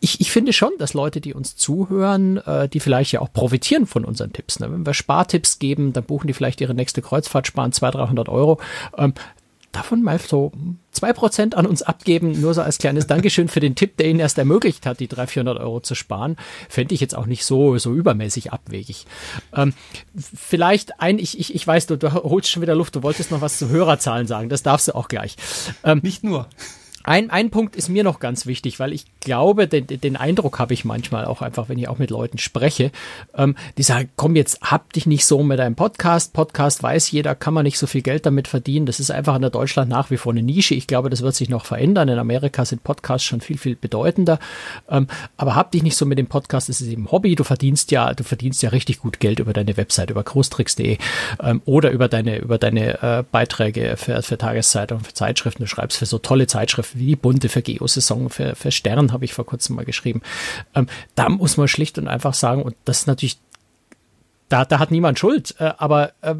ich, 0.00 0.20
ich 0.20 0.30
finde 0.30 0.52
schon, 0.52 0.72
dass 0.78 0.94
Leute, 0.94 1.20
die 1.20 1.34
uns 1.34 1.56
zuhören, 1.56 2.36
äh, 2.38 2.68
die 2.68 2.80
vielleicht 2.80 3.12
ja 3.12 3.20
auch 3.20 3.32
profitieren 3.32 3.86
von 3.86 4.04
unseren 4.04 4.32
Tipps. 4.32 4.60
Ne? 4.60 4.70
Wenn 4.70 4.86
wir 4.86 4.94
Spartipps 4.94 5.58
geben, 5.58 5.92
dann 5.92 6.04
buchen 6.04 6.26
die 6.26 6.32
vielleicht 6.32 6.60
ihre 6.60 6.74
nächste 6.74 7.02
Kreuzfahrt, 7.02 7.46
sparen 7.46 7.72
200, 7.72 8.08
300 8.08 8.28
Euro. 8.28 8.60
Ähm, 8.96 9.14
davon 9.76 10.02
mal 10.02 10.18
so 10.18 10.52
zwei 10.90 11.12
Prozent 11.12 11.54
an 11.54 11.66
uns 11.66 11.82
abgeben, 11.82 12.40
nur 12.40 12.54
so 12.54 12.62
als 12.62 12.78
kleines 12.78 13.06
Dankeschön 13.06 13.48
für 13.48 13.60
den 13.60 13.74
Tipp, 13.74 13.96
der 13.98 14.08
Ihnen 14.08 14.20
erst 14.20 14.38
ermöglicht 14.38 14.86
hat, 14.86 15.00
die 15.00 15.08
300, 15.08 15.30
400 15.30 15.58
Euro 15.58 15.80
zu 15.80 15.94
sparen, 15.94 16.36
fände 16.68 16.94
ich 16.94 17.00
jetzt 17.00 17.14
auch 17.14 17.26
nicht 17.26 17.44
so, 17.44 17.76
so 17.78 17.92
übermäßig 17.92 18.52
abwegig. 18.52 19.06
Ähm, 19.54 19.74
vielleicht 20.34 21.00
ein, 21.00 21.18
ich, 21.18 21.38
ich, 21.38 21.54
ich 21.54 21.66
weiß, 21.66 21.86
du, 21.86 21.96
du 21.96 22.12
holst 22.12 22.48
schon 22.48 22.62
wieder 22.62 22.74
Luft, 22.74 22.96
du 22.96 23.02
wolltest 23.02 23.30
noch 23.30 23.42
was 23.42 23.58
zu 23.58 23.68
Hörerzahlen 23.68 24.26
sagen, 24.26 24.48
das 24.48 24.62
darfst 24.62 24.88
du 24.88 24.94
auch 24.94 25.08
gleich. 25.08 25.36
Ähm, 25.84 26.00
nicht 26.02 26.24
nur. 26.24 26.48
Ein, 27.06 27.30
ein 27.30 27.50
Punkt 27.50 27.76
ist 27.76 27.88
mir 27.88 28.02
noch 28.02 28.18
ganz 28.18 28.46
wichtig, 28.46 28.80
weil 28.80 28.92
ich 28.92 29.06
glaube, 29.20 29.68
den, 29.68 29.86
den 29.86 30.16
Eindruck 30.16 30.58
habe 30.58 30.74
ich 30.74 30.84
manchmal 30.84 31.24
auch 31.24 31.40
einfach, 31.40 31.68
wenn 31.68 31.78
ich 31.78 31.86
auch 31.86 31.98
mit 31.98 32.10
Leuten 32.10 32.38
spreche, 32.38 32.90
ähm, 33.36 33.54
die 33.78 33.84
sagen, 33.84 34.10
komm 34.16 34.34
jetzt, 34.34 34.60
hab 34.60 34.92
dich 34.92 35.06
nicht 35.06 35.24
so 35.24 35.44
mit 35.44 35.60
deinem 35.60 35.76
Podcast. 35.76 36.32
Podcast 36.32 36.82
weiß 36.82 37.12
jeder, 37.12 37.36
kann 37.36 37.54
man 37.54 37.62
nicht 37.62 37.78
so 37.78 37.86
viel 37.86 38.02
Geld 38.02 38.26
damit 38.26 38.48
verdienen. 38.48 38.86
Das 38.86 38.98
ist 38.98 39.12
einfach 39.12 39.36
in 39.36 39.42
der 39.42 39.50
Deutschland 39.50 39.88
nach 39.88 40.10
wie 40.10 40.16
vor 40.16 40.32
eine 40.32 40.42
Nische. 40.42 40.74
Ich 40.74 40.88
glaube, 40.88 41.08
das 41.08 41.22
wird 41.22 41.36
sich 41.36 41.48
noch 41.48 41.64
verändern. 41.64 42.08
In 42.08 42.18
Amerika 42.18 42.64
sind 42.64 42.82
Podcasts 42.82 43.24
schon 43.24 43.40
viel, 43.40 43.56
viel 43.56 43.76
bedeutender. 43.76 44.40
Ähm, 44.90 45.06
aber 45.36 45.54
hab 45.54 45.70
dich 45.70 45.84
nicht 45.84 45.96
so 45.96 46.06
mit 46.06 46.18
dem 46.18 46.26
Podcast, 46.26 46.68
das 46.68 46.80
ist 46.80 46.88
eben 46.88 47.12
Hobby. 47.12 47.36
Du 47.36 47.44
verdienst 47.44 47.92
ja, 47.92 48.14
du 48.14 48.24
verdienst 48.24 48.64
ja 48.64 48.70
richtig 48.70 48.98
gut 48.98 49.20
Geld 49.20 49.38
über 49.38 49.52
deine 49.52 49.76
Website, 49.76 50.10
über 50.10 50.24
großtricks.de 50.24 50.98
ähm, 51.40 51.62
oder 51.66 51.92
über 51.92 52.08
deine, 52.08 52.38
über 52.38 52.58
deine 52.58 53.00
äh, 53.00 53.22
Beiträge 53.30 53.96
für, 53.96 54.20
für 54.22 54.38
Tageszeitungen, 54.38 55.04
für 55.04 55.14
Zeitschriften. 55.14 55.62
Du 55.62 55.68
schreibst 55.68 55.98
für 55.98 56.06
so 56.06 56.18
tolle 56.18 56.48
Zeitschriften 56.48 56.95
wie 56.98 57.06
die 57.06 57.16
Bunte 57.16 57.48
für 57.48 57.62
Geosaison, 57.62 58.30
für, 58.30 58.54
für 58.54 58.70
Stern 58.70 59.12
habe 59.12 59.24
ich 59.24 59.34
vor 59.34 59.46
kurzem 59.46 59.76
mal 59.76 59.84
geschrieben. 59.84 60.22
Ähm, 60.74 60.86
da 61.14 61.28
muss 61.28 61.56
man 61.56 61.68
schlicht 61.68 61.98
und 61.98 62.08
einfach 62.08 62.34
sagen, 62.34 62.62
und 62.62 62.76
das 62.84 63.00
ist 63.00 63.06
natürlich, 63.06 63.38
da, 64.48 64.64
da 64.64 64.78
hat 64.78 64.90
niemand 64.90 65.18
Schuld, 65.18 65.54
äh, 65.58 65.72
aber 65.78 66.12
äh, 66.22 66.34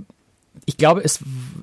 ich 0.64 0.76
glaube, 0.76 1.02
es 1.04 1.20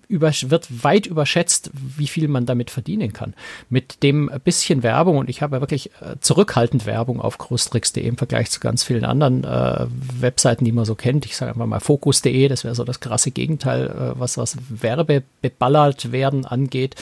wird 0.10 0.84
weit 0.84 1.06
überschätzt, 1.06 1.72
wie 1.74 2.08
viel 2.08 2.28
man 2.28 2.46
damit 2.46 2.70
verdienen 2.70 3.14
kann. 3.14 3.34
Mit 3.70 4.04
dem 4.04 4.30
bisschen 4.44 4.84
Werbung, 4.84 5.18
und 5.18 5.30
ich 5.30 5.42
habe 5.42 5.56
ja 5.56 5.62
wirklich 5.62 5.88
äh, 6.02 6.16
zurückhaltend 6.20 6.86
Werbung 6.86 7.20
auf 7.20 7.38
großtricks.de 7.38 8.06
im 8.06 8.18
Vergleich 8.18 8.52
zu 8.52 8.60
ganz 8.60 8.84
vielen 8.84 9.06
anderen 9.06 9.44
äh, 9.44 9.88
Webseiten, 10.20 10.66
die 10.66 10.72
man 10.72 10.86
so 10.86 10.96
kennt. 10.96 11.26
Ich 11.26 11.36
sage 11.36 11.52
einfach 11.52 11.66
mal 11.66 11.80
Fokus.de, 11.80 12.48
das 12.48 12.64
wäre 12.64 12.76
so 12.76 12.84
das 12.84 13.00
krasse 13.00 13.32
Gegenteil, 13.32 13.88
äh, 13.88 14.20
was, 14.20 14.38
was 14.38 14.58
Werbe 14.70 15.24
beballert 15.42 16.12
werden 16.12 16.46
angeht. 16.46 16.96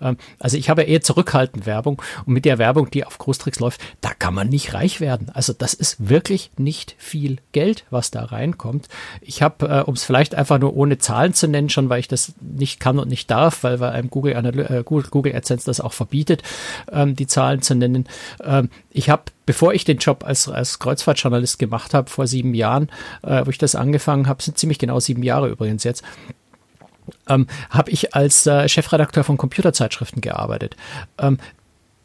Ähm, 0.00 0.16
also 0.38 0.56
ich 0.56 0.68
habe 0.68 0.82
eher 0.82 1.00
zurückhaltend 1.00 1.66
Werbung 1.66 2.02
und 2.26 2.34
mit 2.34 2.44
der 2.44 2.58
Werbung, 2.58 2.90
die 2.90 3.04
auf 3.04 3.18
Großtricks 3.18 3.60
läuft, 3.60 3.80
da 4.00 4.10
kann 4.10 4.34
man 4.34 4.48
nicht 4.48 4.74
reich 4.74 5.00
werden. 5.00 5.30
Also 5.32 5.52
das 5.52 5.74
ist 5.74 6.08
wirklich 6.08 6.50
nicht 6.56 6.94
viel 6.98 7.38
Geld, 7.52 7.84
was 7.90 8.10
da 8.10 8.24
reinkommt. 8.24 8.88
Ich 9.20 9.42
habe, 9.42 9.68
äh, 9.68 9.82
um 9.82 9.94
es 9.94 10.04
vielleicht 10.04 10.34
einfach 10.34 10.58
nur 10.58 10.76
ohne 10.76 10.98
Zahlen 10.98 11.29
zu 11.34 11.48
nennen, 11.48 11.68
schon 11.68 11.88
weil 11.88 12.00
ich 12.00 12.08
das 12.08 12.32
nicht 12.40 12.80
kann 12.80 12.98
und 12.98 13.08
nicht 13.08 13.30
darf, 13.30 13.62
weil, 13.62 13.80
weil 13.80 13.90
einem 13.90 14.10
Google, 14.10 14.32
äh, 14.34 14.82
Google 14.84 15.34
AdSense 15.34 15.66
das 15.66 15.80
auch 15.80 15.92
verbietet, 15.92 16.42
ähm, 16.92 17.16
die 17.16 17.26
Zahlen 17.26 17.62
zu 17.62 17.74
nennen. 17.74 18.06
Ähm, 18.42 18.70
ich 18.90 19.10
habe 19.10 19.24
bevor 19.46 19.74
ich 19.74 19.84
den 19.84 19.98
Job 19.98 20.22
als, 20.24 20.48
als 20.48 20.78
Kreuzfahrtjournalist 20.78 21.58
gemacht 21.58 21.92
habe, 21.92 22.08
vor 22.08 22.28
sieben 22.28 22.54
Jahren, 22.54 22.88
äh, 23.22 23.44
wo 23.44 23.50
ich 23.50 23.58
das 23.58 23.74
angefangen 23.74 24.28
habe, 24.28 24.40
sind 24.40 24.56
ziemlich 24.56 24.78
genau 24.78 25.00
sieben 25.00 25.24
Jahre 25.24 25.48
übrigens 25.48 25.82
jetzt, 25.82 26.04
ähm, 27.28 27.48
habe 27.68 27.90
ich 27.90 28.14
als 28.14 28.46
äh, 28.46 28.68
Chefredakteur 28.68 29.24
von 29.24 29.36
Computerzeitschriften 29.36 30.20
gearbeitet. 30.20 30.76
Ähm, 31.18 31.38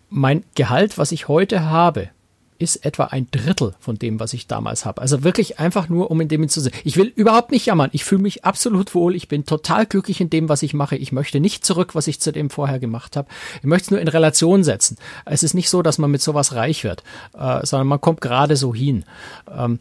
mein 0.09 0.43
Gehalt, 0.55 0.97
was 0.97 1.11
ich 1.11 1.27
heute 1.27 1.65
habe, 1.65 2.09
ist 2.57 2.85
etwa 2.85 3.05
ein 3.05 3.27
Drittel 3.31 3.75
von 3.79 3.97
dem, 3.97 4.19
was 4.19 4.33
ich 4.33 4.47
damals 4.47 4.85
habe. 4.85 5.01
Also 5.01 5.23
wirklich 5.23 5.59
einfach 5.59 5.89
nur, 5.89 6.11
um 6.11 6.21
in 6.21 6.27
dem 6.27 6.47
zu 6.47 6.61
sehen. 6.61 6.73
Ich 6.83 6.97
will 6.97 7.07
überhaupt 7.07 7.51
nicht 7.51 7.65
jammern. 7.65 7.89
Ich 7.93 8.05
fühle 8.05 8.21
mich 8.21 8.45
absolut 8.45 8.95
wohl. 8.95 9.15
Ich 9.15 9.27
bin 9.27 9.45
total 9.45 9.85
glücklich 9.85 10.21
in 10.21 10.29
dem, 10.29 10.47
was 10.49 10.63
ich 10.63 10.73
mache. 10.73 10.95
Ich 10.95 11.11
möchte 11.11 11.39
nicht 11.39 11.65
zurück, 11.65 11.95
was 11.95 12.07
ich 12.07 12.19
zu 12.19 12.31
dem 12.31 12.49
vorher 12.49 12.79
gemacht 12.79 13.17
habe. 13.17 13.27
Ich 13.57 13.65
möchte 13.65 13.85
es 13.85 13.91
nur 13.91 13.99
in 13.99 14.07
Relation 14.07 14.63
setzen. 14.63 14.97
Es 15.25 15.43
ist 15.43 15.53
nicht 15.53 15.69
so, 15.69 15.81
dass 15.81 15.97
man 15.97 16.11
mit 16.11 16.21
sowas 16.21 16.53
reich 16.53 16.83
wird, 16.83 17.03
äh, 17.37 17.65
sondern 17.65 17.87
man 17.87 18.01
kommt 18.01 18.21
gerade 18.21 18.55
so 18.55 18.73
hin. 18.73 19.05
Ähm, 19.51 19.79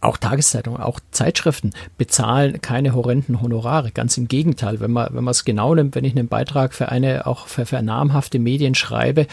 auch 0.00 0.16
Tageszeitungen, 0.16 0.80
auch 0.80 1.00
Zeitschriften 1.10 1.70
bezahlen 1.98 2.60
keine 2.60 2.94
horrenden 2.94 3.40
Honorare. 3.40 3.90
Ganz 3.90 4.16
im 4.16 4.28
Gegenteil, 4.28 4.80
wenn 4.80 4.92
man 4.92 5.08
wenn 5.12 5.24
man 5.24 5.32
es 5.32 5.44
genau 5.44 5.74
nimmt, 5.74 5.94
wenn 5.94 6.04
ich 6.04 6.16
einen 6.16 6.28
Beitrag 6.28 6.74
für 6.74 6.88
eine 6.88 7.26
auch 7.26 7.46
für, 7.46 7.66
für 7.66 7.82
namhafte 7.82 8.38
Medien 8.38 8.74
schreibe, 8.74 9.26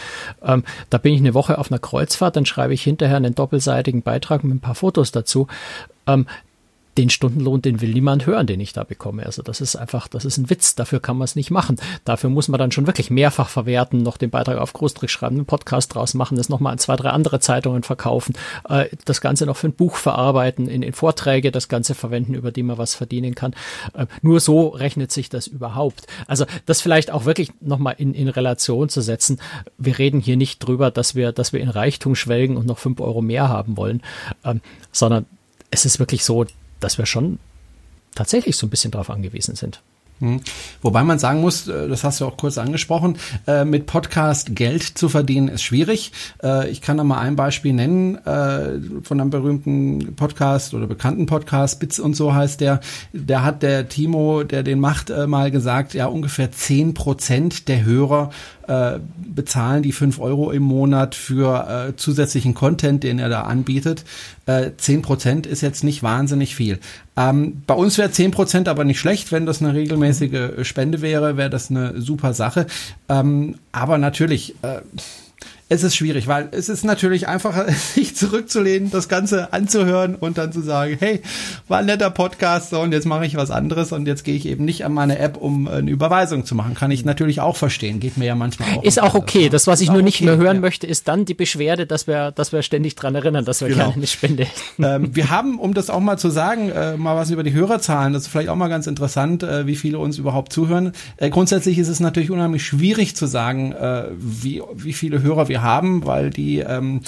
ähm, 0.43 0.63
da 0.89 0.97
bin 0.97 1.13
ich 1.13 1.19
eine 1.19 1.33
Woche 1.33 1.57
auf 1.57 1.71
einer 1.71 1.79
Kreuzfahrt, 1.79 2.35
dann 2.35 2.45
schreibe 2.45 2.73
ich 2.73 2.83
hinterher 2.83 3.17
einen 3.17 3.35
doppelseitigen 3.35 4.01
Beitrag 4.01 4.43
mit 4.43 4.55
ein 4.55 4.59
paar 4.59 4.75
Fotos 4.75 5.11
dazu. 5.11 5.47
Ähm, 6.07 6.25
den 6.97 7.09
Stundenlohn, 7.09 7.61
den 7.61 7.81
will 7.81 7.93
niemand 7.93 8.25
hören, 8.25 8.47
den 8.47 8.59
ich 8.59 8.73
da 8.73 8.83
bekomme. 8.83 9.25
Also 9.25 9.41
das 9.41 9.61
ist 9.61 9.75
einfach, 9.75 10.07
das 10.07 10.25
ist 10.25 10.37
ein 10.37 10.49
Witz. 10.49 10.75
Dafür 10.75 10.99
kann 10.99 11.17
man 11.17 11.25
es 11.25 11.35
nicht 11.35 11.51
machen. 11.51 11.77
Dafür 12.03 12.29
muss 12.29 12.47
man 12.47 12.59
dann 12.59 12.71
schon 12.71 12.87
wirklich 12.87 13.09
mehrfach 13.09 13.49
verwerten, 13.49 14.01
noch 14.01 14.17
den 14.17 14.29
Beitrag 14.29 14.57
auf 14.57 14.73
Großdruck 14.73 15.09
schreiben, 15.09 15.37
einen 15.37 15.45
Podcast 15.45 15.93
draus 15.95 16.13
machen, 16.13 16.35
das 16.35 16.49
nochmal 16.49 16.73
an 16.73 16.79
zwei, 16.79 16.95
drei 16.95 17.09
andere 17.11 17.39
Zeitungen 17.39 17.83
verkaufen, 17.83 18.35
äh, 18.67 18.85
das 19.05 19.21
Ganze 19.21 19.45
noch 19.45 19.55
für 19.55 19.67
ein 19.67 19.73
Buch 19.73 19.95
verarbeiten, 19.95 20.67
in, 20.67 20.81
in 20.81 20.93
Vorträge 20.93 21.51
das 21.51 21.69
Ganze 21.69 21.95
verwenden, 21.95 22.33
über 22.33 22.51
die 22.51 22.63
man 22.63 22.77
was 22.77 22.95
verdienen 22.95 23.35
kann. 23.35 23.53
Äh, 23.93 24.07
nur 24.21 24.39
so 24.39 24.67
rechnet 24.67 25.11
sich 25.11 25.29
das 25.29 25.47
überhaupt. 25.47 26.07
Also 26.27 26.45
das 26.65 26.81
vielleicht 26.81 27.11
auch 27.11 27.25
wirklich 27.25 27.51
nochmal 27.61 27.95
in, 27.97 28.13
in 28.13 28.27
Relation 28.27 28.89
zu 28.89 29.01
setzen. 29.01 29.39
Wir 29.77 29.97
reden 29.99 30.19
hier 30.19 30.37
nicht 30.37 30.59
drüber, 30.59 30.91
dass 30.91 31.15
wir, 31.15 31.31
dass 31.31 31.53
wir 31.53 31.61
in 31.61 31.69
Reichtum 31.69 32.15
schwelgen 32.15 32.57
und 32.57 32.65
noch 32.65 32.77
fünf 32.77 32.99
Euro 32.99 33.21
mehr 33.21 33.47
haben 33.47 33.77
wollen, 33.77 34.01
ähm, 34.43 34.61
sondern 34.91 35.25
es 35.71 35.85
ist 35.85 35.99
wirklich 35.99 36.23
so, 36.23 36.45
dass 36.79 36.97
wir 36.97 37.05
schon 37.05 37.39
tatsächlich 38.15 38.57
so 38.57 38.67
ein 38.67 38.69
bisschen 38.69 38.91
drauf 38.91 39.09
angewiesen 39.09 39.55
sind. 39.55 39.81
Hm. 40.19 40.41
Wobei 40.81 41.03
man 41.03 41.17
sagen 41.17 41.39
muss, 41.39 41.67
äh, 41.67 41.87
das 41.87 42.03
hast 42.03 42.19
du 42.19 42.25
auch 42.25 42.35
kurz 42.35 42.57
angesprochen, 42.57 43.17
äh, 43.47 43.63
mit 43.63 43.85
Podcast 43.85 44.53
Geld 44.53 44.83
zu 44.83 45.07
verdienen 45.07 45.47
ist 45.47 45.63
schwierig. 45.63 46.11
Äh, 46.43 46.69
ich 46.69 46.81
kann 46.81 46.97
da 46.97 47.05
mal 47.05 47.19
ein 47.19 47.35
Beispiel 47.35 47.73
nennen 47.73 48.17
von 48.19 49.19
einem 49.19 49.29
berühmten 49.29 50.15
Podcast 50.15 50.73
oder 50.73 50.87
bekannten 50.87 51.25
Podcast, 51.25 51.79
Bits 51.79 51.99
und 51.99 52.15
so 52.15 52.33
heißt 52.33 52.61
der. 52.61 52.79
Der 53.13 53.43
hat 53.43 53.63
der 53.63 53.87
Timo, 53.87 54.43
der 54.43 54.63
den 54.63 54.79
macht, 54.79 55.09
mal 55.27 55.51
gesagt, 55.51 55.93
ja 55.93 56.07
ungefähr 56.07 56.51
zehn 56.51 56.93
Prozent 56.93 57.67
der 57.67 57.83
Hörer 57.85 58.31
bezahlen 59.17 59.81
die 59.83 59.91
fünf 59.91 60.19
Euro 60.19 60.51
im 60.51 60.63
Monat 60.63 61.15
für 61.15 61.93
zusätzlichen 61.97 62.53
Content, 62.53 63.03
den 63.03 63.19
er 63.19 63.29
da 63.29 63.43
anbietet. 63.43 64.05
Zehn 64.77 65.01
Prozent 65.01 65.47
ist 65.47 65.61
jetzt 65.61 65.83
nicht 65.83 66.03
wahnsinnig 66.03 66.55
viel. 66.55 66.79
Ähm, 67.19 67.63
bei 67.67 67.73
uns 67.73 67.97
wäre 67.97 68.11
zehn 68.11 68.31
Prozent 68.31 68.69
aber 68.69 68.85
nicht 68.85 68.99
schlecht, 68.99 69.33
wenn 69.33 69.45
das 69.45 69.61
eine 69.61 69.73
regelmäßige 69.73 70.65
Spende 70.65 71.01
wäre, 71.01 71.35
wäre 71.35 71.49
das 71.49 71.69
eine 71.69 71.99
super 71.99 72.33
Sache. 72.33 72.65
Ähm, 73.09 73.55
aber 73.73 73.97
natürlich, 73.97 74.55
äh, 74.61 74.79
es 75.71 75.83
ist 75.83 75.95
schwierig, 75.95 76.25
weil 76.25 76.49
es 76.51 76.67
ist 76.67 76.83
natürlich 76.83 77.27
einfacher, 77.27 77.71
sich 77.71 78.15
zurückzulehnen, 78.15 78.89
das 78.89 79.07
Ganze 79.07 79.53
anzuhören 79.53 80.15
und 80.15 80.39
dann 80.39 80.51
zu 80.51 80.61
sagen, 80.61 80.97
hey, 80.99 81.21
war 81.67 81.79
ein 81.79 81.85
netter 81.85 82.09
Podcast 82.09 82.73
und 82.73 82.91
jetzt 82.91 83.05
mache 83.05 83.27
ich 83.27 83.35
was 83.35 83.51
anderes 83.51 83.91
und 83.91 84.07
jetzt 84.07 84.23
gehe 84.23 84.35
ich 84.35 84.47
eben 84.47 84.65
nicht 84.65 84.83
an 84.83 84.93
meine 84.93 85.19
App, 85.19 85.37
um 85.37 85.67
eine 85.67 85.91
Überweisung 85.91 86.43
zu 86.43 86.55
machen. 86.55 86.73
Kann 86.73 86.89
ich 86.89 87.05
natürlich 87.05 87.39
auch 87.39 87.55
verstehen. 87.55 87.99
Geht 87.99 88.17
mir 88.17 88.25
ja 88.25 88.35
manchmal 88.35 88.77
auch. 88.77 88.83
Ist 88.83 88.99
auch 88.99 89.13
okay. 89.13 89.49
Das, 89.49 89.67
was 89.67 89.79
ich 89.81 89.91
nur 89.91 90.01
nicht 90.01 90.17
okay, 90.17 90.25
mehr 90.25 90.37
hören 90.37 90.55
ja. 90.55 90.61
möchte, 90.61 90.87
ist 90.87 91.07
dann 91.07 91.25
die 91.25 91.35
Beschwerde, 91.35 91.85
dass 91.85 92.07
wir, 92.07 92.31
dass 92.31 92.51
wir 92.51 92.63
ständig 92.63 92.95
dran 92.95 93.13
erinnern, 93.13 93.45
dass 93.45 93.61
wir 93.61 93.67
genau. 93.67 93.83
gerne 93.83 93.95
eine 93.95 94.07
Spende. 94.07 94.47
Ähm, 94.79 95.15
wir 95.15 95.29
haben, 95.29 95.59
um 95.59 95.75
das 95.75 95.91
auch 95.91 95.99
mal 95.99 96.17
zu 96.17 96.31
sagen, 96.31 96.69
äh, 96.69 96.97
mal 96.97 97.15
was 97.15 97.29
über 97.29 97.43
die 97.43 97.53
Hörerzahlen. 97.53 98.13
Das 98.13 98.23
ist 98.23 98.29
vielleicht 98.29 98.49
auch 98.49 98.55
mal 98.55 98.69
ganz 98.69 98.87
interessant, 98.87 99.43
äh, 99.43 99.67
wie 99.67 99.75
viele 99.75 99.99
uns 99.99 100.17
überhaupt 100.17 100.51
zuhören. 100.51 100.93
Äh, 101.17 101.29
grundsätzlich 101.29 101.77
ist 101.77 101.89
es 101.89 101.99
natürlich 101.99 102.31
unheimlich 102.31 102.65
schwierig 102.65 103.15
zu 103.15 103.27
sagen, 103.27 103.71
äh, 103.73 104.05
wie, 104.17 104.63
wie 104.73 104.93
viele 104.93 105.21
Hörer 105.21 105.47
wir 105.47 105.58
haben, 105.61 106.05
weil 106.05 106.29
die 106.29 106.59
ähm, 106.59 107.01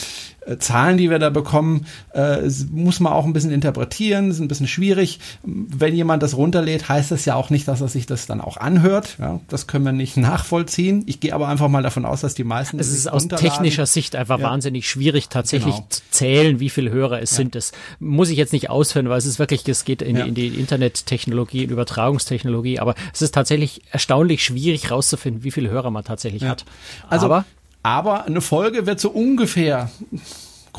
äh, 0.46 0.58
Zahlen, 0.58 0.98
die 0.98 1.10
wir 1.10 1.20
da 1.20 1.30
bekommen, 1.30 1.86
äh, 2.14 2.50
muss 2.72 3.00
man 3.00 3.14
auch 3.14 3.26
ein 3.26 3.34
bisschen 3.34 3.52
interpretieren, 3.52 4.32
ist 4.32 4.40
ein 4.40 4.48
bisschen 4.48 4.68
schwierig. 4.68 5.20
Wenn 5.44 5.96
jemand 5.96 6.24
das 6.24 6.36
runterlädt, 6.36 6.90
heißt 6.90 7.12
das 7.12 7.26
ja 7.26 7.36
auch 7.36 7.52
nicht, 7.52 7.68
dass 7.68 7.82
er 7.82 7.88
sich 7.88 8.08
das 8.08 8.26
dann 8.26 8.42
auch 8.42 8.58
anhört. 8.58 9.18
Ja, 9.20 9.40
das 9.50 9.68
können 9.68 9.86
wir 9.86 9.92
nicht 9.92 10.18
nachvollziehen. 10.18 11.04
Ich 11.06 11.20
gehe 11.20 11.36
aber 11.36 11.48
einfach 11.48 11.68
mal 11.68 11.84
davon 11.84 12.06
aus, 12.06 12.22
dass 12.22 12.34
die 12.34 12.44
meisten. 12.44 12.80
Es 12.80 12.92
ist 12.92 13.08
aus 13.08 13.28
technischer 13.28 13.86
Sicht 13.86 14.16
einfach 14.16 14.40
ja. 14.40 14.50
wahnsinnig 14.50 14.90
schwierig, 14.90 15.30
tatsächlich 15.30 15.76
genau. 15.76 15.88
zu 15.90 16.02
zählen, 16.10 16.60
wie 16.60 16.70
viele 16.70 16.90
Hörer 16.90 17.22
es 17.22 17.32
ja. 17.32 17.38
sind. 17.38 17.54
Das 17.54 17.72
muss 18.00 18.30
ich 18.30 18.38
jetzt 18.38 18.54
nicht 18.54 18.70
ausführen, 18.70 19.10
weil 19.10 19.20
es 19.20 19.28
ist 19.28 19.38
wirklich, 19.38 19.68
es 19.68 19.86
geht 19.86 20.02
in, 20.02 20.16
in 20.16 20.34
die 20.34 20.48
Internettechnologie, 20.48 21.66
in 21.66 21.70
Übertragungstechnologie, 21.70 22.80
aber 22.80 22.96
es 23.14 23.22
ist 23.22 23.36
tatsächlich 23.36 23.82
erstaunlich 23.92 24.44
schwierig 24.44 24.90
rauszufinden, 24.90 25.44
wie 25.44 25.52
viele 25.52 25.70
Hörer 25.70 25.92
man 25.92 26.04
tatsächlich 26.04 26.44
hat. 26.44 26.66
Also, 27.10 27.28
aber 27.28 27.46
aber 27.84 28.26
eine 28.26 28.42
Folge 28.42 28.86
wird 28.86 29.00
so 29.00 29.10
ungefähr 29.10 29.90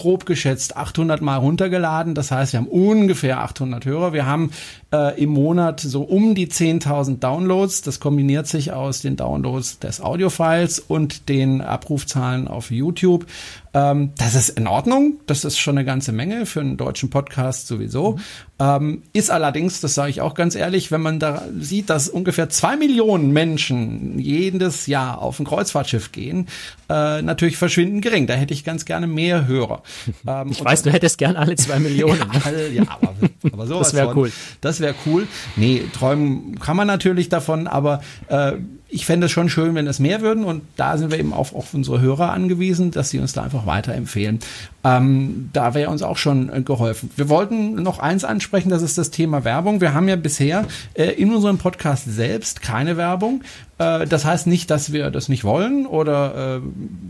grob 0.03 0.27
geschätzt 0.27 0.77
800 0.77 1.21
Mal 1.21 1.37
runtergeladen. 1.37 2.17
Das 2.17 2.33
heißt, 2.33 2.53
wir 2.53 2.59
haben 2.59 2.67
ungefähr 2.67 3.39
800 3.39 3.85
Hörer. 3.87 4.13
Wir 4.13 4.27
haben 4.27 4.51
äh, 4.93 5.23
im 5.23 5.31
Monat 5.31 5.79
so 5.79 6.03
um 6.03 6.35
die 6.35 6.49
10.000 6.49 7.21
Downloads. 7.21 7.83
Das 7.83 8.01
kombiniert 8.01 8.49
sich 8.49 8.73
aus 8.73 9.01
den 9.01 9.15
Downloads 9.15 9.79
des 9.79 10.01
Audiofiles 10.01 10.81
und 10.81 11.29
den 11.29 11.61
Abrufzahlen 11.61 12.49
auf 12.49 12.73
YouTube. 12.73 13.27
Ähm, 13.75 14.11
das 14.19 14.35
ist 14.35 14.49
in 14.49 14.67
Ordnung. 14.67 15.21
Das 15.27 15.45
ist 15.45 15.59
schon 15.59 15.79
eine 15.79 15.85
ganze 15.85 16.11
Menge 16.11 16.47
für 16.47 16.61
einen 16.61 16.77
deutschen 16.77 17.09
Podcast 17.09 17.69
sowieso. 17.69 18.13
Mhm. 18.13 18.21
Ähm, 18.59 19.03
ist 19.13 19.31
allerdings, 19.31 19.81
das 19.81 19.95
sage 19.95 20.11
ich 20.11 20.21
auch 20.21 20.35
ganz 20.35 20.55
ehrlich, 20.55 20.93
wenn 20.93 21.01
man 21.01 21.19
da 21.19 21.43
sieht, 21.59 21.91
dass 21.91 22.09
ungefähr 22.09 22.49
zwei 22.49 22.77
Millionen 22.77 23.33
Menschen 23.33 24.19
jedes 24.19 24.87
Jahr 24.87 25.21
auf 25.21 25.41
ein 25.41 25.47
Kreuzfahrtschiff 25.47 26.13
gehen, 26.13 26.49
äh, 26.89 27.23
natürlich 27.23 27.57
verschwinden 27.57 28.01
gering. 28.01 28.27
Da 28.27 28.35
hätte 28.35 28.55
ich 28.55 28.63
ganz 28.63 28.85
gerne 28.85 29.07
mehr 29.07 29.47
Hörer. 29.47 29.83
Ähm, 30.27 30.49
ich 30.51 30.65
weiß, 30.65 30.83
du 30.83 30.93
hättest 30.93 31.19
gern 31.19 31.37
alle 31.37 31.57
zwei 31.57 31.79
Millionen. 31.81 32.21
ja, 32.45 32.83
ja 32.83 32.83
aber, 32.89 33.15
aber 33.53 33.67
sowas 33.67 33.89
das 33.89 33.95
wäre 33.95 34.17
cool. 34.17 34.31
Das 34.61 34.81
wäre 34.81 34.95
cool. 35.07 35.27
Nee, 35.57 35.83
träumen 35.93 36.59
kann 36.61 36.77
man 36.77 36.87
natürlich 36.87 37.29
davon, 37.29 37.67
aber 37.67 38.03
äh, 38.29 38.53
ich 38.93 39.07
fände 39.07 39.27
es 39.27 39.33
schon 39.33 39.49
schön, 39.49 39.75
wenn 39.75 39.87
es 39.87 39.99
mehr 39.99 40.21
würden 40.21 40.45
und 40.45 40.63
da 40.77 40.99
sind 40.99 41.11
wir 41.11 41.19
eben 41.19 41.33
auch 41.33 41.55
auf 41.55 41.73
unsere 41.73 42.01
Hörer 42.01 42.31
angewiesen, 42.31 42.91
dass 42.91 43.09
sie 43.09 43.19
uns 43.19 43.33
da 43.33 43.43
einfach 43.43 43.67
weiterempfehlen. 43.67 44.41
Ähm, 44.85 45.49
da 45.53 45.73
wäre 45.73 45.91
uns 45.91 46.03
auch 46.03 46.19
schon 46.19 46.53
äh, 46.53 46.61
geholfen. 46.61 47.11
Wir 47.17 47.29
wollten 47.31 47.75
noch 47.83 48.01
eins 48.01 48.25
ansprechen, 48.25 48.69
das 48.69 48.83
ist 48.83 48.99
das 48.99 49.11
Thema 49.11 49.45
Werbung. 49.45 49.81
Wir 49.81 49.95
haben 49.95 50.09
ja 50.09 50.17
bisher 50.17 50.67
äh, 50.95 51.05
in 51.05 51.33
unserem 51.33 51.57
Podcast 51.57 52.05
selbst 52.05 52.61
keine 52.61 52.97
Werbung. 52.99 53.43
Äh, 53.83 54.07
das 54.07 54.25
heißt 54.25 54.47
nicht, 54.47 54.71
dass 54.71 54.93
wir 54.93 55.11
das 55.11 55.29
nicht 55.29 55.45
wollen 55.45 55.87
oder 55.87 56.57
äh, 56.57 56.61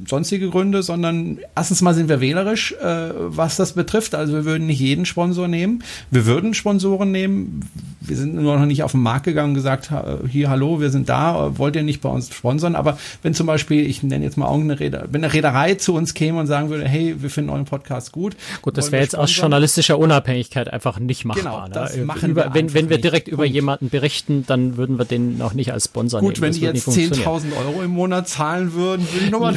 sonstige 0.09 0.51
Gründe, 0.51 0.83
sondern 0.83 1.39
erstens 1.55 1.83
mal 1.83 1.95
sind 1.95 2.09
wir 2.09 2.20
wählerisch, 2.20 2.72
äh, 2.72 3.11
was 3.16 3.57
das 3.57 3.72
betrifft. 3.72 4.14
Also 4.14 4.35
wir 4.35 4.45
würden 4.45 4.66
nicht 4.66 4.80
jeden 4.80 5.07
Sponsor 5.07 5.49
nehmen. 5.49 5.83
Wir 6.11 6.26
würden 6.26 6.55
Sponsoren 6.55 7.11
nehmen. 7.11 7.68
Wir 8.01 8.16
sind 8.16 8.35
nur 8.35 8.59
noch 8.59 8.66
nicht 8.66 8.83
auf 8.83 8.93
den 8.93 9.03
Markt 9.03 9.24
gegangen 9.24 9.51
und 9.51 9.55
gesagt, 9.55 9.93
hier, 10.28 10.51
hallo, 10.51 10.80
wir 10.80 10.91
sind 10.91 11.09
da, 11.09 11.57
wollt 11.57 11.71
ihr 11.76 11.82
nicht 11.82 12.00
bei 12.00 12.08
uns 12.08 12.32
sponsern. 12.34 12.74
Aber 12.74 12.98
wenn 13.22 13.34
zum 13.34 13.46
Beispiel, 13.46 13.86
ich 13.86 14.02
nenne 14.02 14.24
jetzt 14.24 14.36
mal 14.36 14.50
irgendeine 14.50 14.80
Reederei, 14.80 15.06
wenn 15.10 15.24
eine 15.24 15.32
Reederei 15.32 15.74
zu 15.74 15.94
uns 15.94 16.14
käme 16.14 16.40
und 16.40 16.46
sagen 16.46 16.70
würde, 16.70 16.86
hey, 16.86 17.16
wir 17.18 17.30
finden 17.30 17.50
euren 17.50 17.64
Podcast 17.64 18.12
gut. 18.12 18.36
Gut, 18.62 18.76
das 18.78 18.92
wäre 18.92 19.02
jetzt 19.02 19.16
aus 19.16 19.34
journalistischer 19.36 19.98
Unabhängigkeit 19.98 20.72
einfach 20.72 20.98
nicht 20.98 21.24
machbar. 21.24 21.64
Genau, 21.68 21.80
das 21.82 21.96
ne? 21.96 22.04
machen 22.04 22.30
über, 22.30 22.46
wir 22.46 22.54
wenn, 22.54 22.74
wenn 22.74 22.88
wir 22.88 22.96
nicht. 22.96 23.04
direkt 23.04 23.28
über 23.28 23.44
Punkt. 23.44 23.54
jemanden 23.54 23.88
berichten, 23.90 24.44
dann 24.46 24.76
würden 24.76 24.98
wir 24.98 25.04
den 25.04 25.38
noch 25.38 25.54
nicht 25.54 25.72
als 25.72 25.86
Sponsor 25.86 26.20
Gut, 26.20 26.34
nehmen. 26.34 26.42
wenn 26.42 26.50
Das 26.50 26.58
die 26.58 26.64
jetzt 26.64 26.86
nicht 26.88 27.08
funktionieren. 27.08 27.52
10.000 27.52 27.66
Euro 27.66 27.82
im 27.82 27.90
Monat 27.90 28.28
zahlen 28.28 28.72
würden, 28.74 29.06
würde 29.12 29.24
ich 29.24 29.30
nochmal 29.30 29.54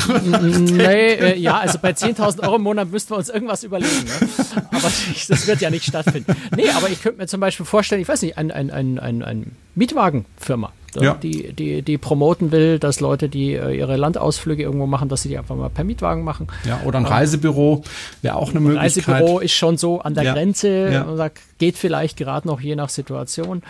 Nee, 0.59 1.13
äh, 1.13 1.39
ja, 1.39 1.57
also 1.57 1.79
bei 1.81 1.91
10.000 1.91 2.43
Euro 2.43 2.55
im 2.55 2.63
Monat 2.63 2.91
müssten 2.91 3.11
wir 3.11 3.17
uns 3.17 3.29
irgendwas 3.29 3.63
überlegen. 3.63 4.05
Ne? 4.05 4.29
Aber 4.71 4.91
ich, 5.13 5.27
das 5.27 5.47
wird 5.47 5.61
ja 5.61 5.69
nicht 5.69 5.85
stattfinden. 5.85 6.35
Nee, 6.55 6.69
aber 6.75 6.89
ich 6.89 7.01
könnte 7.01 7.19
mir 7.21 7.27
zum 7.27 7.39
Beispiel 7.39 7.65
vorstellen, 7.65 8.01
ich 8.01 8.07
weiß 8.07 8.21
nicht, 8.21 8.37
ein, 8.37 8.51
ein, 8.51 8.71
ein, 8.71 8.99
ein, 8.99 9.23
ein 9.23 9.51
Mietwagenfirma, 9.75 10.71
Ja. 11.03 11.13
die, 11.15 11.53
die, 11.53 11.81
die 11.81 11.97
promoten 11.97 12.51
will, 12.51 12.79
dass 12.79 12.99
Leute, 12.99 13.29
die 13.29 13.53
äh, 13.53 13.77
ihre 13.77 13.97
Landausflüge 13.97 14.63
irgendwo 14.63 14.85
machen, 14.87 15.09
dass 15.09 15.21
sie 15.23 15.29
die 15.29 15.37
einfach 15.37 15.55
mal 15.55 15.69
per 15.69 15.83
Mietwagen 15.83 16.23
machen. 16.23 16.47
Ja, 16.65 16.81
oder 16.85 16.99
ein 16.99 17.05
Reisebüro 17.05 17.83
wäre 18.21 18.35
auch 18.35 18.51
eine 18.51 18.59
Möglichkeit. 18.59 19.07
Reisebüro 19.15 19.39
ist 19.39 19.53
schon 19.53 19.77
so 19.77 19.99
an 20.01 20.13
der 20.13 20.23
Ja. 20.23 20.33
Grenze, 20.33 20.89
Ja. 20.91 21.29
geht 21.57 21.77
vielleicht 21.77 22.17
gerade 22.17 22.47
noch 22.47 22.59
je 22.61 22.75
nach 22.75 22.89
Situation. 22.89 23.63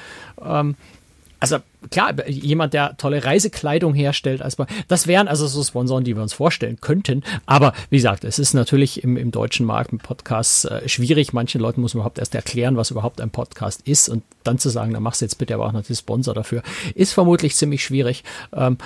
Ähm, 0.43 0.75
also 1.39 1.57
klar, 1.91 2.13
jemand, 2.27 2.73
der 2.73 2.97
tolle 2.97 3.23
Reisekleidung 3.23 3.93
herstellt, 3.93 4.41
als 4.41 4.57
das 4.87 5.07
wären 5.07 5.27
also 5.27 5.47
so 5.47 5.63
Sponsoren, 5.63 6.03
die 6.03 6.15
wir 6.15 6.23
uns 6.23 6.33
vorstellen 6.33 6.79
könnten. 6.81 7.23
Aber 7.45 7.73
wie 7.89 7.97
gesagt, 7.97 8.23
es 8.23 8.39
ist 8.39 8.53
natürlich 8.53 9.03
im, 9.03 9.17
im 9.17 9.31
deutschen 9.31 9.65
Markt 9.65 9.93
mit 9.93 10.03
Podcasts 10.03 10.65
äh, 10.65 10.87
schwierig. 10.87 11.33
Manchen 11.33 11.61
Leuten 11.61 11.81
muss 11.81 11.93
man 11.93 12.01
überhaupt 12.01 12.19
erst 12.19 12.35
erklären, 12.35 12.77
was 12.77 12.91
überhaupt 12.91 13.21
ein 13.21 13.29
Podcast 13.29 13.81
ist 13.85 14.09
und 14.09 14.23
dann 14.43 14.57
zu 14.59 14.69
sagen, 14.69 14.93
dann 14.93 15.03
machst 15.03 15.21
du 15.21 15.25
jetzt 15.25 15.37
bitte 15.37 15.53
aber 15.53 15.65
auch 15.65 15.73
noch 15.73 15.83
den 15.83 15.95
Sponsor 15.95 16.33
dafür, 16.33 16.63
ist 16.93 17.13
vermutlich 17.13 17.55
ziemlich 17.55 17.83
schwierig. 17.83 18.23
Ähm, 18.53 18.77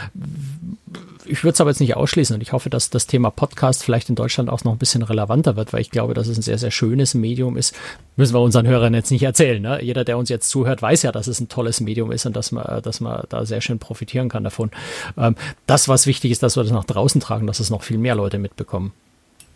ich 1.30 1.44
würde 1.44 1.54
es 1.54 1.62
aber 1.62 1.70
jetzt 1.70 1.80
nicht 1.80 1.96
ausschließen 1.96 2.36
und 2.36 2.42
ich 2.42 2.54
hoffe, 2.54 2.70
dass 2.70 2.90
das 2.90 3.08
Thema 3.08 3.30
Podcast 3.30 3.84
vielleicht 3.84 4.10
in 4.10 4.16
Deutschland 4.16 4.50
auch 4.50 4.64
noch 4.64 4.74
ein 4.74 4.78
bisschen 4.78 5.04
relevanter 5.04 5.56
wird, 5.56 5.74
weil 5.74 5.82
ich 5.82 5.92
glaube, 5.92 6.14
dass 6.14 6.28
es 6.28 6.38
ein 6.38 6.42
sehr, 6.42 6.58
sehr 6.58 6.72
schönes 6.72 7.14
Medium 7.14 7.58
ist. 7.58 7.76
Müssen 8.16 8.34
wir 8.34 8.42
unseren 8.42 8.68
Hörern 8.68 8.94
jetzt 8.94 9.12
nicht 9.12 9.24
erzählen. 9.24 9.62
Ne? 9.62 9.84
Jeder, 9.84 10.04
der 10.04 10.18
uns 10.18 10.30
jetzt 10.30 10.50
zuhört, 10.50 10.82
weiß 10.82 11.04
ja, 11.04 11.12
dass 11.12 11.28
es 11.28 11.40
ein 11.40 11.50
tolles 11.50 11.80
Medium 11.82 12.12
ist 12.12 12.26
und 12.26 12.36
dass 12.36 12.52
man, 12.52 12.82
dass 12.82 13.00
man 13.00 13.24
da 13.30 13.46
sehr 13.46 13.62
schön 13.62 13.80
profitieren 13.80 14.30
kann 14.30 14.44
davon. 14.44 14.72
Ähm, 15.18 15.36
das, 15.68 15.88
was 15.88 16.08
wichtig 16.08 16.32
ist, 16.32 16.44
dass 16.44 16.58
wir 16.58 16.64
das 16.64 16.72
nach 16.72 16.86
draußen 16.86 17.22
tragen, 17.22 17.48
dass 17.48 17.60
es 17.60 17.70
noch 17.70 17.84
viel 17.84 17.98
mehr 17.98 18.16
Leute 18.16 18.40
mitbekommen. 18.40 18.94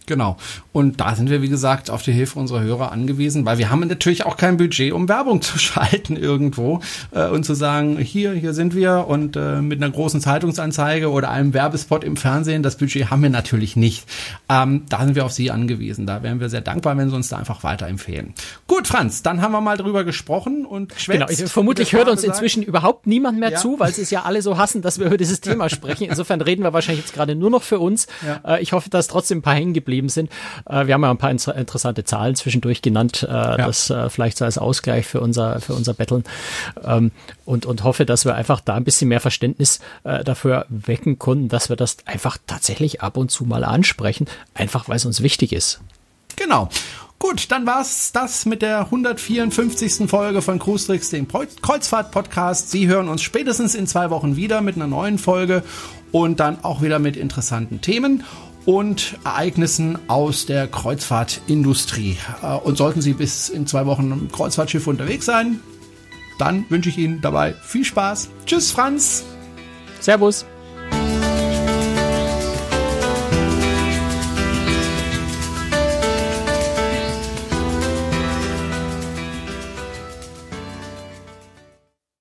Genau. 0.06 0.38
Und 0.72 1.00
da 1.00 1.16
sind 1.16 1.30
wir, 1.30 1.42
wie 1.42 1.50
gesagt, 1.50 1.90
auf 1.90 2.02
die 2.02 2.12
Hilfe 2.12 2.38
unserer 2.40 2.62
Hörer 2.62 2.92
angewiesen, 2.92 3.46
weil 3.46 3.58
wir 3.58 3.70
haben 3.70 3.88
natürlich 3.88 4.26
auch 4.26 4.38
kein 4.38 4.58
Budget, 4.58 4.92
um 4.92 5.08
Werbung 5.08 5.42
zu 5.42 5.58
schalten 5.60 6.16
irgendwo 6.18 6.82
äh, 7.12 7.28
und 7.28 7.46
zu 7.46 7.54
sagen, 7.54 7.98
hier, 7.98 8.34
hier 8.34 8.54
sind 8.54 8.76
wir 8.76 9.06
und 9.08 9.36
äh, 9.36 9.62
mit 9.62 9.82
einer 9.82 9.92
großen 9.92 10.20
Zeitungsanzeige 10.20 11.10
oder 11.10 11.30
einem 11.30 11.54
Werbespot 11.54 12.04
im 12.04 12.18
Fernsehen, 12.18 12.64
das 12.64 12.76
Budget 12.78 13.10
haben 13.10 13.22
wir 13.24 13.30
natürlich 13.30 13.76
nicht. 13.76 14.06
Ähm, 14.50 14.84
da 14.90 15.04
sind 15.06 15.16
wir 15.16 15.26
auf 15.26 15.32
Sie 15.32 15.52
angewiesen. 15.52 16.06
Da 16.06 16.22
wären 16.24 16.40
wir 16.40 16.50
sehr 16.50 16.62
dankbar, 16.62 16.98
wenn 16.98 17.10
Sie 17.10 17.16
uns 17.16 17.30
da 17.30 17.38
einfach 17.38 17.64
weiterempfehlen. 17.64 18.34
Gut, 18.68 18.88
Franz, 18.88 19.22
dann 19.24 19.42
haben 19.42 19.52
wir 19.52 19.62
mal 19.62 19.78
drüber 19.78 20.04
gesprochen 20.04 20.66
und 20.66 20.90
Genau, 21.08 21.26
geschwätzt. 21.28 21.42
ich, 21.44 21.52
vermutlich 21.52 21.94
hört 21.94 22.10
uns 22.10 22.22
gesagt, 22.22 22.38
inzwischen 22.40 22.64
überhaupt 22.64 23.08
niemand 23.08 23.40
mehr 23.40 23.52
Ja. 23.52 23.58
zu, 23.58 23.80
weil 23.80 23.94
sie 23.94 24.02
es 24.02 24.10
ja 24.12 24.24
alle 24.24 24.42
so 24.42 24.58
hassen, 24.58 24.82
dass 24.82 25.00
wir 25.00 25.06
über 25.08 25.18
dieses 25.18 25.40
Thema 25.40 25.70
sprechen. 25.70 26.06
Insofern 26.10 26.42
reden 26.42 26.64
wir 26.64 26.74
wahrscheinlich 26.74 27.06
jetzt 27.06 27.14
gerade 27.14 27.36
nur 27.36 27.50
noch 27.50 27.64
für 27.64 27.80
uns. 27.80 28.08
Ja. 28.26 28.56
Äh, 28.56 28.62
ich 28.64 28.74
hoffe, 28.74 28.90
dass 28.90 29.08
trotzdem 29.08 29.38
ein 29.40 29.42
paar 29.44 29.56
hängen 29.56 29.74
geblieben 29.74 29.93
sind. 30.10 30.30
Äh, 30.66 30.88
wir 30.88 30.94
haben 30.94 31.04
ja 31.04 31.12
ein 31.12 31.18
paar 31.18 31.32
inter 31.32 31.56
interessante 31.56 32.04
Zahlen 32.04 32.36
zwischendurch 32.36 32.82
genannt, 32.82 33.24
äh, 33.24 33.28
das 33.58 33.90
äh, 33.90 34.10
vielleicht 34.10 34.38
so 34.38 34.46
als 34.46 34.58
Ausgleich 34.58 35.06
für 35.06 35.22
unser, 35.22 35.60
für 35.60 35.74
unser 35.74 35.94
Betteln. 35.94 36.24
Ähm, 36.84 37.12
und, 37.46 37.66
und 37.66 37.84
hoffe, 37.84 38.06
dass 38.06 38.26
wir 38.26 38.36
einfach 38.36 38.62
da 38.62 38.76
ein 38.76 38.84
bisschen 38.84 39.10
mehr 39.10 39.20
Verständnis 39.20 39.80
äh, 40.04 40.24
dafür 40.24 40.66
wecken 40.70 41.20
konnten, 41.20 41.50
dass 41.50 41.70
wir 41.70 41.76
das 41.76 41.98
einfach 42.06 42.38
tatsächlich 42.48 43.02
ab 43.02 43.18
und 43.18 43.32
zu 43.32 43.46
mal 43.46 43.64
ansprechen, 43.64 44.28
einfach 44.54 44.88
weil 44.90 44.98
es 44.98 45.06
uns 45.06 45.22
wichtig 45.22 45.54
ist. 45.54 45.82
Genau. 46.36 46.70
Gut, 47.24 47.52
dann 47.52 47.66
war's 47.66 48.12
das 48.12 48.46
mit 48.46 48.62
der 48.62 48.80
154. 48.82 50.10
Folge 50.10 50.42
von 50.42 50.60
Cruise 50.60 50.86
Tricks, 50.86 51.10
dem 51.10 51.26
Kreuzfahrt-Podcast. 51.30 52.70
Sie 52.70 52.88
hören 52.88 53.08
uns 53.08 53.22
spätestens 53.22 53.76
in 53.76 53.88
zwei 53.88 54.10
Wochen 54.10 54.36
wieder 54.36 54.60
mit 54.60 54.76
einer 54.76 54.88
neuen 54.88 55.18
Folge 55.18 55.64
und 56.12 56.42
dann 56.42 56.66
auch 56.66 56.82
wieder 56.82 57.00
mit 57.00 57.16
interessanten 57.16 57.80
Themen 57.80 58.26
und 58.66 59.18
Ereignissen 59.24 59.98
aus 60.08 60.46
der 60.46 60.68
Kreuzfahrtindustrie. 60.68 62.18
Äh, 62.42 62.56
Und 62.56 62.78
sollten 62.78 63.02
Sie 63.02 63.14
bis 63.14 63.50
in 63.50 63.68
zwei 63.68 63.86
Wochen 63.86 64.12
im 64.12 64.32
Kreuzfahrtschiff 64.32 64.88
unterwegs 64.88 65.26
sein, 65.26 65.60
dann 66.40 66.66
wünsche 66.70 66.90
ich 66.90 66.98
Ihnen 66.98 67.22
dabei 67.22 67.54
viel 67.64 67.86
Spaß. 67.86 68.30
Tschüss, 68.46 68.72
Franz. 68.72 69.24
Servus! 70.00 70.46